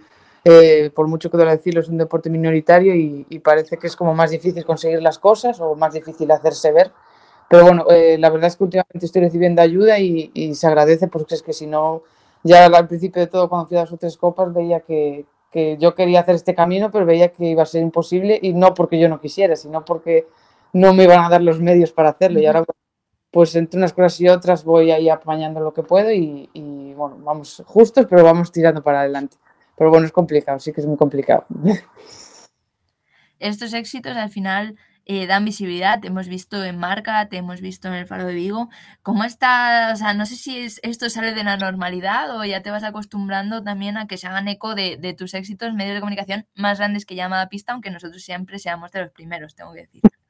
eh, 0.50 0.91
por 0.95 1.08
mucho 1.08 1.30
que 1.30 1.38
duele 1.38 1.52
decirlo, 1.52 1.82
es 1.82 1.89
un 1.89 1.98
deporte 1.98 2.30
minoritario 2.30 2.95
y, 2.95 3.26
y 3.30 3.39
parece 3.39 3.78
que 3.78 3.88
es 3.88 3.95
como 3.98 4.14
más 4.14 4.32
difícil 4.32 4.64
conseguir 4.64 5.02
las 5.02 5.20
cosas 5.20 5.60
o 5.60 5.76
más 5.76 5.93
difícil 5.93 6.32
hacerse 6.32 6.72
ver. 6.72 6.91
Pero 7.50 7.64
bueno, 7.64 7.86
eh, 7.89 8.18
la 8.18 8.30
verdad 8.30 8.48
es 8.48 8.56
que 8.56 8.64
últimamente 8.64 9.06
estoy 9.06 9.24
recibiendo 9.24 9.62
ayuda 9.62 10.00
y, 10.00 10.32
y 10.34 10.56
se 10.56 10.68
agradece 10.68 11.08
porque 11.08 11.36
es 11.36 11.43
que 11.43 11.54
si 11.54 11.68
no 11.68 12.04
ya 12.43 12.66
al 12.66 12.88
principio 12.88 13.22
de 13.22 13.28
todo, 13.28 13.50
cuando 13.50 13.68
fui 13.68 13.78
a 13.78 13.82
las 13.82 13.91
otras 13.91 14.16
copas, 14.16 14.54
veía 14.54 14.80
que, 14.80 15.26
que 15.52 15.78
yo 15.80 15.95
quería 15.95 16.22
hacer 16.22 16.36
este 16.36 16.56
camino, 16.56 16.91
pero 16.91 17.06
veía 17.06 17.30
que 17.34 17.45
iba 17.45 17.64
a 17.64 17.66
ser 17.66 17.82
imposible 17.82 18.39
y 18.41 18.54
no 18.54 18.74
porque 18.74 19.00
yo 19.00 19.10
no 19.10 19.20
quisiera, 19.20 19.56
sino 19.58 19.84
porque 19.84 20.28
no 20.72 20.93
me 20.93 21.04
iban 21.04 21.24
a 21.26 21.30
dar 21.30 21.41
los 21.41 21.60
medios 21.60 21.91
para 21.91 22.10
hacerlo. 22.10 22.39
Y 22.39 22.45
ahora, 22.45 22.64
pues 23.32 23.56
entre 23.56 23.80
unas 23.80 23.93
cosas 23.93 24.22
y 24.22 24.30
otras, 24.30 24.64
voy 24.64 24.91
ahí 24.91 25.10
apañando 25.10 25.60
lo 25.60 25.74
que 25.74 25.84
puedo 25.84 26.12
y, 26.12 26.50
y, 26.54 26.93
bueno, 26.93 27.18
vamos 27.20 27.64
justos, 27.66 28.06
pero 28.10 28.24
vamos 28.24 28.52
tirando 28.52 28.82
para 28.82 29.02
adelante. 29.02 29.38
Pero 29.78 29.90
bueno, 29.92 30.06
es 30.06 30.12
complicado, 30.12 30.60
sí 30.60 30.74
que 30.74 30.82
es 30.82 30.88
muy 30.88 30.98
complicado. 30.98 31.46
Estos 33.40 33.74
éxitos 33.74 34.16
al 34.18 34.30
final 34.30 34.76
eh, 35.06 35.28
dan 35.28 35.46
visibilidad, 35.46 36.00
te 36.02 36.08
hemos 36.08 36.28
visto 36.28 36.64
en 36.64 36.78
Marca, 36.78 37.30
te 37.30 37.38
hemos 37.38 37.62
visto 37.62 37.88
en 37.88 37.94
el 37.96 38.06
Faro 38.08 38.26
de 38.26 38.34
Vigo. 38.34 38.70
¿Cómo 39.04 39.24
está? 39.24 39.92
O 39.94 39.96
sea, 39.96 40.14
no 40.14 40.26
sé 40.26 40.36
si 40.36 40.58
es- 40.60 40.80
esto 40.84 41.10
sale 41.10 41.34
de 41.34 41.44
la 41.44 41.58
normalidad 41.58 42.36
o 42.38 42.44
ya 42.46 42.62
te 42.62 42.72
vas 42.72 42.84
acostumbrando 42.84 43.64
también 43.64 43.98
a 43.98 44.08
que 44.08 44.18
se 44.18 44.28
hagan 44.28 44.48
eco 44.48 44.76
de, 44.76 44.98
de 44.98 45.14
tus 45.14 45.34
éxitos 45.34 45.74
medios 45.74 45.96
de 45.96 46.02
comunicación 46.02 46.48
más 46.56 46.80
grandes 46.80 47.06
que 47.06 47.16
Llamada 47.16 47.50
Pista, 47.50 47.74
aunque 47.74 47.92
nosotros 47.92 48.24
siempre 48.24 48.60
seamos 48.60 48.92
de 48.92 49.02
los 49.02 49.12
primeros, 49.12 49.56
tengo 49.56 49.74
que 49.74 49.82
decir. 49.82 50.02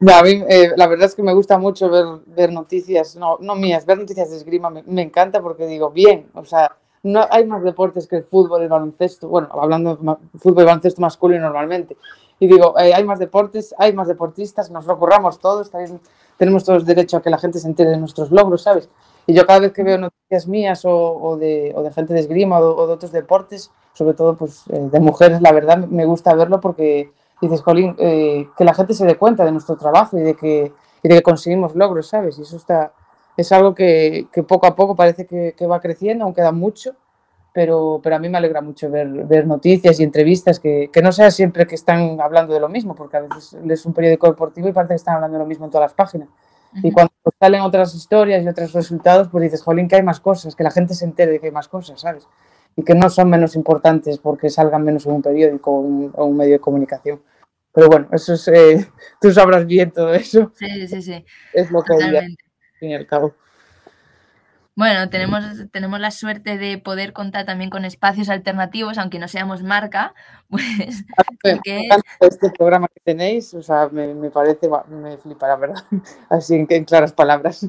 No, 0.00 0.14
a 0.14 0.22
mí, 0.22 0.42
eh, 0.48 0.70
la 0.76 0.86
verdad 0.86 1.06
es 1.08 1.14
que 1.14 1.22
me 1.22 1.34
gusta 1.34 1.58
mucho 1.58 1.90
ver, 1.90 2.06
ver 2.26 2.52
noticias, 2.52 3.16
no, 3.16 3.36
no 3.40 3.54
mías, 3.54 3.84
ver 3.84 3.98
noticias 3.98 4.30
de 4.30 4.36
esgrima 4.38 4.70
me, 4.70 4.82
me 4.84 5.02
encanta 5.02 5.42
porque 5.42 5.66
digo, 5.66 5.90
bien, 5.90 6.30
o 6.34 6.44
sea, 6.44 6.76
no 7.02 7.26
hay 7.30 7.46
más 7.46 7.62
deportes 7.62 8.06
que 8.06 8.16
el 8.16 8.24
fútbol 8.24 8.60
y 8.60 8.64
el 8.64 8.70
baloncesto, 8.70 9.28
bueno, 9.28 9.48
hablando 9.52 9.96
de 9.96 10.38
fútbol 10.38 10.62
y 10.62 10.66
baloncesto 10.66 11.00
masculino 11.00 11.44
normalmente, 11.44 11.96
y 12.38 12.46
digo, 12.46 12.78
eh, 12.78 12.94
hay 12.94 13.04
más 13.04 13.18
deportes, 13.18 13.74
hay 13.78 13.92
más 13.92 14.08
deportistas, 14.08 14.70
nos 14.70 14.86
lo 14.86 14.98
curramos 14.98 15.38
todos, 15.38 15.70
tenemos 16.38 16.64
todos 16.64 16.86
derecho 16.86 17.18
a 17.18 17.22
que 17.22 17.30
la 17.30 17.38
gente 17.38 17.58
se 17.58 17.68
entere 17.68 17.90
de 17.90 17.98
nuestros 17.98 18.30
logros, 18.30 18.62
¿sabes? 18.62 18.88
Y 19.26 19.34
yo 19.34 19.46
cada 19.46 19.60
vez 19.60 19.72
que 19.72 19.82
veo 19.82 19.98
noticias 19.98 20.48
mías 20.48 20.82
o, 20.84 21.36
de, 21.38 21.74
gente 21.94 22.14
de 22.14 22.20
esgrima 22.20 22.58
o, 22.58 22.86
de 22.86 22.92
otros 22.94 23.12
deportes, 23.12 23.70
sobre 23.92 24.14
todo 24.14 24.36
pues 24.36 24.64
eh, 24.70 24.88
de 24.90 25.00
mujeres, 25.00 25.42
la 25.42 25.52
verdad 25.52 25.78
me 25.78 26.06
gusta 26.06 26.34
verlo 26.34 26.60
porque 26.60 27.12
dices, 27.40 27.62
eh, 27.98 28.48
que 28.56 28.64
la 28.64 28.74
gente 28.74 28.94
se 28.94 29.06
dé 29.06 29.16
cuenta 29.16 29.44
de 29.44 29.52
nuestro 29.52 29.76
trabajo 29.76 30.18
y 30.18 30.22
de 30.22 30.34
que, 30.34 30.72
y 31.02 31.08
de 31.08 31.14
que 31.14 31.22
conseguimos 31.22 31.74
logros, 31.74 32.08
¿sabes? 32.08 32.38
Y 32.38 32.42
eso 32.42 32.56
está, 32.56 32.92
es 33.36 33.52
algo 33.52 33.74
que, 33.74 34.28
que 34.32 34.42
poco 34.42 34.66
a 34.66 34.76
poco 34.76 34.96
parece 34.96 35.26
que, 35.26 35.54
que 35.56 35.66
va 35.66 35.80
creciendo, 35.80 36.24
aún 36.24 36.34
queda 36.34 36.52
mucho, 36.52 36.96
pero, 37.52 38.00
pero 38.02 38.16
a 38.16 38.18
mí 38.18 38.28
me 38.28 38.38
alegra 38.38 38.60
mucho 38.60 38.90
ver, 38.90 39.08
ver 39.08 39.46
noticias 39.46 39.98
y 39.98 40.04
entrevistas 40.04 40.60
que, 40.60 40.90
que 40.92 41.02
no 41.02 41.10
sea 41.12 41.30
siempre 41.30 41.66
que 41.66 41.74
están 41.74 42.20
hablando 42.20 42.54
de 42.54 42.60
lo 42.60 42.68
mismo, 42.68 42.94
porque 42.94 43.16
a 43.16 43.20
veces 43.20 43.56
lees 43.64 43.84
un 43.86 43.92
periódico 43.92 44.28
deportivo 44.28 44.68
y 44.68 44.72
parece 44.72 44.92
que 44.92 44.96
están 44.96 45.16
hablando 45.16 45.38
de 45.38 45.44
lo 45.44 45.48
mismo 45.48 45.64
en 45.64 45.70
todas 45.70 45.86
las 45.86 45.94
páginas. 45.94 46.28
Y 46.82 46.92
cuando 46.92 47.12
salen 47.40 47.62
otras 47.62 47.94
historias 47.94 48.44
y 48.44 48.48
otros 48.48 48.72
resultados, 48.72 49.28
pues 49.28 49.42
dices, 49.42 49.62
jolín, 49.62 49.88
que 49.88 49.96
hay 49.96 50.02
más 50.02 50.20
cosas, 50.20 50.54
que 50.54 50.62
la 50.62 50.70
gente 50.70 50.94
se 50.94 51.04
entere 51.04 51.32
de 51.32 51.40
que 51.40 51.46
hay 51.46 51.52
más 51.52 51.66
cosas, 51.66 52.00
¿sabes? 52.00 52.28
Y 52.76 52.84
que 52.84 52.94
no 52.94 53.10
son 53.10 53.28
menos 53.28 53.56
importantes 53.56 54.18
porque 54.18 54.48
salgan 54.50 54.84
menos 54.84 55.04
en 55.06 55.12
un 55.14 55.22
periódico 55.22 55.72
o 55.72 55.80
un, 55.80 56.12
o 56.14 56.26
un 56.26 56.36
medio 56.36 56.52
de 56.52 56.60
comunicación. 56.60 57.20
Pero 57.72 57.88
bueno, 57.88 58.08
eso 58.12 58.34
es, 58.34 58.46
eh, 58.48 58.88
tú 59.20 59.32
sabrás 59.32 59.66
bien 59.66 59.90
todo 59.90 60.14
eso, 60.14 60.52
Sí, 60.54 60.86
sí, 60.86 61.02
sí, 61.02 61.24
es 61.52 61.70
lo 61.70 61.82
que. 61.82 62.36
Fin 62.80 62.90
y 62.90 62.94
al 62.94 63.06
cabo. 63.06 63.34
Bueno, 64.74 65.10
tenemos, 65.10 65.44
tenemos 65.72 66.00
la 66.00 66.10
suerte 66.10 66.56
de 66.56 66.78
poder 66.78 67.12
contar 67.12 67.44
también 67.44 67.68
con 67.68 67.84
espacios 67.84 68.30
alternativos, 68.30 68.96
aunque 68.96 69.18
no 69.18 69.28
seamos 69.28 69.62
marca, 69.62 70.14
pues 70.48 71.04
porque 71.42 71.80
encanta 71.84 72.06
este 72.20 72.50
programa 72.50 72.88
que 72.88 73.00
tenéis, 73.04 73.52
o 73.52 73.62
sea, 73.62 73.88
me, 73.92 74.14
me 74.14 74.30
parece, 74.30 74.70
me 74.88 75.18
flipa, 75.18 75.48
la 75.48 75.56
verdad, 75.56 75.84
así 76.30 76.54
en, 76.54 76.66
en 76.70 76.84
claras 76.84 77.12
palabras. 77.12 77.68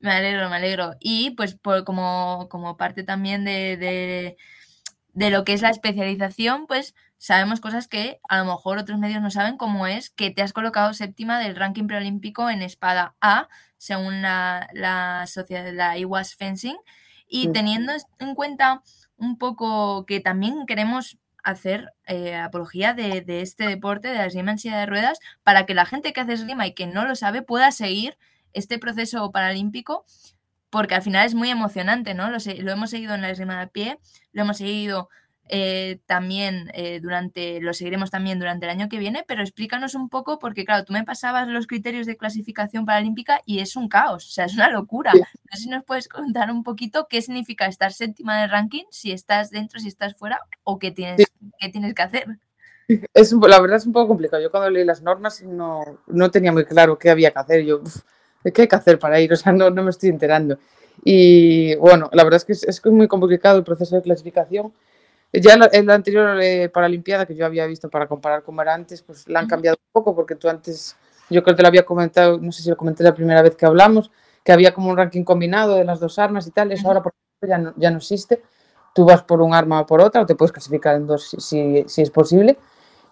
Me 0.00 0.10
alegro, 0.12 0.50
me 0.50 0.56
alegro. 0.56 0.94
Y 1.00 1.30
pues 1.30 1.54
por, 1.54 1.84
como, 1.84 2.48
como 2.50 2.76
parte 2.76 3.04
también 3.04 3.44
de, 3.44 3.76
de, 3.76 4.36
de 5.14 5.30
lo 5.30 5.44
que 5.44 5.54
es 5.54 5.62
la 5.62 5.70
especialización, 5.70 6.66
pues 6.66 6.94
sabemos 7.22 7.60
cosas 7.60 7.86
que 7.86 8.20
a 8.28 8.38
lo 8.38 8.44
mejor 8.46 8.78
otros 8.78 8.98
medios 8.98 9.22
no 9.22 9.30
saben, 9.30 9.56
como 9.56 9.86
es 9.86 10.10
que 10.10 10.30
te 10.32 10.42
has 10.42 10.52
colocado 10.52 10.92
séptima 10.92 11.38
del 11.38 11.54
ranking 11.54 11.86
preolímpico 11.86 12.50
en 12.50 12.62
espada 12.62 13.14
A, 13.20 13.48
según 13.78 14.22
la, 14.22 14.68
la 14.72 15.24
sociedad, 15.28 15.72
la 15.72 15.96
IWAS 15.98 16.34
Fencing, 16.34 16.76
y 17.28 17.48
Mm. 17.48 17.52
teniendo 17.52 17.92
en 18.18 18.34
cuenta 18.34 18.82
un 19.16 19.38
poco 19.38 20.04
que 20.04 20.18
también 20.18 20.66
queremos 20.66 21.16
hacer 21.44 21.92
eh, 22.06 22.34
apología 22.34 22.92
de, 22.92 23.20
de 23.20 23.40
este 23.42 23.66
deporte, 23.68 24.08
de 24.08 24.14
la 24.16 24.26
esgrima 24.26 24.50
en 24.52 24.58
silla 24.58 24.78
de 24.80 24.86
ruedas, 24.86 25.18
para 25.44 25.64
que 25.64 25.74
la 25.74 25.86
gente 25.86 26.12
que 26.12 26.20
hace 26.20 26.32
esgrima 26.32 26.66
y 26.66 26.74
que 26.74 26.86
no 26.88 27.04
lo 27.06 27.14
sabe 27.14 27.42
pueda 27.42 27.70
seguir 27.70 28.18
este 28.52 28.78
proceso 28.80 29.30
paralímpico, 29.30 30.04
porque 30.70 30.94
al 30.96 31.02
final 31.02 31.26
es 31.26 31.34
muy 31.34 31.50
emocionante, 31.50 32.14
¿no? 32.14 32.30
Lo, 32.30 32.38
lo 32.38 32.72
hemos 32.72 32.90
seguido 32.90 33.14
en 33.14 33.22
la 33.22 33.30
esgrima 33.30 33.60
de 33.60 33.68
pie, 33.68 33.98
lo 34.32 34.42
hemos 34.42 34.56
seguido 34.58 35.08
eh, 35.54 35.98
también 36.06 36.70
eh, 36.72 36.98
durante, 37.02 37.60
lo 37.60 37.74
seguiremos 37.74 38.10
también 38.10 38.38
durante 38.38 38.64
el 38.64 38.70
año 38.70 38.88
que 38.88 38.96
viene, 38.96 39.22
pero 39.28 39.42
explícanos 39.42 39.94
un 39.94 40.08
poco, 40.08 40.38
porque 40.38 40.64
claro, 40.64 40.86
tú 40.86 40.94
me 40.94 41.04
pasabas 41.04 41.46
los 41.46 41.66
criterios 41.66 42.06
de 42.06 42.16
clasificación 42.16 42.86
paralímpica 42.86 43.42
y 43.44 43.58
es 43.58 43.76
un 43.76 43.90
caos, 43.90 44.26
o 44.26 44.30
sea, 44.30 44.46
es 44.46 44.54
una 44.54 44.70
locura. 44.70 45.12
Sí. 45.12 45.20
No 45.20 45.56
sé 45.56 45.62
si 45.64 45.68
nos 45.68 45.84
puedes 45.84 46.08
contar 46.08 46.50
un 46.50 46.62
poquito 46.62 47.06
qué 47.06 47.20
significa 47.20 47.66
estar 47.66 47.92
séptima 47.92 48.40
del 48.40 48.48
ranking, 48.48 48.84
si 48.90 49.12
estás 49.12 49.50
dentro, 49.50 49.78
si 49.78 49.88
estás 49.88 50.16
fuera, 50.16 50.40
o 50.64 50.78
qué 50.78 50.90
tienes, 50.90 51.30
qué 51.58 51.68
tienes 51.68 51.92
que 51.92 52.00
hacer. 52.00 52.26
Es, 53.12 53.34
un 53.34 53.42
la 53.46 53.60
verdad 53.60 53.76
es 53.76 53.84
un 53.84 53.92
poco 53.92 54.08
complicado. 54.08 54.42
Yo 54.42 54.50
cuando 54.50 54.70
leí 54.70 54.86
las 54.86 55.02
normas 55.02 55.42
no, 55.42 55.82
no 56.06 56.30
tenía 56.30 56.52
muy 56.52 56.64
claro 56.64 56.98
qué 56.98 57.10
había 57.10 57.30
que 57.30 57.38
hacer. 57.38 57.62
Yo, 57.66 57.82
uf, 57.82 57.98
¿qué 58.54 58.62
hay 58.62 58.68
que 58.68 58.76
hacer 58.76 58.98
para 58.98 59.20
ir? 59.20 59.30
O 59.30 59.36
sea, 59.36 59.52
no, 59.52 59.68
no 59.68 59.82
me 59.82 59.90
estoy 59.90 60.08
enterando. 60.08 60.58
Y 61.04 61.74
bueno, 61.76 62.08
la 62.14 62.24
verdad 62.24 62.38
es 62.38 62.44
que 62.46 62.52
es, 62.52 62.64
es 62.64 62.86
muy 62.86 63.06
complicado 63.06 63.58
el 63.58 63.64
proceso 63.64 63.96
de 63.96 64.02
clasificación. 64.02 64.72
Ya 65.32 65.54
en 65.72 65.86
la, 65.86 65.94
anterior 65.94 66.38
eh, 66.42 66.68
Paralimpiada 66.68 67.24
que 67.24 67.34
yo 67.34 67.46
había 67.46 67.66
visto 67.66 67.88
para 67.88 68.06
comparar 68.06 68.42
cómo 68.42 68.60
era 68.60 68.74
antes, 68.74 69.02
pues 69.02 69.26
la 69.28 69.40
han 69.40 69.46
cambiado 69.48 69.78
un 69.80 69.92
poco 69.92 70.14
porque 70.14 70.34
tú 70.34 70.48
antes, 70.48 70.94
yo 71.30 71.42
creo 71.42 71.54
que 71.54 71.58
te 71.58 71.62
lo 71.62 71.68
había 71.68 71.86
comentado, 71.86 72.38
no 72.38 72.52
sé 72.52 72.62
si 72.62 72.68
lo 72.68 72.76
comenté 72.76 73.02
la 73.02 73.14
primera 73.14 73.40
vez 73.40 73.56
que 73.56 73.64
hablamos, 73.64 74.10
que 74.44 74.52
había 74.52 74.74
como 74.74 74.90
un 74.90 74.96
ranking 74.96 75.24
combinado 75.24 75.76
de 75.76 75.84
las 75.84 76.00
dos 76.00 76.18
armas 76.18 76.46
y 76.46 76.50
tal. 76.50 76.70
Eso 76.70 76.86
ahora 76.86 77.02
por 77.02 77.14
ejemplo, 77.14 77.48
ya 77.48 77.58
no, 77.58 77.74
ya 77.76 77.90
no 77.90 77.96
existe. 77.96 78.42
Tú 78.94 79.06
vas 79.06 79.22
por 79.22 79.40
un 79.40 79.54
arma 79.54 79.80
o 79.80 79.86
por 79.86 80.02
otra 80.02 80.20
o 80.20 80.26
te 80.26 80.34
puedes 80.34 80.52
clasificar 80.52 80.96
en 80.96 81.06
dos 81.06 81.30
si, 81.30 81.40
si, 81.40 81.84
si 81.88 82.02
es 82.02 82.10
posible. 82.10 82.58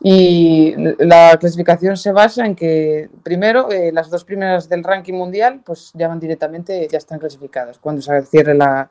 Y 0.03 0.75
la 0.99 1.37
clasificación 1.39 1.97
se 1.97 2.13
basa 2.13 2.47
en 2.47 2.55
que 2.55 3.11
primero 3.23 3.71
eh, 3.71 3.93
las 3.93 4.09
dos 4.09 4.25
primeras 4.25 4.69
del 4.69 4.83
ranking 4.83 5.13
mundial 5.13 5.61
pues 5.65 5.91
ya 5.95 6.09
van 6.09 6.19
directamente, 6.19 6.89
ya 6.91 6.97
están 6.97 7.19
clasificadas 7.19 7.79
cuando 7.79 8.01
se 8.01 8.23
cierre 8.23 8.55
la, 8.55 8.91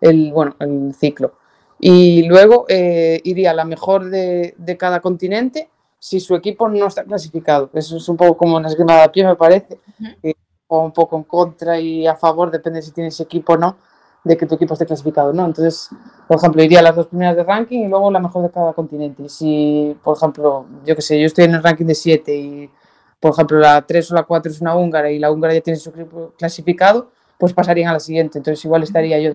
el, 0.00 0.32
bueno, 0.32 0.56
el 0.58 0.92
ciclo. 0.94 1.34
Y 1.80 2.28
luego 2.28 2.66
eh, 2.68 3.20
iría 3.24 3.54
la 3.54 3.64
mejor 3.64 4.10
de, 4.10 4.54
de, 4.58 4.76
cada 4.76 5.00
continente 5.00 5.70
si 5.98 6.20
su 6.20 6.34
equipo 6.34 6.68
no 6.68 6.86
está 6.86 7.04
clasificado. 7.04 7.70
Eso 7.72 7.96
es 7.96 8.08
un 8.08 8.16
poco 8.16 8.36
como 8.36 8.56
una 8.56 8.68
esgrima 8.68 9.00
de 9.00 9.08
pie, 9.08 9.24
me 9.24 9.36
parece. 9.36 9.80
Uh 9.98 10.04
-huh. 10.04 10.16
eh, 10.22 10.34
o 10.70 10.84
un 10.84 10.92
poco 10.92 11.16
en 11.16 11.24
contra 11.24 11.80
y 11.80 12.06
a 12.06 12.14
favor, 12.16 12.50
depende 12.50 12.80
si 12.80 12.92
tienes 12.92 13.18
equipo 13.20 13.54
o 13.54 13.56
no. 13.56 13.76
de 14.22 14.36
que 14.36 14.44
tu 14.46 14.54
equipo 14.54 14.74
esté 14.74 14.84
clasificado, 14.84 15.32
¿no? 15.32 15.46
Entonces, 15.46 15.88
por 16.28 16.36
ejemplo, 16.36 16.62
iría 16.62 16.82
las 16.82 16.94
dos 16.94 17.06
primeras 17.06 17.36
de 17.36 17.42
ranking 17.42 17.80
y 17.86 17.88
luego 17.88 18.10
la 18.10 18.20
mejor 18.20 18.42
de 18.42 18.50
cada 18.50 18.74
continente. 18.74 19.28
Si, 19.30 19.96
por 20.04 20.14
ejemplo, 20.16 20.66
yo 20.84 20.94
qué 20.94 21.00
sé, 21.02 21.18
yo 21.18 21.26
estoy 21.26 21.44
en 21.46 21.54
el 21.54 21.62
ranking 21.62 21.86
de 21.86 21.94
7 21.94 22.36
y, 22.36 22.70
por 23.18 23.32
ejemplo, 23.32 23.58
la 23.58 23.80
3 23.86 24.12
o 24.12 24.14
la 24.14 24.24
4 24.24 24.52
es 24.52 24.60
una 24.60 24.76
húngara 24.76 25.10
y 25.10 25.18
la 25.18 25.30
húngara 25.32 25.54
ya 25.54 25.62
tiene 25.62 25.78
su 25.78 25.88
equipo 25.90 26.34
clasificado, 26.36 27.10
pues 27.38 27.54
pasarían 27.54 27.88
a 27.88 27.94
la 27.94 28.00
siguiente. 28.00 28.38
Entonces, 28.38 28.62
igual 28.64 28.82
estaría 28.82 29.18
yo. 29.20 29.32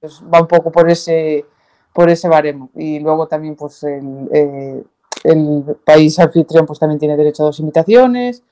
Entonces, 0.00 0.22
va 0.32 0.40
un 0.40 0.48
poco 0.48 0.72
por 0.72 0.88
ese, 0.90 1.44
por 1.92 2.10
ese 2.10 2.28
baremo. 2.28 2.70
Y 2.74 3.00
luego 3.00 3.26
también, 3.26 3.56
pues, 3.56 3.82
el, 3.82 4.28
eh, 4.32 4.82
el 5.24 5.76
país 5.84 6.18
anfitrión 6.18 6.66
pues 6.66 6.78
también 6.78 6.98
tiene 6.98 7.16
derecho 7.16 7.42
a 7.42 7.46
dos 7.46 7.60
invitaciones. 7.60 8.42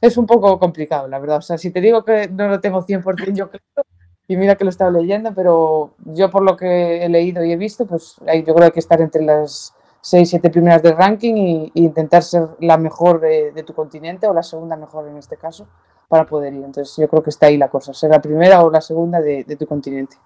Es 0.00 0.16
un 0.16 0.26
poco 0.26 0.58
complicado, 0.58 1.08
la 1.08 1.18
verdad. 1.18 1.38
O 1.38 1.42
sea, 1.42 1.58
si 1.58 1.70
te 1.70 1.80
digo 1.80 2.04
que 2.04 2.28
no 2.28 2.48
lo 2.48 2.60
tengo 2.60 2.84
100% 2.84 3.34
yo 3.34 3.50
creo, 3.50 3.84
y 4.28 4.36
mira 4.36 4.56
que 4.56 4.64
lo 4.64 4.68
he 4.68 4.70
estado 4.70 4.90
leyendo, 4.90 5.32
pero 5.34 5.94
yo 6.04 6.30
por 6.30 6.42
lo 6.42 6.56
que 6.56 7.04
he 7.04 7.08
leído 7.08 7.42
y 7.44 7.52
he 7.52 7.56
visto, 7.56 7.86
pues 7.86 8.16
ahí 8.26 8.40
yo 8.40 8.54
creo 8.54 8.58
que 8.58 8.64
hay 8.64 8.70
que 8.72 8.80
estar 8.80 9.00
entre 9.00 9.22
las 9.22 9.74
6, 10.02 10.28
7 10.28 10.50
primeras 10.50 10.82
del 10.82 10.96
ranking 10.96 11.34
y 11.34 11.72
intentar 11.74 12.22
ser 12.22 12.46
la 12.60 12.76
mejor 12.76 13.20
de, 13.20 13.62
tu 13.66 13.72
continente 13.72 14.26
o 14.26 14.34
la 14.34 14.42
segunda 14.42 14.76
mejor 14.76 15.08
en 15.08 15.16
este 15.16 15.36
caso 15.36 15.66
para 16.08 16.26
poder 16.26 16.52
ir. 16.52 16.64
Entonces 16.64 16.94
yo 16.96 17.08
creo 17.08 17.22
que 17.22 17.30
está 17.30 17.46
ahí 17.46 17.56
la 17.56 17.68
cosa, 17.68 17.94
ser 17.94 18.10
la 18.10 18.20
primera 18.20 18.62
o 18.62 18.70
la 18.70 18.82
segunda 18.82 19.20
de 19.20 19.56
tu 19.56 19.66
continente. 19.66 20.16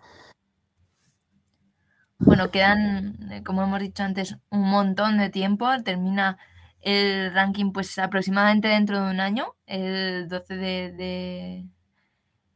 Bueno, 2.24 2.50
quedan, 2.50 3.18
eh, 3.32 3.42
como 3.42 3.62
hemos 3.62 3.80
dicho 3.80 4.02
antes, 4.04 4.36
un 4.50 4.70
montón 4.70 5.18
de 5.18 5.28
tiempo. 5.30 5.68
Termina 5.82 6.38
el 6.80 7.32
ranking 7.34 7.72
pues 7.72 7.98
aproximadamente 7.98 8.68
dentro 8.68 9.04
de 9.04 9.10
un 9.10 9.20
año, 9.20 9.54
el 9.66 10.28
12 10.28 10.56
de, 10.56 10.92
de, 10.92 11.66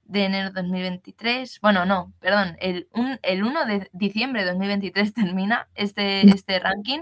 de 0.05 0.25
enero 0.25 0.51
de 0.51 0.63
2023. 0.63 1.61
Bueno, 1.61 1.85
no, 1.87 2.13
perdón, 2.21 2.57
el, 2.61 2.89
un, 2.93 3.19
el 3.23 3.45
1 3.45 3.67
de 3.67 3.91
diciembre 3.93 4.43
de 4.43 4.51
2023 4.51 5.15
termina 5.15 5.69
este, 5.75 6.29
este 6.31 6.59
ranking. 6.61 7.01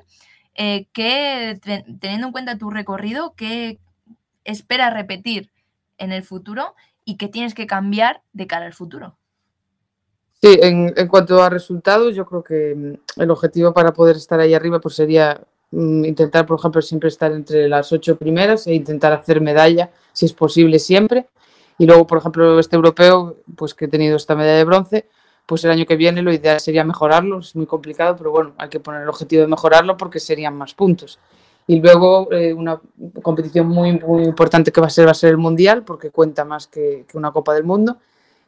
Eh, 0.56 0.86
que, 0.92 1.60
teniendo 2.00 2.28
en 2.28 2.32
cuenta 2.32 2.58
tu 2.58 2.70
recorrido, 2.70 3.34
¿qué 3.36 3.80
esperas 4.44 4.92
repetir 4.94 5.50
en 5.98 6.12
el 6.12 6.24
futuro 6.24 6.74
y 7.04 7.16
qué 7.18 7.28
tienes 7.28 7.54
que 7.54 7.66
cambiar 7.66 8.22
de 8.32 8.46
cara 8.46 8.66
al 8.66 8.74
futuro? 8.74 9.18
Sí, 10.44 10.58
en, 10.60 10.92
en, 10.94 11.08
cuanto 11.08 11.42
a 11.42 11.48
resultados, 11.48 12.14
yo 12.14 12.26
creo 12.26 12.44
que 12.44 12.74
mm, 12.74 13.22
el 13.22 13.30
objetivo 13.30 13.72
para 13.72 13.94
poder 13.94 14.16
estar 14.16 14.38
ahí 14.38 14.52
arriba 14.52 14.78
pues 14.78 14.94
sería 14.94 15.40
mm, 15.70 16.04
intentar, 16.04 16.44
por 16.44 16.58
ejemplo, 16.58 16.82
siempre 16.82 17.08
estar 17.08 17.32
entre 17.32 17.66
las 17.66 17.90
ocho 17.92 18.16
primeras 18.16 18.66
e 18.66 18.74
intentar 18.74 19.14
hacer 19.14 19.40
medalla, 19.40 19.90
si 20.12 20.26
es 20.26 20.34
posible, 20.34 20.78
siempre. 20.78 21.28
Y 21.78 21.86
luego, 21.86 22.06
por 22.06 22.18
ejemplo, 22.18 22.58
este 22.58 22.76
europeo, 22.76 23.36
pues 23.56 23.72
que 23.72 23.86
he 23.86 23.88
tenido 23.88 24.16
esta 24.16 24.34
medalla 24.34 24.58
de 24.58 24.64
bronce, 24.64 25.06
pues 25.46 25.64
el 25.64 25.70
año 25.70 25.86
que 25.86 25.96
viene 25.96 26.20
lo 26.20 26.30
ideal 26.30 26.60
sería 26.60 26.84
mejorarlo. 26.84 27.38
Es 27.38 27.56
muy 27.56 27.64
complicado, 27.64 28.14
pero 28.14 28.30
bueno, 28.30 28.52
hay 28.58 28.68
que 28.68 28.80
poner 28.80 29.00
el 29.00 29.08
objetivo 29.08 29.40
de 29.40 29.48
mejorarlo 29.48 29.96
porque 29.96 30.20
serían 30.20 30.54
más 30.58 30.74
puntos. 30.74 31.18
Y 31.66 31.80
luego 31.80 32.30
eh, 32.32 32.52
una 32.52 32.78
competición 33.22 33.68
muy, 33.68 33.98
muy 33.98 34.24
importante 34.24 34.72
que 34.72 34.82
va 34.82 34.88
a 34.88 34.90
ser 34.90 35.06
va 35.06 35.12
a 35.12 35.14
ser 35.14 35.30
el 35.30 35.38
Mundial, 35.38 35.84
porque 35.84 36.10
cuenta 36.10 36.44
más 36.44 36.66
que, 36.66 37.06
que 37.08 37.16
una 37.16 37.32
Copa 37.32 37.54
del 37.54 37.64
Mundo 37.64 37.96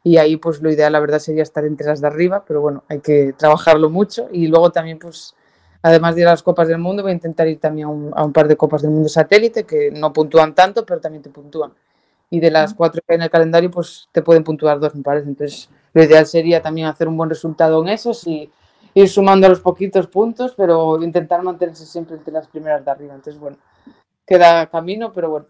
y 0.07 0.17
ahí 0.17 0.37
pues 0.37 0.61
lo 0.61 0.71
ideal 0.71 0.93
la 0.93 1.01
verdad 1.01 1.19
sería 1.19 1.43
estar 1.43 1.65
entre 1.65 1.87
las 1.87 1.99
de 1.99 2.07
arriba, 2.07 2.45
pero 2.47 2.61
bueno, 2.61 2.83
hay 2.87 2.99
que 2.99 3.33
trabajarlo 3.33 3.89
mucho 3.89 4.29
y 4.31 4.47
luego 4.47 4.71
también 4.71 4.99
pues 4.99 5.35
además 5.81 6.15
de 6.15 6.21
ir 6.21 6.27
a 6.27 6.31
las 6.31 6.43
Copas 6.43 6.69
del 6.69 6.77
Mundo 6.77 7.03
voy 7.03 7.11
a 7.11 7.15
intentar 7.15 7.45
ir 7.49 7.59
también 7.59 7.87
a 7.87 7.91
un, 7.91 8.11
a 8.15 8.23
un 8.23 8.31
par 8.31 8.47
de 8.47 8.55
Copas 8.55 8.81
del 8.81 8.91
Mundo 8.91 9.09
satélite 9.09 9.65
que 9.65 9.91
no 9.91 10.13
puntúan 10.13 10.55
tanto, 10.55 10.85
pero 10.85 11.01
también 11.01 11.21
te 11.21 11.29
puntúan. 11.29 11.73
Y 12.29 12.39
de 12.39 12.51
las 12.51 12.73
cuatro 12.73 13.01
que 13.05 13.13
hay 13.13 13.15
en 13.17 13.23
el 13.23 13.29
calendario 13.29 13.69
pues 13.69 14.07
te 14.13 14.21
pueden 14.21 14.45
puntuar 14.45 14.79
dos, 14.79 14.95
me 14.95 15.03
parece. 15.03 15.27
Entonces 15.27 15.69
lo 15.93 16.01
ideal 16.01 16.25
sería 16.25 16.61
también 16.61 16.87
hacer 16.87 17.09
un 17.09 17.17
buen 17.17 17.29
resultado 17.29 17.81
en 17.81 17.89
esos 17.89 18.25
y 18.27 18.49
ir 18.93 19.09
sumando 19.09 19.49
los 19.49 19.59
poquitos 19.59 20.07
puntos, 20.07 20.53
pero 20.55 21.03
intentar 21.03 21.43
mantenerse 21.43 21.85
siempre 21.85 22.15
entre 22.15 22.33
las 22.33 22.47
primeras 22.47 22.85
de 22.85 22.91
arriba. 22.91 23.13
Entonces 23.13 23.37
bueno, 23.37 23.57
queda 24.25 24.67
camino, 24.67 25.11
pero 25.11 25.29
bueno, 25.29 25.45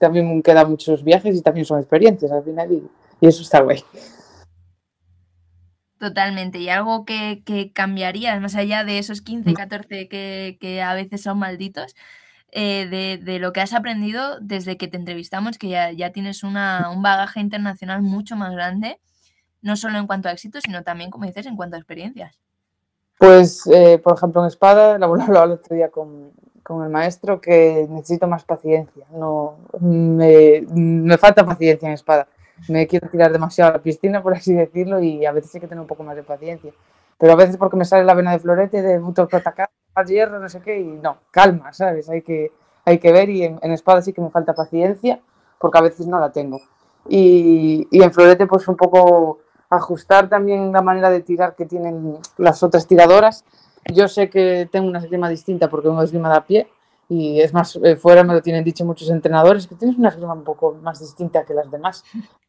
también 0.00 0.42
quedan 0.42 0.68
muchos 0.68 1.04
viajes 1.04 1.36
y 1.36 1.42
también 1.42 1.64
son 1.64 1.78
experiencias 1.78 2.32
al 2.32 2.42
final. 2.42 2.72
Y, 2.72 2.88
y 3.20 3.26
eso 3.26 3.42
está 3.42 3.60
guay. 3.60 3.84
Totalmente. 6.00 6.58
Y 6.58 6.70
algo 6.70 7.04
que, 7.04 7.42
que, 7.44 7.72
cambiaría, 7.72 8.40
más 8.40 8.56
allá 8.56 8.84
de 8.84 8.98
esos 8.98 9.20
15, 9.20 9.52
14 9.52 10.08
que, 10.08 10.56
que 10.58 10.80
a 10.80 10.94
veces 10.94 11.22
son 11.22 11.38
malditos, 11.38 11.94
eh, 12.52 12.88
de, 12.90 13.22
de, 13.22 13.38
lo 13.38 13.52
que 13.52 13.60
has 13.60 13.74
aprendido 13.74 14.40
desde 14.40 14.78
que 14.78 14.88
te 14.88 14.96
entrevistamos, 14.96 15.58
que 15.58 15.68
ya, 15.68 15.92
ya 15.92 16.10
tienes 16.10 16.42
una, 16.42 16.90
un 16.90 17.02
bagaje 17.02 17.40
internacional 17.40 18.00
mucho 18.00 18.34
más 18.34 18.52
grande, 18.54 18.98
no 19.60 19.76
solo 19.76 19.98
en 19.98 20.06
cuanto 20.06 20.30
a 20.30 20.32
éxito, 20.32 20.58
sino 20.62 20.82
también, 20.82 21.10
como 21.10 21.26
dices, 21.26 21.44
en 21.44 21.54
cuanto 21.54 21.76
a 21.76 21.78
experiencias. 21.78 22.40
Pues, 23.18 23.66
eh, 23.66 24.00
por 24.02 24.16
ejemplo, 24.16 24.40
en 24.40 24.48
espada, 24.48 24.96
lo 24.96 25.04
hablaba 25.04 25.44
el 25.44 25.50
otro 25.50 25.76
día 25.76 25.90
con, 25.90 26.30
con, 26.62 26.82
el 26.82 26.88
maestro, 26.88 27.42
que 27.42 27.86
necesito 27.90 28.26
más 28.26 28.44
paciencia. 28.44 29.04
No, 29.12 29.58
me, 29.78 30.62
me 30.72 31.18
falta 31.18 31.44
paciencia 31.44 31.88
en 31.88 31.92
espada 31.92 32.26
me 32.68 32.86
quiero 32.86 33.08
tirar 33.08 33.32
demasiado 33.32 33.70
a 33.70 33.74
la 33.74 33.82
piscina, 33.82 34.22
por 34.22 34.34
así 34.34 34.54
decirlo, 34.54 35.00
y 35.00 35.24
a 35.26 35.32
veces 35.32 35.54
hay 35.54 35.60
que 35.60 35.68
tener 35.68 35.80
un 35.80 35.86
poco 35.86 36.02
más 36.02 36.16
de 36.16 36.22
paciencia. 36.22 36.72
Pero 37.18 37.32
a 37.32 37.36
veces 37.36 37.56
porque 37.56 37.76
me 37.76 37.84
sale 37.84 38.04
la 38.04 38.14
vena 38.14 38.32
de 38.32 38.38
florete, 38.38 38.82
de 38.82 38.98
mucho 38.98 39.28
atacar, 39.30 39.70
más 39.94 40.08
hierro, 40.08 40.38
no 40.38 40.48
sé 40.48 40.60
qué, 40.60 40.78
y 40.80 40.84
no, 40.84 41.18
calma, 41.30 41.72
¿sabes? 41.72 42.08
Hay 42.08 42.22
que, 42.22 42.52
hay 42.84 42.98
que 42.98 43.12
ver, 43.12 43.28
y 43.28 43.44
en, 43.44 43.58
en, 43.62 43.72
espada 43.72 44.02
sí 44.02 44.12
que 44.12 44.20
me 44.20 44.30
falta 44.30 44.54
paciencia, 44.54 45.20
porque 45.58 45.78
a 45.78 45.82
veces 45.82 46.06
no 46.06 46.18
la 46.18 46.32
tengo. 46.32 46.60
Y, 47.08 47.86
y 47.90 48.02
en 48.02 48.12
florete, 48.12 48.46
pues 48.46 48.66
un 48.68 48.76
poco 48.76 49.40
ajustar 49.70 50.28
también 50.28 50.72
la 50.72 50.82
manera 50.82 51.10
de 51.10 51.20
tirar 51.20 51.54
que 51.54 51.64
tienen 51.64 52.18
las 52.36 52.62
otras 52.62 52.86
tiradoras. 52.86 53.44
Yo 53.92 54.08
sé 54.08 54.28
que 54.28 54.68
tengo 54.70 54.88
una 54.88 54.98
esgrima 54.98 55.28
distinta 55.28 55.68
porque 55.68 55.88
una 55.88 56.04
esgrima 56.04 56.30
de 56.30 56.36
a 56.36 56.46
pie, 56.46 56.68
y 57.08 57.40
es 57.40 57.52
más, 57.52 57.76
eh, 57.82 57.96
fuera 57.96 58.22
me 58.22 58.34
lo 58.34 58.42
tienen 58.42 58.62
dicho 58.62 58.84
muchos 58.84 59.10
entrenadores, 59.10 59.66
que 59.66 59.74
tienes 59.74 59.98
una 59.98 60.10
esgrima 60.10 60.32
un 60.32 60.44
poco 60.44 60.76
más 60.82 61.00
distinta 61.00 61.44
que 61.44 61.54
las 61.54 61.70
demás. 61.70 62.04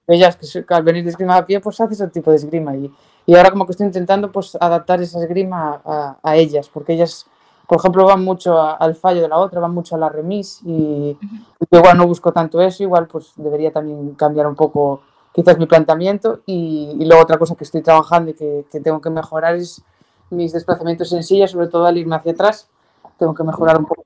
Ellas, 0.08 0.36
que 0.36 0.74
al 0.74 0.84
venir 0.84 1.04
de 1.04 1.12
esgrima 1.12 1.38
a 1.38 1.46
pie, 1.46 1.60
pues 1.60 1.80
haces 1.80 2.02
otro 2.02 2.12
tipo 2.12 2.32
de 2.32 2.38
esgrima. 2.38 2.76
Y, 2.76 2.92
y 3.26 3.36
ahora 3.36 3.52
como 3.52 3.66
que 3.66 3.72
estoy 3.72 3.88
intentando 3.88 4.32
pues 4.32 4.58
adaptar 4.60 5.02
esa 5.02 5.20
esgrima 5.20 5.82
a, 5.86 6.18
a 6.22 6.36
ellas, 6.36 6.70
porque 6.70 6.94
ellas, 6.94 7.28
por 7.68 7.80
ejemplo, 7.80 8.06
van 8.06 8.24
mucho 8.24 8.60
a, 8.60 8.74
al 8.74 8.96
fallo 8.96 9.22
de 9.22 9.30
la 9.30 9.38
otra, 9.38 9.60
van 9.60 9.74
mucho 9.74 9.96
a 9.96 10.00
la 10.00 10.10
remis, 10.10 10.62
y, 10.66 11.18
y 11.20 11.78
igual 11.78 11.98
no 11.98 12.08
busco 12.08 12.34
tanto 12.34 12.60
eso, 12.62 12.84
igual 12.84 13.08
pues 13.08 13.34
debería 13.36 13.72
también 13.72 14.16
cambiar 14.16 14.48
un 14.48 14.56
poco 14.56 15.02
quizás 15.34 15.58
mi 15.58 15.66
planteamiento. 15.68 16.42
Y, 16.46 16.98
y 17.00 17.06
luego 17.06 17.24
otra 17.24 17.38
cosa 17.38 17.56
que 17.56 17.64
estoy 17.64 17.82
trabajando 17.82 18.32
y 18.32 18.34
que, 18.34 18.66
que 18.72 18.80
tengo 18.82 19.00
que 19.00 19.10
mejorar 19.10 19.56
es 19.56 19.82
mis 20.30 20.52
desplazamientos 20.52 21.14
en 21.14 21.24
silla, 21.24 21.48
sobre 21.48 21.68
todo 21.68 21.86
al 21.86 21.98
irme 21.98 22.16
hacia 22.16 22.32
atrás. 22.34 22.70
Tengo 23.18 23.34
que 23.34 23.44
mejorar 23.44 23.78
un 23.78 23.86
poco 23.86 24.04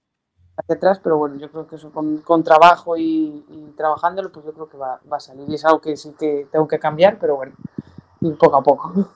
hacia 0.57 0.75
atrás, 0.75 0.99
pero 1.03 1.17
bueno, 1.17 1.37
yo 1.37 1.51
creo 1.51 1.67
que 1.67 1.75
eso 1.75 1.91
con, 1.91 2.19
con 2.19 2.43
trabajo 2.43 2.97
y, 2.97 3.43
trabajándolo, 3.77 4.31
pues 4.31 4.45
yo 4.45 4.53
creo 4.53 4.69
que 4.69 4.77
va, 4.77 4.99
va, 5.11 5.17
a 5.17 5.19
salir. 5.19 5.49
Y 5.49 5.55
es 5.55 5.65
algo 5.65 5.81
que 5.81 5.97
sí 5.97 6.15
que 6.17 6.47
tengo 6.51 6.67
que 6.67 6.79
cambiar, 6.79 7.19
pero 7.19 7.35
bueno, 7.35 7.53
y 8.21 8.31
poco 8.31 8.57
a 8.57 8.63
poco. 8.63 9.09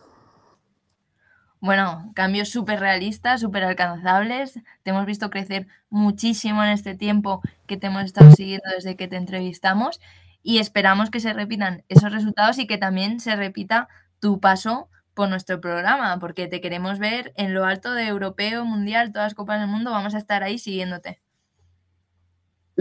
Bueno, 1.62 2.12
cambios 2.16 2.48
súper 2.50 2.80
realistas, 2.80 3.42
súper 3.42 3.66
alcanzables. 3.66 4.62
Te 4.84 4.92
hemos 4.92 5.06
visto 5.06 5.30
crecer 5.30 5.68
muchísimo 5.90 6.64
en 6.64 6.70
este 6.70 6.96
tiempo 6.96 7.42
que 7.68 7.76
te 7.76 7.88
hemos 7.88 8.04
estado 8.04 8.32
siguiendo 8.32 8.70
desde 8.74 8.96
que 8.96 9.10
te 9.10 9.18
entrevistamos 9.18 10.00
y 10.42 10.60
esperamos 10.60 11.10
que 11.10 11.20
se 11.20 11.34
repitan 11.34 11.84
esos 11.90 12.14
resultados 12.14 12.58
y 12.60 12.68
que 12.68 12.78
también 12.78 13.20
se 13.20 13.36
repita 13.36 13.90
tu 14.22 14.40
paso 14.40 14.88
por 15.14 15.28
nuestro 15.28 15.60
programa, 15.60 16.18
porque 16.20 16.48
te 16.48 16.62
queremos 16.62 16.98
ver 16.98 17.34
en 17.36 17.54
lo 17.54 17.66
alto 17.66 17.92
de 17.92 18.08
europeo, 18.08 18.64
mundial, 18.64 19.12
todas 19.12 19.28
las 19.28 19.36
copas 19.36 19.60
del 19.60 19.68
mundo, 19.68 19.92
vamos 19.92 20.16
a 20.16 20.18
estar 20.18 20.44
ahí 20.44 20.58
siguiéndote. 20.58 21.22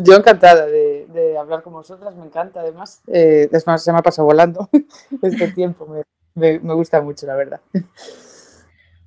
Yo 0.00 0.14
encantada 0.14 0.66
de, 0.66 1.06
de, 1.08 1.36
hablar 1.36 1.62
con 1.62 1.72
vosotras, 1.72 2.14
me 2.14 2.24
encanta 2.24 2.60
además. 2.60 3.02
Eh, 3.08 3.48
es 3.50 3.66
más, 3.66 3.82
se 3.82 3.92
me 3.92 3.98
ha 3.98 4.02
pasado 4.02 4.26
volando 4.26 4.68
este 5.22 5.50
tiempo, 5.52 5.86
me, 5.86 6.02
me, 6.34 6.60
me, 6.60 6.74
gusta 6.74 7.00
mucho, 7.00 7.26
la 7.26 7.34
verdad. 7.34 7.60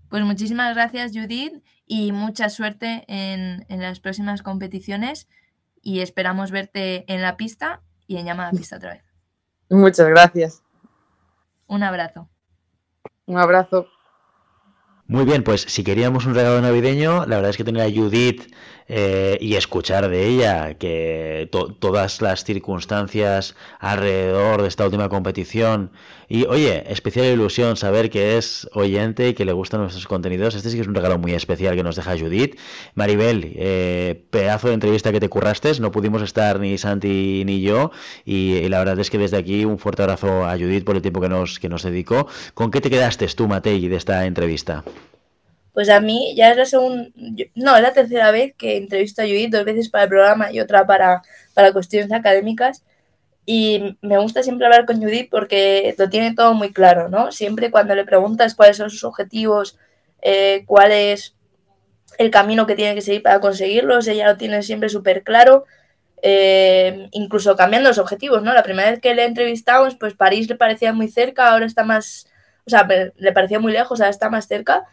Pues 0.09 0.23
muchísimas 0.23 0.75
gracias, 0.75 1.13
Judith, 1.13 1.63
y 1.85 2.11
mucha 2.11 2.49
suerte 2.49 3.05
en, 3.07 3.65
en 3.69 3.81
las 3.81 4.01
próximas 4.01 4.43
competiciones 4.43 5.29
y 5.81 6.01
esperamos 6.01 6.51
verte 6.51 7.05
en 7.07 7.21
la 7.21 7.37
pista 7.37 7.81
y 8.07 8.17
en 8.17 8.25
llamada 8.25 8.51
pista 8.51 8.75
otra 8.75 8.93
vez. 8.93 9.03
Muchas 9.69 10.07
gracias. 10.09 10.61
Un 11.67 11.83
abrazo. 11.83 12.29
Un 13.25 13.37
abrazo. 13.37 13.87
Muy 15.11 15.25
bien, 15.25 15.43
pues 15.43 15.63
si 15.67 15.83
queríamos 15.83 16.25
un 16.25 16.35
regalo 16.35 16.61
navideño, 16.61 17.25
la 17.25 17.35
verdad 17.35 17.49
es 17.49 17.57
que 17.57 17.65
tener 17.65 17.81
a 17.81 17.93
Judith 17.93 18.43
eh, 18.87 19.37
y 19.41 19.55
escuchar 19.55 20.07
de 20.07 20.25
ella 20.25 20.75
que 20.75 21.49
to 21.51 21.73
todas 21.73 22.21
las 22.21 22.45
circunstancias 22.45 23.57
alrededor 23.79 24.61
de 24.61 24.69
esta 24.69 24.85
última 24.85 25.09
competición 25.09 25.91
Y 26.33 26.45
oye, 26.45 26.85
especial 26.87 27.25
ilusión 27.25 27.75
saber 27.75 28.09
que 28.09 28.37
es 28.37 28.65
oyente 28.71 29.27
y 29.27 29.33
que 29.33 29.43
le 29.43 29.51
gustan 29.51 29.81
nuestros 29.81 30.07
contenidos. 30.07 30.55
Este 30.55 30.69
sí 30.69 30.77
que 30.77 30.83
es 30.83 30.87
un 30.87 30.95
regalo 30.95 31.17
muy 31.17 31.33
especial 31.33 31.75
que 31.75 31.83
nos 31.83 31.97
deja 31.97 32.17
Judith. 32.17 32.57
Maribel, 32.95 33.51
eh, 33.57 34.23
pedazo 34.29 34.69
de 34.69 34.75
entrevista 34.75 35.11
que 35.11 35.19
te 35.19 35.27
curraste. 35.27 35.77
No 35.81 35.91
pudimos 35.91 36.21
estar 36.21 36.61
ni 36.61 36.77
Santi 36.77 37.43
ni 37.45 37.59
yo. 37.59 37.91
Y, 38.23 38.69
la 38.69 38.79
verdad 38.79 38.97
es 38.99 39.09
que 39.09 39.17
desde 39.17 39.35
aquí 39.35 39.65
un 39.65 39.77
fuerte 39.77 40.03
abrazo 40.03 40.45
a 40.45 40.53
Judith 40.53 40.85
por 40.85 40.95
el 40.95 41.01
tiempo 41.01 41.19
que 41.19 41.27
nos, 41.27 41.59
que 41.59 41.67
nos 41.67 41.83
dedicó. 41.83 42.27
¿Con 42.53 42.71
qué 42.71 42.79
te 42.79 42.89
quedaste 42.89 43.27
tú, 43.27 43.49
Matei, 43.49 43.89
de 43.89 43.97
esta 43.97 44.25
entrevista? 44.25 44.85
Pues 45.73 45.89
a 45.89 45.99
mí 45.99 46.33
ya 46.37 46.51
es 46.51 46.55
la 46.55 46.65
segunda, 46.65 47.09
no, 47.55 47.75
es 47.75 47.81
la 47.81 47.91
tercera 47.91 48.31
vez 48.31 48.53
que 48.57 48.77
entrevisto 48.77 49.21
a 49.21 49.25
Judith, 49.25 49.51
dos 49.51 49.65
veces 49.65 49.89
para 49.89 50.05
el 50.05 50.09
programa 50.09 50.49
y 50.49 50.61
otra 50.61 50.87
para, 50.87 51.23
para 51.53 51.73
cuestiones 51.73 52.13
académicas. 52.13 52.85
Y 53.45 53.97
me 54.01 54.19
gusta 54.19 54.43
siempre 54.43 54.65
hablar 54.65 54.85
con 54.85 55.01
Judith 55.01 55.29
porque 55.31 55.95
lo 55.97 56.09
tiene 56.09 56.35
todo 56.35 56.53
muy 56.53 56.71
claro, 56.71 57.09
¿no? 57.09 57.31
Siempre 57.31 57.71
cuando 57.71 57.95
le 57.95 58.05
preguntas 58.05 58.55
cuáles 58.55 58.77
son 58.77 58.89
sus 58.89 59.03
objetivos, 59.03 59.77
eh, 60.21 60.63
cuál 60.67 60.91
es 60.91 61.35
el 62.17 62.29
camino 62.29 62.67
que 62.67 62.75
tiene 62.75 62.93
que 62.93 63.01
seguir 63.01 63.23
para 63.23 63.39
conseguirlos, 63.39 64.07
ella 64.07 64.31
lo 64.31 64.37
tiene 64.37 64.61
siempre 64.61 64.89
súper 64.89 65.23
claro, 65.23 65.65
eh, 66.21 67.09
incluso 67.11 67.55
cambiando 67.55 67.89
los 67.89 67.97
objetivos, 67.97 68.43
¿no? 68.43 68.53
La 68.53 68.63
primera 68.63 68.91
vez 68.91 68.99
que 68.99 69.15
le 69.15 69.25
entrevistamos, 69.25 69.95
pues 69.95 70.13
París 70.13 70.47
le 70.47 70.55
parecía 70.55 70.93
muy 70.93 71.07
cerca, 71.07 71.51
ahora 71.51 71.65
está 71.65 71.83
más, 71.83 72.27
o 72.65 72.69
sea, 72.69 72.87
le 73.15 73.31
parecía 73.31 73.59
muy 73.59 73.71
lejos, 73.71 73.99
ahora 73.99 74.11
está 74.11 74.29
más 74.29 74.47
cerca 74.47 74.85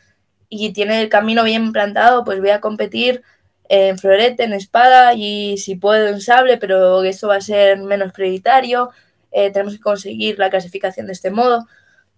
y 0.48 0.72
tiene 0.72 1.02
el 1.02 1.10
camino 1.10 1.44
bien 1.44 1.72
plantado, 1.72 2.24
pues 2.24 2.40
voy 2.40 2.50
a 2.50 2.60
competir 2.60 3.22
en 3.68 3.98
florete, 3.98 4.44
en 4.44 4.52
espada 4.52 5.14
y 5.14 5.58
si 5.58 5.76
puedo 5.76 6.08
en 6.08 6.20
sable, 6.20 6.56
pero 6.58 7.02
eso 7.04 7.28
va 7.28 7.36
a 7.36 7.40
ser 7.40 7.78
menos 7.78 8.12
prioritario. 8.12 8.90
Eh, 9.30 9.50
tenemos 9.50 9.74
que 9.74 9.80
conseguir 9.80 10.38
la 10.38 10.50
clasificación 10.50 11.06
de 11.06 11.12
este 11.12 11.30
modo. 11.30 11.66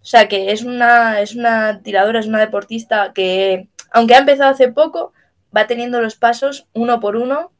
O 0.01 0.05
sea 0.05 0.27
que 0.27 0.51
es 0.51 0.63
una, 0.63 1.21
es 1.21 1.35
una 1.35 1.81
tiradora, 1.83 2.19
es 2.19 2.27
una 2.27 2.39
deportista 2.39 3.11
que, 3.13 3.69
aunque 3.91 4.15
ha 4.15 4.19
empezado 4.19 4.51
hace 4.51 4.71
poco, 4.71 5.13
va 5.55 5.67
teniendo 5.67 6.01
los 6.01 6.15
pasos 6.15 6.67
uno 6.73 6.99
por 6.99 7.15
uno 7.15 7.51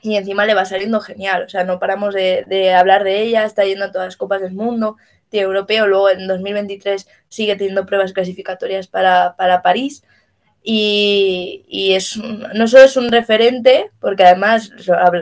y 0.00 0.16
encima 0.16 0.46
le 0.46 0.54
va 0.54 0.64
saliendo 0.64 1.00
genial. 1.00 1.42
O 1.42 1.48
sea, 1.48 1.64
no 1.64 1.78
paramos 1.78 2.14
de, 2.14 2.44
de 2.48 2.72
hablar 2.72 3.04
de 3.04 3.20
ella, 3.22 3.44
está 3.44 3.64
yendo 3.64 3.86
a 3.86 3.92
todas 3.92 4.06
las 4.06 4.16
copas 4.16 4.40
del 4.40 4.52
mundo, 4.52 4.96
de 5.30 5.40
europeo, 5.40 5.86
luego 5.86 6.10
en 6.10 6.26
2023 6.26 7.06
sigue 7.28 7.56
teniendo 7.56 7.86
pruebas 7.86 8.12
clasificatorias 8.12 8.86
para, 8.86 9.36
para 9.36 9.62
París. 9.62 10.04
Y, 10.62 11.92
es 11.94 12.16
no 12.16 12.68
solo 12.68 12.84
es 12.84 12.96
un 12.96 13.10
referente, 13.10 13.90
porque 14.00 14.24
además 14.24 14.70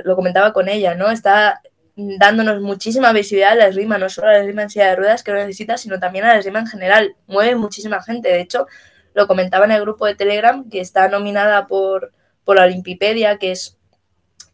lo 0.05 0.16
comentaba 0.16 0.53
con 0.53 0.68
ella, 0.68 0.95
¿no? 0.95 1.11
Está 1.11 1.61
dándonos 1.97 2.61
muchísima 2.61 3.12
visibilidad 3.12 3.53
a 3.53 3.57
la 3.57 3.68
esgrima, 3.68 3.97
no 3.99 4.09
solo 4.09 4.28
a 4.28 4.32
la 4.32 4.41
esgrima 4.41 4.62
en 4.62 4.70
silla 4.70 4.91
de 4.91 4.97
ruedas 4.97 5.22
que 5.22 5.32
lo 5.32 5.39
necesita, 5.39 5.78
sino 5.78 5.99
también 5.99 6.24
a 6.24 6.28
la 6.28 6.39
esgrima 6.39 6.61
en 6.61 6.66
general. 6.66 7.16
Mueve 7.26 7.55
muchísima 7.57 8.03
gente. 8.03 8.28
De 8.28 8.41
hecho, 8.41 8.66
lo 9.14 9.26
comentaba 9.26 9.64
en 9.64 9.72
el 9.72 9.80
grupo 9.80 10.07
de 10.07 10.14
Telegram, 10.14 10.68
que 10.68 10.80
está 10.80 11.09
nominada 11.09 11.66
por, 11.66 12.12
por 12.45 12.57
la 12.57 12.64
Olimpipedia, 12.64 13.39
que 13.39 13.53
es 13.53 13.78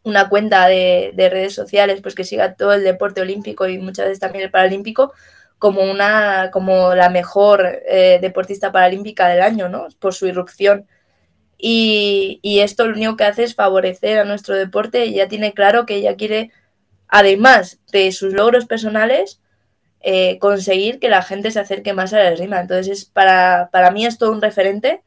una 0.05 0.29
cuenta 0.29 0.67
de, 0.69 1.13
de, 1.15 1.31
redes 1.31 1.55
sociales 1.55 2.01
pues 2.01 2.15
que 2.15 2.25
siga 2.25 2.55
todo 2.55 2.73
el 2.73 2.83
deporte 2.83 3.21
olímpico 3.21 3.69
y 3.69 3.79
muchas 3.79 4.07
veces 4.07 4.21
también 4.21 4.45
el 4.45 4.51
paralímpico, 4.51 5.13
como 5.63 5.83
una 5.83 6.51
como 6.51 6.93
la 6.97 7.09
mejor 7.09 7.83
eh, 7.87 8.19
deportista 8.21 8.73
paralímpica 8.73 9.29
del 9.29 9.43
año, 9.43 9.69
¿no? 9.69 9.87
Por 10.01 10.13
su 10.13 10.27
irrupción. 10.27 10.89
Y, 11.57 12.41
y, 12.43 12.61
esto 12.61 12.85
lo 12.85 12.95
único 12.97 13.17
que 13.17 13.23
hace 13.23 13.45
es 13.45 13.55
favorecer 13.55 14.19
a 14.19 14.25
nuestro 14.25 14.57
deporte. 14.57 15.05
Ella 15.05 15.29
tiene 15.29 15.55
claro 15.55 15.87
que 15.87 15.95
ella 15.95 16.17
quiere, 16.17 16.51
además 17.07 17.79
de 17.93 18.11
sus 18.11 18.33
logros 18.33 18.67
personales, 18.67 19.41
eh, 20.01 20.41
conseguir 20.41 20.99
que 20.99 21.09
la 21.09 21.23
gente 21.23 21.53
se 21.53 21.61
acerque 21.61 21.93
más 21.93 22.13
a 22.13 22.19
la 22.19 22.31
esgrima. 22.31 22.61
Entonces, 22.61 22.89
es 22.89 23.05
para, 23.05 23.69
para 23.71 23.93
mí 23.93 24.05
es 24.05 24.19
todo 24.19 24.33
un 24.33 24.43
referente 24.43 25.05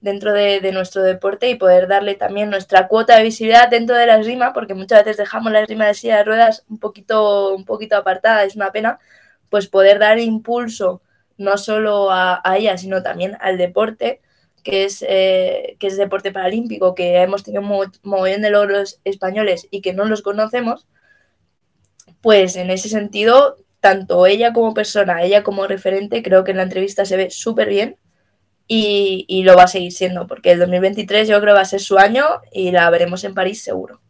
dentro 0.00 0.32
de, 0.32 0.60
de, 0.60 0.72
nuestro 0.72 1.02
deporte 1.02 1.48
y 1.50 1.54
poder 1.54 1.86
darle 1.86 2.16
también 2.16 2.50
nuestra 2.50 2.88
cuota 2.88 3.16
de 3.16 3.22
visibilidad 3.22 3.68
dentro 3.70 3.94
de 3.96 4.06
la 4.06 4.18
esgrima, 4.18 4.52
porque 4.52 4.74
muchas 4.74 5.04
veces 5.04 5.18
dejamos 5.18 5.52
la 5.52 5.60
esgrima 5.60 5.86
de 5.86 5.94
silla 5.94 6.16
de 6.16 6.24
ruedas 6.24 6.64
un 6.68 6.78
poquito, 6.80 7.54
un 7.54 7.64
poquito 7.64 7.96
apartada, 7.96 8.42
es 8.44 8.56
una 8.56 8.72
pena, 8.72 8.98
pues 9.54 9.68
poder 9.68 10.00
dar 10.00 10.18
impulso 10.18 11.00
no 11.36 11.58
solo 11.58 12.08
a, 12.10 12.42
ella, 12.58 12.76
sino 12.76 13.04
también 13.04 13.36
al 13.38 13.56
deporte, 13.56 14.20
que 14.64 14.82
es, 14.82 15.04
eh, 15.08 15.76
que 15.78 15.86
es 15.86 15.96
deporte 15.96 16.32
paralímpico, 16.32 16.96
que 16.96 17.22
hemos 17.22 17.44
tenido 17.44 17.62
un 17.62 17.92
mogollón 18.02 18.42
de 18.42 18.50
logros 18.50 19.00
españoles 19.04 19.68
y 19.70 19.80
que 19.80 19.92
no 19.92 20.06
los 20.06 20.22
conocemos, 20.22 20.88
pues 22.20 22.56
en 22.56 22.68
ese 22.72 22.88
sentido, 22.88 23.58
tanto 23.78 24.26
ella 24.26 24.52
como 24.52 24.74
persona, 24.74 25.22
ella 25.22 25.44
como 25.44 25.68
referente, 25.68 26.24
creo 26.24 26.42
que 26.42 26.50
en 26.50 26.56
la 26.56 26.64
entrevista 26.64 27.04
se 27.04 27.16
ve 27.16 27.30
súper 27.30 27.68
bien 27.68 27.96
y, 28.66 29.24
y, 29.28 29.44
lo 29.44 29.54
va 29.54 29.62
a 29.64 29.68
seguir 29.68 29.92
siendo, 29.92 30.26
porque 30.26 30.50
el 30.50 30.58
2023 30.58 31.28
yo 31.28 31.40
creo 31.40 31.54
va 31.54 31.60
a 31.60 31.64
ser 31.64 31.80
su 31.80 31.96
año 31.96 32.24
y 32.50 32.72
la 32.72 32.90
veremos 32.90 33.22
en 33.22 33.34
París 33.34 33.62
seguro. 33.62 34.00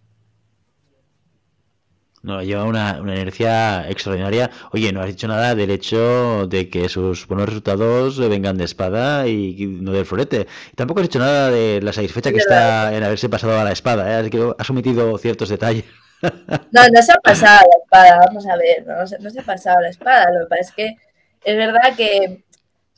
No, 2.25 2.43
lleva 2.43 2.65
una, 2.65 3.03
una, 3.03 3.13
inercia 3.13 3.87
extraordinaria. 3.87 4.51
Oye, 4.73 4.91
no 4.93 5.03
has 5.03 5.09
dicho 5.09 5.29
nada 5.29 5.55
del 5.55 5.71
hecho 5.71 6.47
de 6.47 6.71
que 6.71 6.89
sus 6.89 7.27
buenos 7.27 7.51
resultados 7.51 8.19
vengan 8.19 8.57
de 8.57 8.65
espada 8.65 9.29
y 9.29 9.67
no 9.67 9.93
del 9.93 10.07
florete. 10.07 10.47
Tampoco 10.75 11.01
has 11.01 11.09
dicho 11.09 11.19
nada 11.19 11.51
de 11.51 11.83
la 11.83 11.93
satisfecha 11.93 12.33
que 12.33 12.39
está 12.39 12.97
en 12.97 13.05
haberse 13.05 13.29
pasado 13.29 13.61
a 13.61 13.65
la 13.65 13.73
espada. 13.73 14.21
¿eh? 14.21 14.31
Que 14.31 14.55
has 14.59 14.71
omitido 14.71 15.19
ciertos 15.19 15.51
detalles. 15.51 15.85
No, 16.23 16.89
no 16.91 17.03
se 17.03 17.13
ha 17.13 17.17
pasado 17.17 17.59
a 17.59 17.63
la 17.63 17.85
espada, 17.85 18.27
vamos 18.27 18.47
a 18.47 18.57
ver, 18.57 18.87
no, 18.87 18.95
no 19.21 19.31
se 19.31 19.41
ha 19.41 19.43
pasado 19.43 19.79
a 19.81 19.83
la 19.83 19.91
espada. 19.91 20.31
Lo 20.33 20.47
que 20.47 20.49
pasa 20.49 20.63
es 20.63 20.73
que 20.73 20.97
es 21.45 21.57
verdad 21.59 21.95
que, 21.95 22.43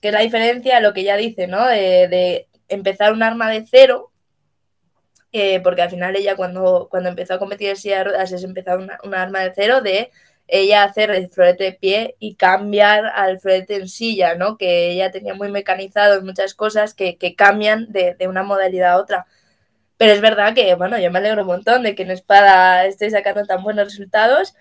que 0.00 0.08
es 0.08 0.14
la 0.14 0.20
diferencia, 0.20 0.78
lo 0.78 0.94
que 0.94 1.00
ella 1.00 1.16
dice, 1.16 1.48
¿no? 1.48 1.66
De, 1.66 2.06
de 2.06 2.46
empezar 2.68 3.12
un 3.12 3.24
arma 3.24 3.50
de 3.50 3.66
cero 3.68 4.12
eh, 5.38 5.60
porque 5.60 5.82
al 5.82 5.90
final 5.90 6.16
ella 6.16 6.36
cuando, 6.36 6.88
cuando 6.90 7.08
empezó 7.08 7.34
a 7.34 7.38
competir 7.38 7.70
en 7.70 7.76
silla 7.76 7.98
de 7.98 8.04
ruedas 8.04 8.32
es 8.32 8.44
empezar 8.44 8.78
una, 8.78 8.98
una, 9.04 9.22
arma 9.22 9.40
de 9.40 9.52
cero 9.54 9.80
de 9.80 10.10
ella 10.48 10.84
hacer 10.84 11.10
el 11.10 11.28
florete 11.30 11.64
de 11.64 11.72
pie 11.72 12.16
y 12.18 12.36
cambiar 12.36 13.06
al 13.06 13.40
florete 13.40 13.76
en 13.76 13.88
silla, 13.88 14.34
¿no? 14.36 14.56
Que 14.56 14.92
ella 14.92 15.10
tenía 15.10 15.34
muy 15.34 15.50
mecanizado 15.50 16.22
muchas 16.22 16.54
cosas 16.54 16.94
que, 16.94 17.18
que 17.18 17.34
cambian 17.34 17.92
de, 17.92 18.14
de, 18.14 18.28
una 18.28 18.42
modalidad 18.44 18.92
a 18.92 18.98
otra. 18.98 19.26
Pero 19.96 20.12
es 20.12 20.20
verdad 20.20 20.54
que, 20.54 20.74
bueno, 20.74 20.98
yo 20.98 21.10
me 21.10 21.18
alegro 21.18 21.42
un 21.42 21.48
montón 21.48 21.82
de 21.82 21.94
que 21.94 22.04
en 22.04 22.10
espada 22.12 22.86
estéis 22.86 23.12
sacando 23.12 23.44
tan 23.44 23.62
buenos 23.62 23.86
resultados 23.86 24.54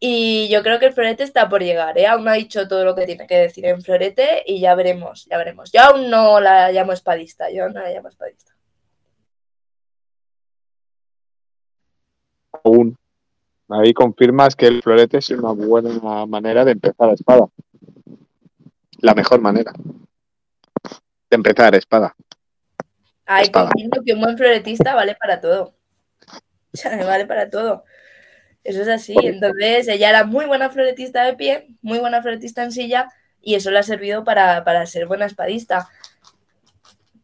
y 0.00 0.48
yo 0.48 0.62
creo 0.62 0.78
que 0.78 0.86
el 0.86 0.92
florete 0.92 1.24
está 1.24 1.48
por 1.48 1.62
llegar, 1.62 1.98
¿eh? 1.98 2.06
Aún 2.06 2.28
ha 2.28 2.34
dicho 2.34 2.68
todo 2.68 2.84
lo 2.84 2.94
que 2.94 3.06
tiene 3.06 3.26
que 3.26 3.36
decir 3.36 3.66
en 3.66 3.82
florete 3.82 4.44
y 4.46 4.60
ya 4.60 4.74
veremos, 4.74 5.26
ya 5.26 5.38
veremos. 5.38 5.72
Yo 5.72 5.82
aún 5.82 6.08
no 6.10 6.40
la 6.40 6.70
llamo 6.70 6.92
espadista, 6.92 7.50
yo 7.50 7.68
no 7.68 7.80
la 7.80 7.90
llamo 7.90 8.08
espadista. 8.08 8.57
Aún. 12.68 12.96
Ahí 13.68 13.92
confirmas 13.92 14.56
que 14.56 14.66
el 14.66 14.82
florete 14.82 15.18
es 15.18 15.30
una 15.30 15.52
buena 15.52 16.26
manera 16.26 16.64
de 16.64 16.72
empezar 16.72 17.10
a 17.10 17.12
espada. 17.12 17.46
La 19.00 19.14
mejor 19.14 19.40
manera 19.40 19.72
de 21.30 21.34
empezar 21.34 21.74
a 21.74 21.78
espada. 21.78 22.14
Ay, 23.26 23.44
espada. 23.44 23.70
confirmo 23.70 24.02
que 24.04 24.14
un 24.14 24.20
buen 24.20 24.38
floretista 24.38 24.94
vale 24.94 25.14
para 25.14 25.40
todo. 25.40 25.74
O 26.70 26.76
sea, 26.76 27.02
vale 27.06 27.24
para 27.24 27.48
todo. 27.48 27.84
Eso 28.62 28.82
es 28.82 28.88
así. 28.88 29.14
Entonces, 29.22 29.88
ella 29.88 30.10
era 30.10 30.24
muy 30.24 30.44
buena 30.44 30.68
floretista 30.68 31.24
de 31.24 31.32
pie, 31.32 31.68
muy 31.80 31.98
buena 31.98 32.20
floretista 32.20 32.62
en 32.62 32.72
silla, 32.72 33.08
y 33.40 33.54
eso 33.54 33.70
le 33.70 33.78
ha 33.78 33.82
servido 33.82 34.22
para, 34.22 34.64
para 34.64 34.84
ser 34.84 35.06
buena 35.06 35.24
espadista. 35.24 35.88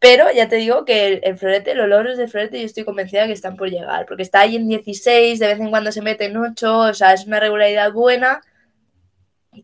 Pero 0.05 0.31
ya 0.31 0.47
te 0.47 0.57
digo 0.57 0.85
que 0.85 1.07
el, 1.07 1.19
el, 1.23 1.35
florete, 1.35 1.73
los 1.73 1.89
logros 1.89 2.15
de 2.15 2.27
florete, 2.27 2.59
yo 2.59 2.65
estoy 2.67 2.83
convencida 2.83 3.25
que 3.25 3.33
están 3.33 3.55
por 3.55 3.71
llegar, 3.71 4.05
porque 4.05 4.21
está 4.21 4.41
ahí 4.41 4.55
en 4.55 4.67
16, 4.67 5.39
de 5.39 5.47
vez 5.47 5.59
en 5.59 5.71
cuando 5.71 5.91
se 5.91 6.03
mete 6.03 6.25
en 6.25 6.37
8, 6.37 6.77
o 6.77 6.93
sea, 6.93 7.13
es 7.13 7.25
una 7.25 7.39
regularidad 7.39 7.91
buena. 7.91 8.43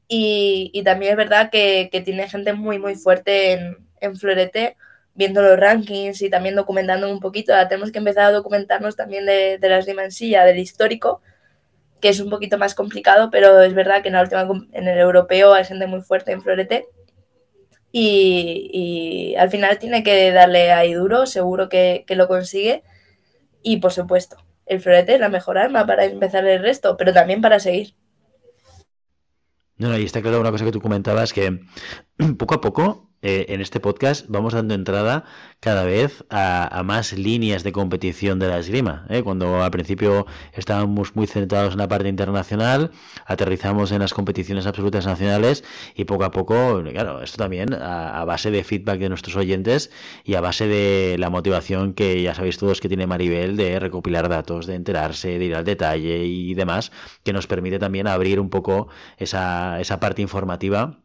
Y, 0.08 0.72
y 0.74 0.84
también 0.84 1.12
es 1.12 1.18
verdad 1.18 1.52
que, 1.52 1.90
que, 1.92 2.02
tiene 2.02 2.28
gente 2.28 2.54
muy, 2.54 2.80
muy 2.80 2.96
fuerte 2.96 3.52
en, 3.52 3.78
en, 4.00 4.16
florete, 4.16 4.78
viendo 5.14 5.44
los 5.44 5.60
rankings 5.60 6.24
y 6.24 6.32
también 6.32 6.56
documentando 6.56 7.12
un 7.12 7.20
poquito. 7.20 7.54
Ahora 7.54 7.68
tenemos 7.68 7.92
que 7.92 8.00
empezar 8.00 8.24
a 8.24 8.32
documentarnos 8.32 8.96
también 8.96 9.28
de, 9.28 9.60
de 9.60 9.70
las 9.70 9.86
dimensillas, 9.86 10.48
del 10.48 10.58
histórico, 10.58 11.22
que 12.00 12.10
es 12.10 12.20
un 12.20 12.32
poquito 12.32 12.58
más 12.58 12.74
complicado, 12.74 13.30
pero 13.30 13.62
es 13.62 13.76
verdad 13.76 14.02
que 14.02 14.08
en, 14.08 14.16
la 14.16 14.24
última, 14.24 14.48
en 14.72 14.88
el 14.88 14.98
europeo 14.98 15.54
hay 15.54 15.66
gente 15.66 15.86
muy 15.86 16.02
fuerte 16.02 16.32
en 16.32 16.42
florete. 16.42 16.88
Y, 17.92 19.36
al 19.38 19.50
final 19.50 19.80
tiene 19.80 20.04
que 20.04 20.32
darle 20.32 20.72
ahí 20.72 20.94
duro, 20.94 21.26
seguro 21.26 21.70
que, 21.70 22.06
que, 22.08 22.16
lo 22.16 22.28
consigue. 22.28 22.84
Y 23.64 23.78
por 23.78 23.92
supuesto, 23.92 24.38
el 24.66 24.80
florete 24.80 25.16
es 25.16 25.20
la 25.20 25.30
mejor 25.30 25.58
arma 25.58 25.86
para 25.86 26.06
empezar 26.06 26.46
el 26.46 26.62
resto, 26.62 26.96
pero 26.98 27.14
también 27.14 27.42
para 27.42 27.60
seguir. 27.60 27.96
No, 29.78 29.90
no, 29.90 29.98
y 29.98 30.06
está 30.06 30.22
claro 30.22 30.40
una 30.40 30.52
cosa 30.52 30.66
que 30.66 30.72
tú 30.72 30.80
comentabas, 30.80 31.34
que 31.34 31.60
poco 32.38 32.56
a 32.56 32.62
poco 32.62 33.11
eh, 33.24 33.46
en 33.50 33.62
este 33.62 33.80
podcast 33.80 34.26
vamos 34.30 34.54
dando 34.54 34.74
entrada 34.74 35.26
cada 35.60 35.84
vez 35.84 36.26
a, 36.30 36.82
más 36.84 37.14
líneas 37.14 37.64
de 37.64 37.72
competición 37.72 38.40
de 38.40 38.48
la 38.48 38.58
esgrima. 38.58 39.06
¿eh? 39.10 39.22
Cuando 39.24 39.62
al 39.62 39.72
principio 39.72 40.26
estábamos 40.54 41.16
muy 41.16 41.28
centrados 41.28 41.74
en 41.74 41.80
la 41.80 41.88
parte 41.88 42.10
internacional, 42.10 42.92
aterrizamos 43.26 43.92
en 43.92 44.00
las 44.00 44.14
competiciones 44.14 44.66
absolutas 44.66 45.06
nacionales 45.06 45.64
y 45.96 46.06
poco 46.06 46.24
a 46.24 46.32
poco, 46.32 46.82
claro, 46.92 47.22
esto 47.22 47.38
también 47.38 47.74
a, 47.74 48.22
a 48.22 48.26
base 48.26 48.50
de 48.50 48.64
feedback 48.64 49.00
de 49.00 49.10
nuestros 49.10 49.36
oyentes 49.36 49.92
y 50.24 50.34
a 50.36 50.42
base 50.42 50.68
de 50.68 51.18
la 51.20 51.30
motivación 51.30 51.94
que 51.94 52.22
ya 52.24 52.34
sabéis 52.34 52.58
todos 52.58 52.82
que 52.82 52.88
tiene 52.88 53.08
Maribel 53.08 53.56
de 53.58 53.80
recopilar 53.80 54.30
datos, 54.30 54.66
de 54.66 54.76
enterarse, 54.76 55.38
de 55.38 55.46
ir 55.46 55.56
al 55.56 55.66
detalle 55.66 56.26
y 56.26 56.54
demás, 56.56 56.92
que 57.24 57.34
nos 57.34 57.48
permite 57.48 57.80
también 57.80 58.08
abrir 58.08 58.40
un 58.40 58.50
poco 58.50 58.88
esa, 59.18 59.80
esa 59.80 60.00
parte 60.00 60.22
informativa 60.22 61.02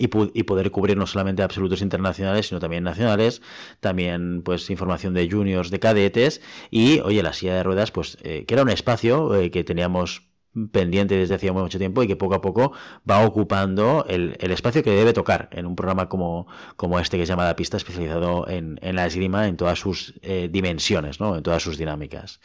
y, 0.00 0.08
y 0.34 0.42
poder 0.44 0.70
cubrir 0.70 0.96
no 0.96 1.06
solamente 1.06 1.42
absolutos 1.42 1.82
internacionales, 1.82 2.48
sino 2.48 2.58
también 2.58 2.82
nacionales, 2.82 3.42
también 3.80 4.42
pues 4.42 4.70
información 4.70 5.12
de 5.14 5.30
juniors, 5.30 5.70
de 5.70 5.78
cadetes 5.78 6.40
y, 6.70 7.00
oye, 7.00 7.22
la 7.22 7.34
silla 7.34 7.54
de 7.54 7.62
ruedas, 7.62 7.90
pues 7.92 8.16
eh, 8.22 8.44
que 8.46 8.54
era 8.54 8.62
un 8.62 8.70
espacio 8.70 9.34
eh, 9.34 9.50
que 9.50 9.62
teníamos 9.62 10.29
pendiente 10.72 11.16
desde 11.16 11.34
hacía 11.34 11.52
mucho 11.52 11.78
tiempo 11.78 12.02
y 12.02 12.08
que 12.08 12.16
poco 12.16 12.34
a 12.34 12.40
poco 12.40 12.72
va 13.08 13.24
ocupando 13.24 14.04
el, 14.08 14.36
el 14.40 14.50
espacio 14.50 14.82
que 14.82 14.90
debe 14.90 15.12
tocar 15.12 15.48
en 15.52 15.66
un 15.66 15.76
programa 15.76 16.08
como, 16.08 16.46
como 16.76 16.98
este 16.98 17.18
que 17.18 17.26
se 17.26 17.30
llama 17.30 17.44
La 17.44 17.56
Pista, 17.56 17.76
especializado 17.76 18.48
en, 18.48 18.78
en 18.82 18.96
la 18.96 19.06
esgrima 19.06 19.46
en 19.46 19.56
todas 19.56 19.78
sus 19.78 20.14
eh, 20.22 20.48
dimensiones, 20.50 21.20
¿no? 21.20 21.36
en 21.36 21.42
todas 21.42 21.62
sus 21.62 21.78
dinámicas. 21.78 22.40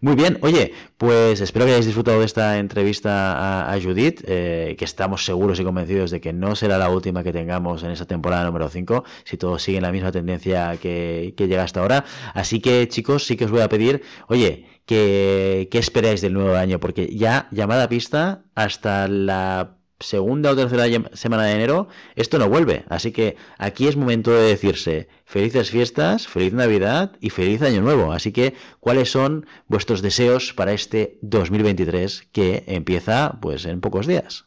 Muy 0.00 0.14
bien, 0.14 0.38
oye, 0.42 0.72
pues 0.96 1.40
espero 1.40 1.66
que 1.66 1.72
hayáis 1.72 1.86
disfrutado 1.86 2.20
de 2.20 2.26
esta 2.26 2.58
entrevista 2.58 3.70
a, 3.70 3.80
Judith, 3.80 4.22
eh, 4.26 4.74
que 4.78 4.84
estamos 4.84 5.24
seguros 5.24 5.60
y 5.60 5.64
convencidos 5.64 6.10
de 6.10 6.20
que 6.20 6.32
no 6.32 6.56
será 6.56 6.78
la 6.78 6.88
última 6.88 7.22
que 7.22 7.32
tengamos 7.32 7.82
en 7.82 7.90
esta 7.90 8.06
temporada 8.06 8.44
número 8.44 8.68
5, 8.68 9.04
si 9.24 9.36
todos 9.36 9.62
siguen 9.62 9.82
la 9.82 9.92
misma 9.92 10.12
tendencia 10.12 10.76
que, 10.78 11.34
que 11.36 11.46
llega 11.48 11.62
hasta 11.62 11.80
ahora. 11.80 12.04
Así 12.32 12.60
que 12.60 12.88
chicos, 12.88 13.26
sí 13.26 13.36
que 13.36 13.44
os 13.44 13.50
voy 13.50 13.60
a 13.60 13.68
pedir, 13.68 14.02
oye, 14.28 14.66
¿qué 14.86 15.68
esperáis 15.72 16.20
del 16.20 16.34
nuevo 16.34 16.54
año? 16.56 16.80
Porque 16.80 17.08
ya 17.14 17.48
llamada 17.50 17.84
a 17.84 17.88
pista 17.88 18.44
hasta 18.54 19.08
la 19.08 19.78
segunda 20.00 20.50
o 20.50 20.56
tercera 20.56 20.84
semana 21.14 21.44
de 21.44 21.52
enero, 21.52 21.88
esto 22.16 22.38
no 22.38 22.48
vuelve. 22.48 22.84
Así 22.88 23.12
que 23.12 23.36
aquí 23.58 23.86
es 23.88 23.96
momento 23.96 24.32
de 24.32 24.48
decirse 24.48 25.08
felices 25.24 25.70
fiestas, 25.70 26.26
feliz 26.28 26.52
Navidad 26.52 27.16
y 27.20 27.30
feliz 27.30 27.62
Año 27.62 27.80
Nuevo. 27.82 28.12
Así 28.12 28.32
que, 28.32 28.54
¿cuáles 28.80 29.10
son 29.10 29.46
vuestros 29.66 30.02
deseos 30.02 30.52
para 30.52 30.72
este 30.72 31.18
2023 31.22 32.28
que 32.32 32.64
empieza 32.66 33.38
pues 33.40 33.64
en 33.66 33.80
pocos 33.80 34.06
días? 34.06 34.46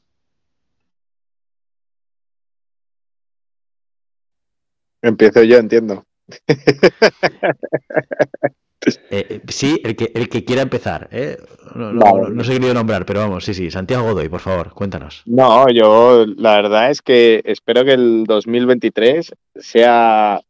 Empiezo 5.01 5.43
yo, 5.43 5.57
entiendo. 5.57 6.05
Eh, 8.85 9.25
eh, 9.29 9.41
sí, 9.47 9.81
el 9.83 9.95
que, 9.95 10.11
el 10.13 10.29
que 10.29 10.43
quiera 10.43 10.61
empezar. 10.61 11.09
¿eh? 11.11 11.37
No, 11.75 11.91
no, 11.91 11.99
Vale. 11.99 12.35
no, 12.35 12.43
he 12.43 12.47
querido 12.47 12.73
nombrar, 12.73 13.05
pero 13.05 13.21
vamos, 13.21 13.43
sí, 13.45 13.53
sí. 13.53 13.71
Santiago 13.71 14.03
Godoy, 14.09 14.29
por 14.29 14.39
favor, 14.39 14.73
cuéntanos. 14.73 15.23
No, 15.25 15.67
yo 15.69 16.25
la 16.25 16.55
verdad 16.55 16.91
es 16.91 17.01
que 17.01 17.41
espero 17.45 17.83
que 17.83 17.93
el 17.93 18.25
2023 18.25 19.33
sea 19.55 20.41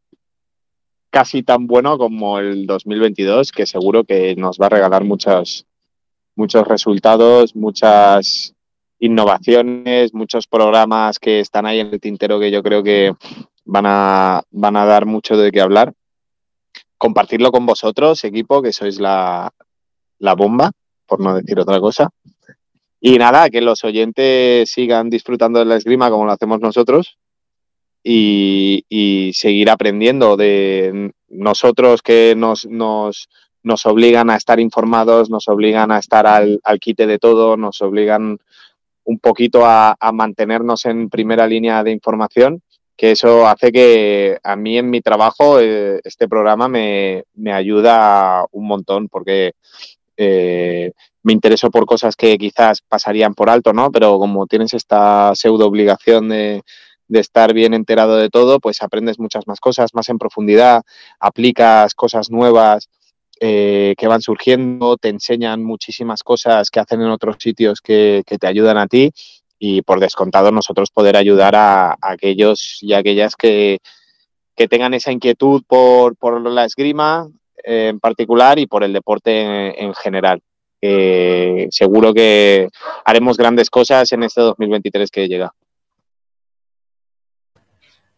casi 1.10 1.42
tan 1.42 1.66
bueno 1.66 1.98
como 1.98 2.38
el 2.38 2.66
2022, 2.66 3.50
que 3.52 3.66
seguro 3.66 4.04
que 4.04 4.36
nos 4.36 4.58
va 4.58 4.66
a 4.66 4.70
regalar 4.70 5.04
muchos, 5.04 5.66
muchos 6.36 6.66
resultados, 6.68 7.56
muchas 7.56 8.54
innovaciones, 9.00 10.12
muchos 10.12 10.46
programas 10.46 11.18
que 11.18 11.40
están 11.40 11.66
ahí 11.66 11.80
en 11.80 11.94
el 11.94 12.00
tintero 12.00 12.38
que 12.38 12.50
yo 12.50 12.62
creo 12.62 12.82
que 12.82 13.12
van 13.64 13.84
a, 13.86 14.42
van 14.50 14.76
a 14.76 14.84
dar 14.84 15.06
mucho 15.06 15.36
de 15.36 15.50
qué 15.50 15.60
hablar. 15.60 15.92
Compartirlo 16.98 17.52
con 17.52 17.64
vosotros, 17.64 18.24
equipo, 18.24 18.60
que 18.60 18.72
sois 18.72 18.98
la, 18.98 19.52
la 20.18 20.34
bomba, 20.34 20.72
por 21.06 21.20
no 21.20 21.34
decir 21.34 21.58
otra 21.58 21.80
cosa. 21.80 22.10
Y 23.00 23.18
nada, 23.18 23.48
que 23.48 23.60
los 23.60 23.84
oyentes 23.84 24.70
sigan 24.70 25.08
disfrutando 25.08 25.60
de 25.60 25.64
la 25.64 25.76
esgrima 25.76 26.10
como 26.10 26.26
lo 26.26 26.32
hacemos 26.32 26.60
nosotros 26.60 27.16
y, 28.02 29.30
seguir 29.34 29.70
aprendiendo 29.70 30.36
de 30.36 31.12
nosotros 31.28 32.02
que 32.02 32.34
nos, 32.36 32.66
nos, 32.66 33.28
nos 33.62 33.86
obligan 33.86 34.30
a 34.30 34.36
estar 34.36 34.58
informados, 34.58 35.30
nos 35.30 35.48
obligan 35.48 35.92
a 35.92 35.98
estar 35.98 36.26
al, 36.26 36.60
al 36.64 36.80
quite 36.80 37.06
de 37.06 37.18
todo, 37.18 37.56
nos 37.56 37.80
obligan 37.82 38.38
un 39.04 39.18
poquito 39.20 39.62
a 39.64 39.96
mantenernos 40.12 40.84
en 40.86 41.08
primera 41.08 41.46
línea 41.46 41.82
de 41.84 41.92
información, 41.92 42.62
que 42.98 43.12
eso 43.12 43.46
hace 43.46 43.70
que 43.70 44.38
a 44.42 44.56
mí 44.56 44.76
en 44.76 44.90
mi 44.90 45.00
trabajo 45.00 45.60
eh, 45.60 46.00
este 46.02 46.26
programa 46.26 46.68
me, 46.68 47.22
me 47.34 47.52
ayuda 47.52 48.44
un 48.50 48.66
montón 48.66 49.08
porque 49.08 49.52
eh, 50.16 50.90
me 51.22 51.32
intereso 51.32 51.70
por 51.70 51.86
cosas 51.86 52.16
que 52.16 52.36
quizás 52.36 52.82
pasarían 52.82 53.34
por 53.34 53.50
alto, 53.50 53.72
¿no? 53.72 53.92
Pero 53.92 54.18
como 54.18 54.48
tienes 54.48 54.74
esta 54.74 55.32
pseudo 55.36 55.68
obligación 55.68 56.28
de, 56.28 56.62
de 57.06 57.20
estar 57.20 57.54
bien 57.54 57.72
enterado 57.72 58.16
de 58.16 58.30
todo, 58.30 58.58
pues 58.58 58.82
aprendes 58.82 59.20
muchas 59.20 59.46
más 59.46 59.60
cosas, 59.60 59.94
más 59.94 60.08
en 60.08 60.18
profundidad, 60.18 60.82
aplicas 61.20 61.94
cosas 61.94 62.32
nuevas 62.32 62.88
eh, 63.38 63.94
que 63.96 64.08
van 64.08 64.22
surgiendo, 64.22 64.96
te 64.96 65.08
enseñan 65.08 65.62
muchísimas 65.62 66.24
cosas 66.24 66.68
que 66.68 66.80
hacen 66.80 67.00
en 67.00 67.10
otros 67.10 67.36
sitios 67.38 67.80
que, 67.80 68.24
que 68.26 68.38
te 68.38 68.48
ayudan 68.48 68.76
a 68.76 68.88
ti 68.88 69.12
y 69.58 69.82
por 69.82 70.00
descontado 70.00 70.50
nosotros 70.52 70.90
poder 70.90 71.16
ayudar 71.16 71.56
a, 71.56 71.90
a 71.90 71.96
aquellos 72.00 72.78
y 72.80 72.92
aquellas 72.94 73.36
que, 73.36 73.78
que 74.56 74.68
tengan 74.68 74.94
esa 74.94 75.12
inquietud 75.12 75.62
por, 75.66 76.16
por 76.16 76.40
la 76.40 76.64
esgrima 76.64 77.28
eh, 77.64 77.88
en 77.88 78.00
particular 78.00 78.58
y 78.58 78.66
por 78.66 78.84
el 78.84 78.92
deporte 78.92 79.40
en, 79.40 79.86
en 79.88 79.94
general. 79.94 80.40
Seguro 81.70 82.14
que 82.14 82.68
haremos 83.04 83.36
grandes 83.36 83.68
cosas 83.68 84.12
en 84.12 84.22
este 84.22 84.40
2023 84.40 85.10
que 85.10 85.28
llega. 85.28 85.52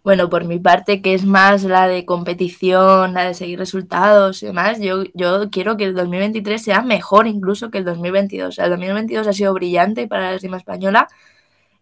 Bueno, 0.03 0.31
por 0.31 0.45
mi 0.45 0.59
parte, 0.59 1.03
que 1.03 1.13
es 1.13 1.27
más 1.27 1.63
la 1.65 1.87
de 1.87 2.07
competición, 2.07 3.13
la 3.13 3.25
de 3.25 3.35
seguir 3.35 3.59
resultados 3.59 4.43
y 4.43 4.47
demás, 4.47 4.81
yo, 4.81 5.05
yo 5.13 5.51
quiero 5.51 5.77
que 5.77 5.85
el 5.85 5.95
2023 5.95 6.63
sea 6.63 6.81
mejor 6.83 7.27
incluso 7.27 7.71
que 7.71 7.79
el 7.79 7.85
2022. 7.85 8.49
O 8.49 8.53
sea, 8.53 8.65
el 8.65 8.71
2022 8.71 9.27
ha 9.27 9.33
sido 9.35 9.53
brillante 9.53 10.09
para 10.09 10.31
la 10.31 10.35
esgrima 10.37 10.57
española. 10.57 11.09